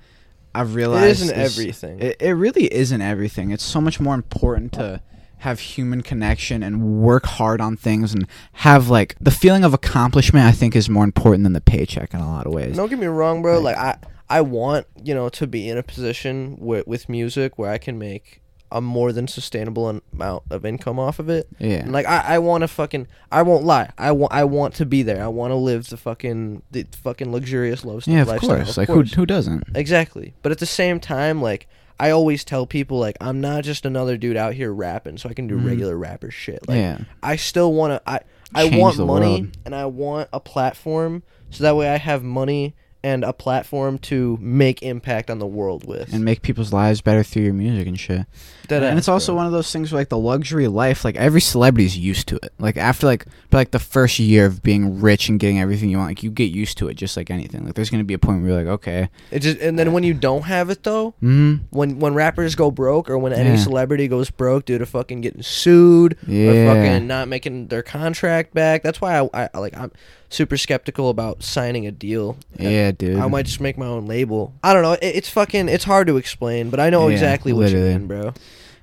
I've 0.56 0.72
it 0.72 0.76
realized 0.76 1.22
isn't 1.24 1.38
is- 1.38 1.58
everything. 1.60 2.00
it, 2.00 2.18
it 2.20 2.32
really 2.32 2.72
isn't 2.74 3.02
everything. 3.02 3.52
It's 3.52 3.64
so 3.64 3.80
much 3.82 4.00
more 4.00 4.16
important 4.16 4.74
to 4.74 5.02
have 5.40 5.60
human 5.62 6.02
connection 6.02 6.62
and 6.64 7.00
work 7.02 7.26
hard 7.26 7.62
on 7.62 7.78
things 7.78 8.14
and 8.14 8.28
have 8.54 8.90
like 8.90 9.16
the 9.22 9.32
feeling 9.32 9.64
of 9.64 9.74
accomplishment 9.74 10.46
I 10.46 10.52
think 10.52 10.76
is 10.76 10.90
more 10.90 11.06
important 11.06 11.44
than 11.44 11.54
the 11.54 11.62
paycheck 11.62 12.14
in 12.14 12.20
a 12.20 12.28
lot 12.28 12.46
of 12.46 12.54
ways. 12.54 12.76
Don't 12.76 12.90
get 12.90 13.00
me 13.00 13.08
wrong, 13.08 13.42
bro. 13.42 13.60
Like- 13.60 13.78
Like 13.78 14.04
I, 14.04 14.38
I 14.38 14.42
want 14.42 14.86
you 15.04 15.14
know 15.16 15.30
to 15.30 15.48
be 15.48 15.70
in 15.70 15.78
a 15.78 15.84
position 15.84 16.58
with 16.60 16.86
with 16.88 17.08
music 17.10 17.58
where 17.58 17.72
I 17.72 17.78
can 17.78 17.98
make 17.98 18.39
a 18.72 18.80
more 18.82 19.12
than 19.12 19.28
sustainable 19.28 20.02
amount 20.14 20.44
of 20.50 20.64
income 20.66 21.00
off 21.00 21.18
of 21.20 21.28
it. 21.30 21.48
Yeah. 21.58 21.78
And 21.78 21.92
like 21.92 22.06
I, 22.06 22.36
I 22.36 22.40
want 22.40 22.62
to 22.62 22.68
fucking, 22.68 23.08
I 23.32 23.42
won't 23.42 23.64
lie. 23.64 23.92
I 23.98 24.12
want, 24.12 24.32
I 24.34 24.44
want 24.44 24.76
to 24.76 24.86
be 24.86 25.02
there. 25.02 25.24
I 25.24 25.28
want 25.28 25.52
to 25.52 25.56
live 25.56 25.90
the 25.90 25.98
fucking, 25.98 26.62
the 26.72 26.86
fucking 27.04 27.32
luxurious 27.32 27.84
lifestyle. 27.84 28.14
yeah, 28.14 28.22
of 28.22 28.28
lifestyle, 28.28 28.58
course. 28.58 28.70
of 28.72 28.78
like 28.78 28.88
course. 28.88 29.14
who 29.14 29.22
who 29.22 29.26
doesn't? 29.26 29.64
Exactly. 29.76 30.34
But 30.44 30.52
at 30.52 30.60
the 30.60 30.66
same 30.66 31.00
time, 31.00 31.42
like 31.42 31.68
I 32.00 32.12
always 32.12 32.44
tell 32.44 32.66
people, 32.68 33.00
like 33.00 33.18
I'm 33.20 33.42
not 33.42 33.64
just 33.64 33.86
another 33.86 34.16
dude 34.18 34.38
out 34.38 34.54
here 34.54 34.72
rapping, 34.72 35.18
so 35.18 35.30
I 35.30 35.34
can 35.34 35.48
do 35.48 35.58
Mhm. 35.58 35.66
regular 35.66 35.98
rapper 35.98 36.32
shit. 36.32 36.68
Like 36.68 36.78
yeah. 36.78 37.00
I 37.24 37.36
still 37.36 37.74
want 37.74 37.94
to. 38.04 38.10
I 38.10 38.20
I 38.56 38.70
Change 38.70 38.82
want 38.82 38.98
money 39.00 39.42
world. 39.42 39.58
and 39.66 39.76
I 39.76 39.86
want 39.86 40.30
a 40.32 40.40
platform, 40.40 41.24
so 41.50 41.64
that 41.64 41.76
way 41.76 41.90
I 41.90 41.98
have 41.98 42.24
money 42.24 42.76
and 43.04 43.24
a 43.24 43.32
platform 43.32 43.98
to 43.98 44.38
make 44.42 44.84
impact 44.84 45.30
on 45.30 45.40
the 45.40 45.48
world 45.48 45.88
with. 45.88 46.12
And 46.14 46.26
make 46.26 46.42
people's 46.42 46.74
lives 46.74 47.00
better 47.02 47.24
through 47.24 47.44
your 47.44 47.54
music 47.54 47.88
and 47.88 48.00
shit. 48.00 48.26
Dead 48.68 48.84
and 48.84 48.94
ass, 48.94 48.98
it's 49.00 49.08
also 49.08 49.32
bro. 49.32 49.38
one 49.38 49.46
of 49.46 49.52
those 49.52 49.72
things 49.72 49.92
where 49.92 50.02
like 50.02 50.10
the 50.10 50.18
luxury 50.18 50.68
life, 50.68 51.06
like 51.06 51.16
every 51.16 51.42
celebrity's 51.42 51.98
used 51.98 52.28
to 52.28 52.36
it. 52.44 52.52
Like 52.60 52.76
after 52.78 53.08
like 53.08 53.26
but 53.50 53.58
like 53.58 53.72
the 53.72 53.80
first 53.80 54.20
year 54.20 54.46
of 54.46 54.62
being 54.62 55.00
rich 55.02 55.30
and 55.30 55.40
getting 55.40 55.60
everything 55.60 55.90
you 55.90 55.98
want, 55.98 56.10
like 56.12 56.24
you 56.24 56.30
get 56.30 56.52
used 56.52 56.78
to 56.80 56.88
it 56.90 56.96
just 56.96 57.16
like 57.16 57.32
anything. 57.32 57.66
Like 57.66 57.76
there's 57.76 57.90
gonna 57.90 58.04
be 58.04 58.14
a 58.14 58.20
point 58.20 58.42
where 58.42 58.50
you're 58.52 58.60
like, 58.60 58.68
okay. 58.74 59.10
It 59.32 59.40
just 59.40 59.60
and 59.60 59.80
then 59.80 59.94
when 59.94 60.04
you 60.04 60.14
don't 60.14 60.44
have 60.44 60.70
it 60.70 60.84
though, 60.84 61.12
Mm-hmm. 61.24 61.66
when 61.76 62.00
when 62.00 62.14
rappers 62.14 62.56
go 62.56 62.70
broke 62.70 63.10
or 63.10 63.18
when 63.18 63.32
any 63.34 63.52
Yeah. 63.52 63.56
celebrity 63.56 64.08
goes 64.08 64.30
broke 64.30 64.66
due 64.66 64.78
to 64.78 64.86
fucking 64.86 65.22
getting 65.22 65.42
sued 65.42 66.14
or 66.28 66.32
Yeah. 66.32 66.74
fucking 66.74 67.08
not 67.08 67.28
making 67.30 67.68
their 67.68 67.82
contract 67.82 68.54
back. 68.54 68.84
That's 68.84 69.00
why 69.00 69.20
I, 69.34 69.50
I 69.54 69.58
like 69.58 69.76
I'm 69.78 69.92
super 70.30 70.58
skeptical 70.58 71.10
about 71.10 71.44
signing 71.44 71.86
a 71.88 71.92
deal. 71.92 72.38
Yeah, 72.58 72.92
dude. 72.92 73.18
I 73.20 73.28
might 73.28 73.46
just 73.46 73.60
make 73.60 73.78
my 73.78 73.86
own 73.88 74.06
label. 74.06 74.54
I 74.64 74.74
don't 74.74 74.84
know. 74.84 74.94
It, 74.94 75.00
it's 75.04 75.30
fucking. 75.30 75.70
It's 75.70 75.84
hard 75.84 76.08
to 76.08 76.18
explain, 76.18 76.70
but 76.70 76.80
I 76.80 76.90
know 76.90 77.08
Yeah, 77.08 77.14
exactly 77.14 77.52
what 77.54 77.66
literally. 77.66 77.92
you 77.94 78.00
mean, 78.00 78.08
bro. 78.08 78.34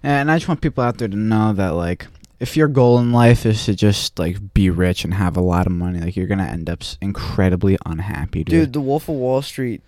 And 0.02 0.30
I 0.30 0.36
just 0.36 0.48
want 0.48 0.60
people 0.60 0.84
out 0.84 0.98
there 0.98 1.08
to 1.08 1.16
know 1.16 1.52
that 1.54 1.70
like 1.70 2.06
if 2.38 2.56
your 2.56 2.68
goal 2.68 2.98
in 2.98 3.12
life 3.12 3.46
is 3.46 3.64
to 3.64 3.74
just 3.74 4.18
like 4.18 4.52
be 4.54 4.68
rich 4.70 5.04
and 5.04 5.14
have 5.14 5.36
a 5.36 5.40
lot 5.40 5.66
of 5.66 5.72
money, 5.72 6.00
like 6.00 6.16
you're 6.16 6.26
gonna 6.26 6.44
end 6.44 6.68
up 6.68 6.82
s- 6.82 6.98
incredibly 7.00 7.78
unhappy, 7.86 8.44
dude. 8.44 8.50
Dude, 8.52 8.72
the 8.74 8.80
Wolf 8.80 9.08
of 9.08 9.14
Wall 9.16 9.40
Street 9.42 9.82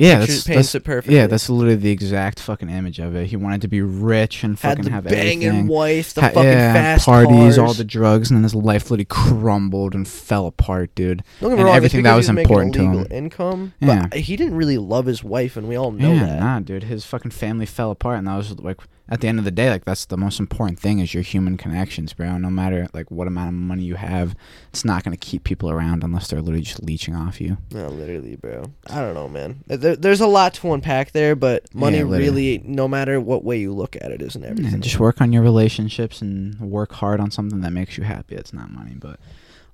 yeah, 0.00 0.18
that's, 0.20 0.44
paints 0.44 0.46
that's 0.46 0.74
it 0.74 0.84
perfectly. 0.84 1.14
yeah, 1.16 1.26
that's 1.26 1.48
literally 1.48 1.76
the 1.76 1.90
exact 1.90 2.40
fucking 2.40 2.68
image 2.70 2.98
of 2.98 3.14
it. 3.14 3.26
He 3.28 3.36
wanted 3.36 3.60
to 3.62 3.68
be 3.68 3.82
rich 3.82 4.42
and 4.42 4.58
had 4.58 4.70
fucking 4.78 4.84
the 4.84 4.90
have 4.90 5.04
banging 5.04 5.44
everything. 5.44 5.66
wife, 5.68 6.14
the 6.14 6.22
Ha- 6.22 6.28
fucking 6.28 6.42
yeah, 6.44 6.72
fast 6.72 7.06
parties, 7.06 7.58
all 7.58 7.74
the 7.74 7.84
drugs, 7.84 8.30
and 8.30 8.36
then 8.38 8.42
his 8.42 8.54
life 8.54 8.84
literally 8.90 9.04
crumbled 9.04 9.94
and 9.94 10.06
fell 10.08 10.46
apart, 10.46 10.94
dude. 10.94 11.22
Don't 11.40 11.50
get 11.50 11.56
me 11.56 11.60
and 11.60 11.66
wrong, 11.66 11.76
everything 11.76 12.02
that 12.04 12.16
was 12.16 12.28
important 12.28 12.74
to 12.74 12.80
him. 12.82 13.06
income, 13.10 13.74
Yeah. 13.80 14.06
but 14.10 14.20
he 14.20 14.36
didn't 14.36 14.54
really 14.56 14.78
love 14.78 15.06
his 15.06 15.22
wife, 15.22 15.56
and 15.56 15.68
we 15.68 15.76
all 15.76 15.92
know 15.92 16.12
yeah, 16.12 16.26
that. 16.26 16.40
nah, 16.40 16.60
dude. 16.60 16.84
His 16.84 17.04
fucking 17.04 17.30
family 17.30 17.66
fell 17.66 17.90
apart, 17.90 18.18
and 18.18 18.26
that 18.26 18.36
was 18.36 18.58
like 18.58 18.78
at 19.10 19.20
the 19.20 19.28
end 19.28 19.38
of 19.38 19.44
the 19.44 19.50
day, 19.50 19.68
like 19.70 19.84
that's 19.84 20.06
the 20.06 20.16
most 20.16 20.38
important 20.38 20.78
thing 20.78 21.00
is 21.00 21.12
your 21.12 21.22
human 21.22 21.56
connections, 21.56 22.12
bro. 22.12 22.38
No 22.38 22.48
matter 22.48 22.88
like 22.94 23.10
what 23.10 23.26
amount 23.26 23.48
of 23.48 23.54
money 23.54 23.82
you 23.82 23.96
have, 23.96 24.36
it's 24.68 24.84
not 24.84 25.02
gonna 25.02 25.16
keep 25.16 25.42
people 25.42 25.68
around 25.68 26.04
unless 26.04 26.28
they're 26.28 26.40
literally 26.40 26.62
just 26.62 26.82
leeching 26.82 27.16
off 27.16 27.40
you. 27.40 27.58
No, 27.72 27.88
literally, 27.88 28.36
bro. 28.36 28.64
I 28.86 29.00
don't 29.00 29.14
know, 29.14 29.28
man. 29.28 29.64
Uh, 29.68 29.76
there, 29.76 29.96
there's 29.96 30.20
a 30.20 30.28
lot 30.28 30.54
to 30.54 30.72
unpack 30.72 31.10
there, 31.10 31.34
but 31.34 31.74
money 31.74 31.98
Yeah, 31.98 32.04
really, 32.04 32.62
no 32.64 32.86
matter 32.86 33.20
what 33.20 33.44
way 33.44 33.58
you 33.58 33.72
look 33.72 33.96
at 33.96 34.12
it, 34.12 34.22
isn't 34.22 34.44
everything. 34.44 34.80
Just 34.80 35.00
work 35.00 35.20
on 35.20 35.32
your 35.32 35.42
relationships 35.42 36.22
and 36.22 36.58
work 36.60 36.92
hard 36.92 37.20
on 37.20 37.32
something 37.32 37.60
that 37.62 37.72
makes 37.72 37.98
you 37.98 38.04
happy. 38.04 38.36
It's 38.36 38.52
not 38.52 38.70
money, 38.70 38.94
but 38.94 39.18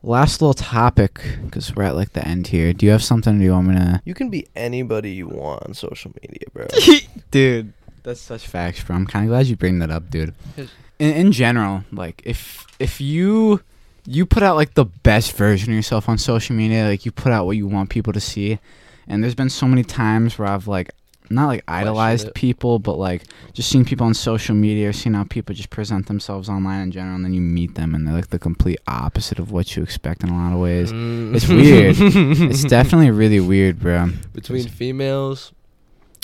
last 0.02 0.40
little 0.40 0.54
topic 0.54 1.20
because 1.44 1.74
we're 1.74 1.82
at 1.82 1.94
like 1.94 2.12
the 2.14 2.26
end 2.26 2.46
here. 2.46 2.72
Do 2.72 2.86
you 2.86 2.92
have 2.92 3.02
something? 3.02 3.38
Do 3.38 3.44
you 3.44 3.52
want 3.52 3.68
me 3.68 3.74
to? 3.76 4.00
You 4.04 4.14
can 4.14 4.30
be 4.30 4.46
anybody 4.56 5.10
you 5.10 5.26
want 5.28 5.66
on 5.66 5.74
social 5.74 6.12
media, 6.22 6.46
bro. 6.54 6.66
dude. 7.30 7.74
That's 8.06 8.20
such 8.20 8.46
facts, 8.46 8.84
bro. 8.84 8.94
I'm 8.94 9.04
kind 9.04 9.24
of 9.24 9.30
glad 9.30 9.46
you 9.46 9.56
bring 9.56 9.80
that 9.80 9.90
up, 9.90 10.10
dude. 10.10 10.32
In, 10.56 11.12
in 11.12 11.32
general, 11.32 11.82
like 11.90 12.22
if 12.24 12.64
if 12.78 13.00
you 13.00 13.60
you 14.06 14.24
put 14.24 14.44
out 14.44 14.54
like 14.54 14.74
the 14.74 14.84
best 14.84 15.36
version 15.36 15.72
of 15.72 15.76
yourself 15.76 16.08
on 16.08 16.16
social 16.16 16.54
media, 16.54 16.84
like 16.84 17.04
you 17.04 17.10
put 17.10 17.32
out 17.32 17.46
what 17.46 17.56
you 17.56 17.66
want 17.66 17.90
people 17.90 18.12
to 18.12 18.20
see, 18.20 18.60
and 19.08 19.24
there's 19.24 19.34
been 19.34 19.50
so 19.50 19.66
many 19.66 19.82
times 19.82 20.38
where 20.38 20.46
I've 20.46 20.68
like 20.68 20.92
not 21.30 21.48
like 21.48 21.64
idolized 21.66 22.32
people, 22.34 22.78
but 22.78 22.96
like 22.96 23.22
just 23.54 23.68
seen 23.68 23.84
people 23.84 24.06
on 24.06 24.14
social 24.14 24.54
media, 24.54 24.92
seen 24.92 25.14
how 25.14 25.24
people 25.24 25.52
just 25.52 25.70
present 25.70 26.06
themselves 26.06 26.48
online 26.48 26.82
in 26.82 26.92
general, 26.92 27.16
and 27.16 27.24
then 27.24 27.34
you 27.34 27.40
meet 27.40 27.74
them 27.74 27.92
and 27.92 28.06
they're 28.06 28.14
like 28.14 28.30
the 28.30 28.38
complete 28.38 28.78
opposite 28.86 29.40
of 29.40 29.50
what 29.50 29.74
you 29.74 29.82
expect 29.82 30.22
in 30.22 30.28
a 30.28 30.36
lot 30.36 30.52
of 30.52 30.60
ways. 30.60 30.92
Mm. 30.92 31.34
It's 31.34 31.48
weird. 31.48 31.96
it's 32.52 32.62
definitely 32.62 33.10
really 33.10 33.40
weird, 33.40 33.80
bro. 33.80 34.10
between 34.32 34.68
females 34.68 35.50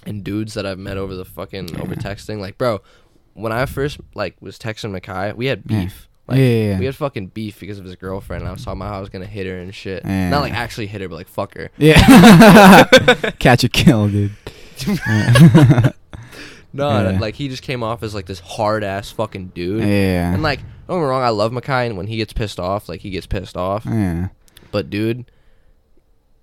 and 0.06 0.22
dudes 0.24 0.54
that 0.54 0.66
I've 0.66 0.78
met 0.78 0.96
over 0.96 1.14
the 1.14 1.24
fucking 1.24 1.80
over 1.80 1.94
texting. 1.94 2.38
Like, 2.40 2.58
bro, 2.58 2.80
when 3.34 3.52
I 3.52 3.66
first 3.66 3.98
like 4.14 4.36
was 4.40 4.58
texting 4.58 4.98
Makai, 4.98 5.34
we 5.36 5.46
had 5.46 5.62
Yeah. 5.68 5.80
beef. 5.84 6.08
Like, 6.28 6.38
yeah, 6.38 6.44
yeah, 6.44 6.70
yeah. 6.72 6.78
We 6.78 6.84
had 6.86 6.94
fucking 6.94 7.28
beef 7.28 7.58
because 7.58 7.78
of 7.78 7.84
his 7.84 7.96
girlfriend. 7.96 8.42
And 8.42 8.48
I 8.48 8.52
was 8.52 8.64
talking 8.64 8.80
about 8.80 8.90
how 8.92 8.98
I 8.98 9.00
was 9.00 9.08
gonna 9.08 9.26
hit 9.26 9.46
her 9.46 9.58
and 9.58 9.74
shit. 9.74 10.02
Yeah. 10.04 10.30
Not 10.30 10.42
like 10.42 10.52
actually 10.52 10.86
hit 10.86 11.00
her, 11.00 11.08
but 11.08 11.16
like 11.16 11.28
fuck 11.28 11.54
her. 11.54 11.70
Yeah. 11.78 12.84
Catch 13.38 13.64
a 13.64 13.68
kill, 13.68 14.08
dude. 14.08 14.32
Yeah. 14.86 15.90
No, 16.74 17.18
like 17.20 17.34
he 17.34 17.48
just 17.48 17.62
came 17.62 17.82
off 17.82 18.02
as 18.02 18.14
like 18.14 18.24
this 18.26 18.40
hard 18.40 18.82
ass 18.82 19.10
fucking 19.10 19.48
dude. 19.48 19.82
yeah. 19.82 20.32
And 20.32 20.42
like, 20.42 20.60
don't 20.88 20.96
get 20.98 21.02
me 21.02 21.08
wrong, 21.08 21.22
I 21.22 21.28
love 21.28 21.52
Makai, 21.52 21.86
and 21.86 21.98
when 21.98 22.06
he 22.06 22.16
gets 22.16 22.32
pissed 22.32 22.58
off, 22.58 22.88
like 22.88 23.00
he 23.00 23.10
gets 23.10 23.26
pissed 23.26 23.56
off. 23.58 23.84
yeah. 23.84 24.28
But 24.70 24.88
dude, 24.88 25.30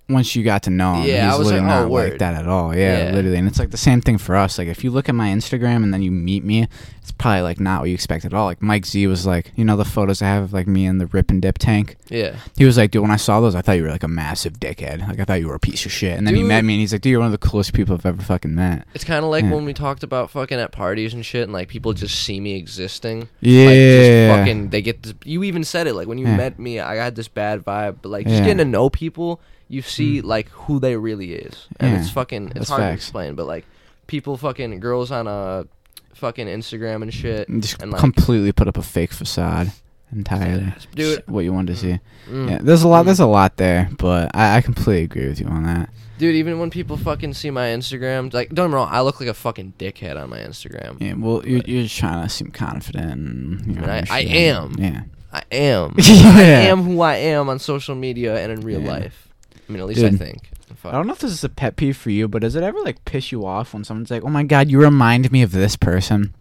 Once 0.09 0.35
you 0.35 0.43
got 0.43 0.63
to 0.63 0.69
know 0.71 0.95
him, 0.95 1.05
Yeah, 1.07 1.25
he's 1.25 1.35
I 1.35 1.37
was 1.37 1.47
literally 1.47 1.67
like, 1.67 1.77
oh, 1.77 1.81
not 1.83 1.91
like 1.91 2.17
that 2.17 2.33
at 2.33 2.47
all. 2.47 2.75
Yeah, 2.75 3.05
Yeah. 3.05 3.11
literally. 3.11 3.37
And 3.37 3.47
it's 3.47 3.59
like 3.59 3.69
the 3.71 3.77
same 3.77 4.01
thing 4.01 4.17
for 4.17 4.35
us. 4.35 4.57
Like 4.57 4.67
if 4.67 4.83
you 4.83 4.89
look 4.89 5.07
at 5.07 5.13
my 5.15 5.29
Instagram 5.29 5.83
and 5.83 5.93
then 5.93 6.01
you 6.01 6.09
meet 6.11 6.43
me, 6.43 6.67
it's 7.01 7.11
probably 7.11 7.41
like 7.41 7.59
not 7.59 7.81
what 7.81 7.89
you 7.89 7.93
expect 7.93 8.25
at 8.25 8.33
all. 8.33 8.45
Like 8.45 8.61
Mike 8.61 8.85
Z 8.87 9.05
was 9.07 9.25
like, 9.27 9.51
you 9.55 9.63
know, 9.63 9.77
the 9.77 9.85
photos 9.85 10.21
I 10.23 10.25
have 10.25 10.43
of 10.43 10.53
like 10.53 10.67
me 10.67 10.85
in 10.85 10.97
the 10.97 11.05
rip 11.07 11.29
and 11.29 11.41
dip 11.41 11.59
tank. 11.59 11.95
yeah, 12.09 12.35
He 12.57 12.65
was 12.65 12.75
like, 12.77 12.89
dude, 12.91 13.03
when 13.03 13.11
I 13.11 13.17
saw 13.17 13.39
those, 13.39 13.53
I 13.53 13.61
thought 13.61 13.73
you 13.73 13.83
were 13.83 13.89
like 13.91 14.03
a 14.03 14.07
massive 14.07 14.53
dickhead. 14.59 15.07
Like 15.07 15.19
I 15.19 15.25
thought 15.25 15.39
you 15.41 15.47
were 15.47 15.55
a 15.55 15.59
piece 15.59 15.85
of 15.85 15.91
shit. 15.91 16.17
And 16.17 16.25
then 16.25 16.33
he 16.35 16.41
met 16.43 16.63
me 16.65 16.73
and 16.73 16.81
he's 16.81 16.91
like, 16.91 17.01
dude, 17.01 17.11
you're 17.11 17.19
one 17.19 17.31
of 17.31 17.39
the 17.39 17.47
coolest 17.47 17.73
people 17.73 17.93
I've 17.93 18.05
ever 18.05 18.21
fucking 18.21 18.53
met. 18.55 18.87
it's 18.95 19.03
kind 19.03 19.23
of 19.23 19.29
like 19.29 19.43
Yeah. 19.43 19.51
when 19.51 19.65
we 19.65 19.73
talked 19.73 20.01
about 20.03 20.31
fucking 20.31 20.59
at 20.59 20.71
parties 20.71 21.13
and 21.13 21.23
shit, 21.25 21.43
and 21.43 21.53
like 21.53 21.67
people 21.67 21.93
just 21.93 22.23
see 22.23 22.39
me 22.39 22.55
existing. 22.55 23.29
Yeah. 23.41 23.65
Like, 23.65 23.75
just 23.75 24.39
fucking, 24.39 24.69
they 24.69 24.81
get 24.81 25.03
this. 25.03 25.13
You 25.23 25.43
even 25.43 25.63
said 25.63 25.85
it, 25.85 25.93
like 25.93 26.07
when 26.07 26.17
you 26.17 26.25
Yeah. 26.25 26.37
met 26.37 26.57
me, 26.59 26.79
I 26.79 26.95
had 26.95 27.15
this 27.15 27.27
bad 27.27 27.63
vibe. 27.63 27.97
But 28.01 28.09
like, 28.09 28.27
just 28.27 28.41
getting 28.43 28.57
to 28.57 28.65
know 28.65 28.89
people, 28.89 29.39
you 29.69 29.81
see 29.81 30.19
hmm. 30.19 30.27
like 30.27 30.49
who 30.49 30.79
they 30.79 30.97
really 30.97 31.33
is, 31.33 31.67
and 31.79 31.93
Yeah, 31.93 32.01
it's 32.01 32.09
fucking, 32.09 32.47
it's 32.47 32.53
that's 32.55 32.69
hard 32.69 32.81
to 32.81 32.87
facts. 32.87 33.03
explain. 33.03 33.35
But 33.35 33.47
like, 33.47 33.65
people 34.07 34.35
fucking 34.35 34.79
girls 34.79 35.11
on 35.11 35.27
a 35.27 35.67
fucking 36.15 36.47
Instagram 36.47 37.03
and 37.03 37.13
shit, 37.13 37.47
And 37.47 37.61
just 37.61 37.81
and, 37.81 37.91
like- 37.91 38.01
completely 38.01 38.51
put 38.51 38.67
up 38.67 38.77
a 38.77 38.81
fake 38.81 39.13
facade 39.13 39.71
entirely. 40.11 40.73
Dude. 40.95 41.17
Just 41.17 41.27
what 41.27 41.41
you 41.41 41.53
wanted 41.53 41.75
to 41.75 41.79
see. 41.79 41.99
Mm. 42.27 42.49
Yeah, 42.49 42.57
there's 42.61 42.83
a 42.83 42.87
lot. 42.87 43.03
There's 43.03 43.19
a 43.19 43.23
mm-hmm. 43.23 43.31
lot 43.31 43.57
there, 43.57 43.89
but 43.97 44.31
I, 44.35 44.57
I 44.57 44.61
completely 44.61 45.03
agree 45.03 45.27
with 45.27 45.39
you 45.39 45.47
on 45.47 45.63
that. 45.63 45.89
Dude, 46.17 46.35
even 46.35 46.59
when 46.59 46.69
people 46.69 46.97
fucking 46.97 47.33
see 47.33 47.49
my 47.49 47.67
Instagram, 47.67 48.33
like, 48.33 48.49
don't 48.49 48.65
get 48.65 48.71
me 48.71 48.75
wrong, 48.75 48.89
I 48.91 48.99
look 49.01 49.21
like 49.21 49.29
a 49.29 49.33
fucking 49.33 49.75
dickhead 49.77 50.21
on 50.21 50.29
my 50.29 50.39
Instagram. 50.39 50.99
Yeah, 50.99 51.13
well, 51.13 51.45
you're, 51.47 51.61
you're 51.61 51.83
just 51.83 51.97
trying 51.97 52.23
to 52.23 52.27
seem 52.27 52.51
confident. 52.51 53.11
And, 53.11 53.75
you 53.75 53.81
I 53.81 53.85
know, 53.85 53.93
I- 53.93 53.95
your 53.95 54.05
I 54.09 54.21
shit. 54.23 54.31
am. 54.31 54.75
Yeah, 54.77 55.01
I 55.31 55.43
am. 55.51 55.95
Yeah. 55.97 56.33
I 56.35 56.41
am 56.67 56.83
who 56.83 56.99
I 57.01 57.15
am 57.15 57.47
on 57.47 57.59
social 57.59 57.95
media 57.95 58.37
and 58.37 58.51
in 58.51 58.61
real 58.61 58.81
Yeah. 58.81 58.89
life. 58.89 59.28
I 59.69 59.71
mean, 59.71 59.81
at 59.81 59.87
least 59.87 60.03
I 60.03 60.09
think. 60.09 60.49
Fuck. 60.75 60.93
I 60.93 60.97
don't 60.97 61.07
know 61.07 61.13
if 61.13 61.19
this 61.19 61.31
is 61.31 61.43
a 61.43 61.49
pet 61.49 61.75
peeve 61.75 61.95
for 61.95 62.09
you, 62.09 62.27
but 62.27 62.41
does 62.41 62.55
it 62.55 62.63
ever 62.63 62.79
like 62.79 63.05
piss 63.05 63.31
you 63.31 63.45
off 63.45 63.73
when 63.73 63.83
someone's 63.83 64.09
like, 64.09 64.23
"Oh 64.23 64.29
my 64.29 64.43
god, 64.43 64.69
you 64.69 64.81
remind 64.81 65.31
me 65.31 65.41
of 65.41 65.51
this 65.51 65.75
person"? 65.75 66.33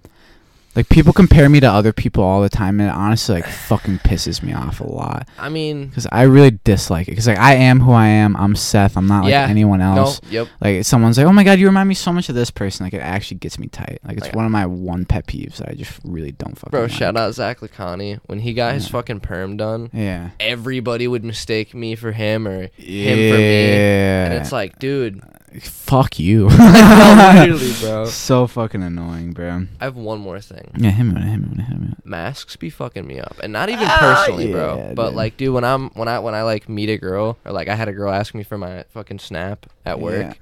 Like 0.79 0.89
people 0.91 1.13
compare 1.13 1.49
me 1.49 1.59
to 1.59 1.67
other 1.67 1.93
people 1.93 2.23
all 2.23 2.41
the 2.41 2.49
time, 2.49 2.79
and 2.79 2.89
it 2.89 2.93
honestly 2.95 3.35
like 3.35 3.47
fucking 3.69 3.99
pisses 3.99 4.45
me 4.45 4.53
off 4.53 4.79
a 4.79 4.85
lot 4.87 5.29
I 5.37 5.49
mean, 5.49 5.89
because 5.89 6.07
I 6.13 6.23
really 6.23 6.53
dislike 6.63 7.09
it. 7.09 7.11
Because 7.11 7.27
like 7.27 7.37
I 7.41 7.55
am 7.55 7.81
who 7.81 7.91
I 7.91 8.07
am. 8.07 8.37
I'm 8.37 8.55
Seth. 8.55 8.97
I'm 8.97 9.09
not 9.09 9.25
like 9.25 9.33
Yeah. 9.33 9.49
anyone 9.49 9.81
no, 9.81 9.97
else. 9.97 10.21
yep. 10.31 10.47
Like 10.61 10.85
someone's 10.85 11.19
like, 11.19 11.27
"Oh 11.27 11.33
my 11.33 11.43
god, 11.43 11.59
you 11.59 11.67
remind 11.67 11.89
me 11.89 11.97
so 11.97 12.13
much 12.13 12.29
of 12.29 12.37
this 12.37 12.53
person." 12.53 12.87
Like 12.87 12.95
it 12.95 12.99
actually 13.03 13.39
gets 13.39 13.59
me 13.59 13.67
tight. 13.67 13.99
Like 14.05 14.19
it's 14.19 14.27
Like, 14.27 14.37
one 14.37 14.45
of 14.45 14.53
my 14.53 14.67
one 14.67 15.05
pet 15.05 15.27
peeves 15.27 15.57
that 15.57 15.71
I 15.71 15.75
just 15.75 15.99
really 16.05 16.31
don't 16.31 16.57
fucking. 16.57 16.71
Bro, 16.71 16.83
like. 16.83 16.93
shout 16.93 17.17
out 17.17 17.35
Zach 17.35 17.59
Lacani. 17.59 18.21
When 18.27 18.39
he 18.39 18.55
got 18.55 18.75
his 18.75 18.87
fucking 18.87 19.19
perm 19.19 19.57
done, 19.57 19.91
Yeah. 19.93 20.31
everybody 20.39 21.09
would 21.09 21.25
mistake 21.25 21.75
me 21.75 21.97
for 21.97 22.13
him 22.13 22.47
or 22.47 22.69
Yeah. 22.77 23.11
him 23.11 23.33
for 23.35 23.39
me. 23.39 23.73
And 23.75 24.35
it's 24.35 24.53
like, 24.53 24.79
dude, 24.79 25.23
fuck 25.61 26.19
you. 26.19 26.49
literally, 26.49 27.73
bro. 27.81 28.05
So 28.07 28.47
fucking 28.47 28.83
annoying, 28.83 29.33
bro. 29.33 29.67
I 29.81 29.85
have 29.85 29.97
one 29.97 30.21
more 30.21 30.41
thing. 30.41 30.71
Yeah, 30.77 30.91
hit 30.91 31.05
me 31.05 31.15
with 31.15 31.23
it. 31.23 31.27
Hit 31.29 31.41
me 31.41 31.49
with 31.49 31.59
it. 31.59 31.63
Hit 31.63 31.79
me 31.81 31.87
with 31.91 31.99
it. 31.99 32.07
Masks 32.07 32.57
be 32.57 32.71
fucking 32.71 33.07
me 33.07 33.21
up, 33.21 33.37
and 33.43 33.53
not 33.53 33.69
even 33.69 33.87
Ah, 33.89 33.99
personally, 34.25 34.53
bro. 34.53 34.77
yeah, 34.77 34.93
But 34.95 35.07
dude. 35.09 35.17
like, 35.17 35.37
dude, 35.37 35.55
when 35.55 35.65
I'm 35.65 35.91
when 35.91 36.09
I 36.09 36.19
when 36.19 36.35
I 36.35 36.43
like 36.43 36.69
meet 36.69 36.89
a 36.91 36.99
girl 36.99 37.39
or 37.45 37.53
like 37.53 37.69
I 37.69 37.75
had 37.75 37.89
a 37.89 37.93
girl 37.93 38.13
ask 38.13 38.35
me 38.35 38.43
for 38.43 38.57
my 38.59 38.85
fucking 38.91 39.19
snap 39.19 39.67
at 39.87 40.01
work, 40.01 40.21
Yeah. 40.27 40.35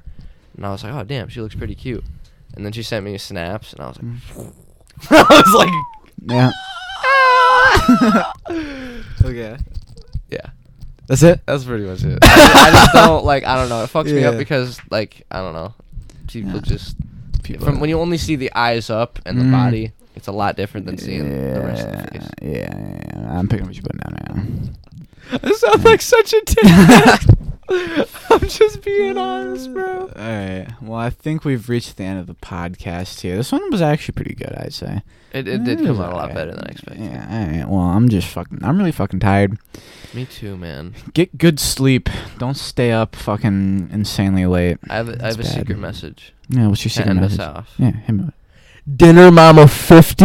and 0.57 0.67
I 0.67 0.71
was 0.71 0.83
like, 0.85 0.93
oh 0.93 1.05
damn, 1.05 1.29
she 1.29 1.41
looks 1.41 1.55
pretty 1.55 1.75
cute. 1.75 2.05
And 2.55 2.65
then 2.65 2.73
she 2.73 2.83
sent 2.83 3.05
me 3.05 3.17
snaps, 3.19 3.73
and 3.73 3.81
I 3.83 3.89
was 3.89 3.97
like, 3.99 4.07
Mm. 4.07 4.53
I 5.11 5.43
was 5.45 5.55
like, 5.55 5.73
Yeah. 6.31 6.51
okay. 9.25 9.57
yeah, 10.31 10.51
That's 11.07 11.23
it. 11.23 11.41
that's 11.47 11.65
pretty 11.65 11.85
much 11.85 12.03
it. 12.05 12.19
I, 12.23 12.69
I 12.69 12.71
just 12.73 12.93
don't 12.93 13.25
like. 13.25 13.45
I 13.45 13.55
don't 13.57 13.69
know. 13.69 13.85
It 13.85 13.91
fucks 13.91 14.13
me 14.13 14.25
up 14.25 14.37
because 14.37 14.81
like 14.91 15.23
I 15.31 15.39
don't 15.41 15.55
know. 15.55 15.75
People 16.29 16.53
Yeah. 16.55 16.61
just 16.63 16.97
People 17.43 17.65
from 17.67 17.79
when 17.81 17.89
you 17.91 18.01
only 18.01 18.19
see 18.19 18.35
the 18.37 18.53
eyes 18.55 18.91
up 18.91 19.21
and 19.25 19.39
the 19.41 19.45
Mm. 19.45 19.53
body, 19.53 19.93
it's 20.17 20.27
a 20.27 20.33
lot 20.33 20.57
different 20.57 20.85
than 20.87 20.99
seeing 20.99 21.29
the 21.55 21.61
rest 21.61 21.87
of 21.87 21.93
the 21.93 22.19
face. 22.19 22.29
Yeah, 22.43 22.49
yeah, 22.51 23.03
yeah. 23.21 23.39
I'm 23.39 23.47
picking 23.49 23.67
what 23.67 23.77
you 23.77 23.83
put 23.83 23.97
down 24.03 24.19
now. 25.31 25.39
I 25.45 25.53
sound 25.53 25.85
like 25.85 26.03
such 26.03 26.33
a 26.33 26.41
dick. 26.45 27.39
I'm 28.31 28.41
just 28.49 28.83
being 28.83 29.17
honest, 29.19 29.73
bro. 29.73 30.01
All 30.03 30.09
right. 30.17 30.67
Well, 30.81 30.99
I 30.99 31.11
think 31.11 31.45
we've 31.45 31.69
reached 31.69 31.97
the 31.97 32.05
end 32.05 32.19
of 32.21 32.27
the 32.27 32.35
podcast 32.35 33.21
here. 33.21 33.37
This 33.37 33.51
one 33.53 33.71
was 33.71 33.83
actually 33.83 34.13
pretty 34.15 34.35
good, 34.35 34.55
I'd 34.57 34.73
say. 34.73 35.03
It, 35.33 35.49
it 35.49 35.65
did 35.65 35.79
come 35.79 36.01
out 36.01 36.13
a 36.13 36.17
lot 36.17 36.33
better 36.35 36.53
than 36.53 36.65
I 36.65 36.71
expected. 36.71 37.05
Yeah. 37.05 37.27
All 37.31 37.47
right. 37.59 37.69
Well, 37.69 37.81
I'm 37.81 38.09
just 38.09 38.29
fucking. 38.29 38.61
I'm 38.65 38.79
really 38.79 38.93
fucking 38.93 39.21
tired. 39.21 39.59
Me 40.15 40.25
too, 40.25 40.57
man. 40.57 40.95
Get 41.13 41.37
good 41.37 41.59
sleep. 41.61 42.09
Don't 42.39 42.57
stay 42.57 42.93
up 42.93 43.15
fucking 43.17 43.91
insanely 43.93 44.47
late. 44.47 44.79
I 44.89 44.97
have 44.97 45.09
a, 45.09 45.23
I 45.23 45.27
have 45.29 45.35
a 45.41 45.43
bad. 45.43 45.47
secret 45.53 45.79
message 45.79 46.33
Yeah. 46.49 46.69
What's 46.69 46.85
your 46.85 46.91
secret 46.91 47.15
message? 47.15 47.41
us 47.41 47.47
off. 47.47 47.75
Yeah. 47.79 47.91
Hit 47.93 48.13
me. 48.15 48.31
Dinner 48.97 49.31
Mama 49.33 49.67
50. 49.67 50.25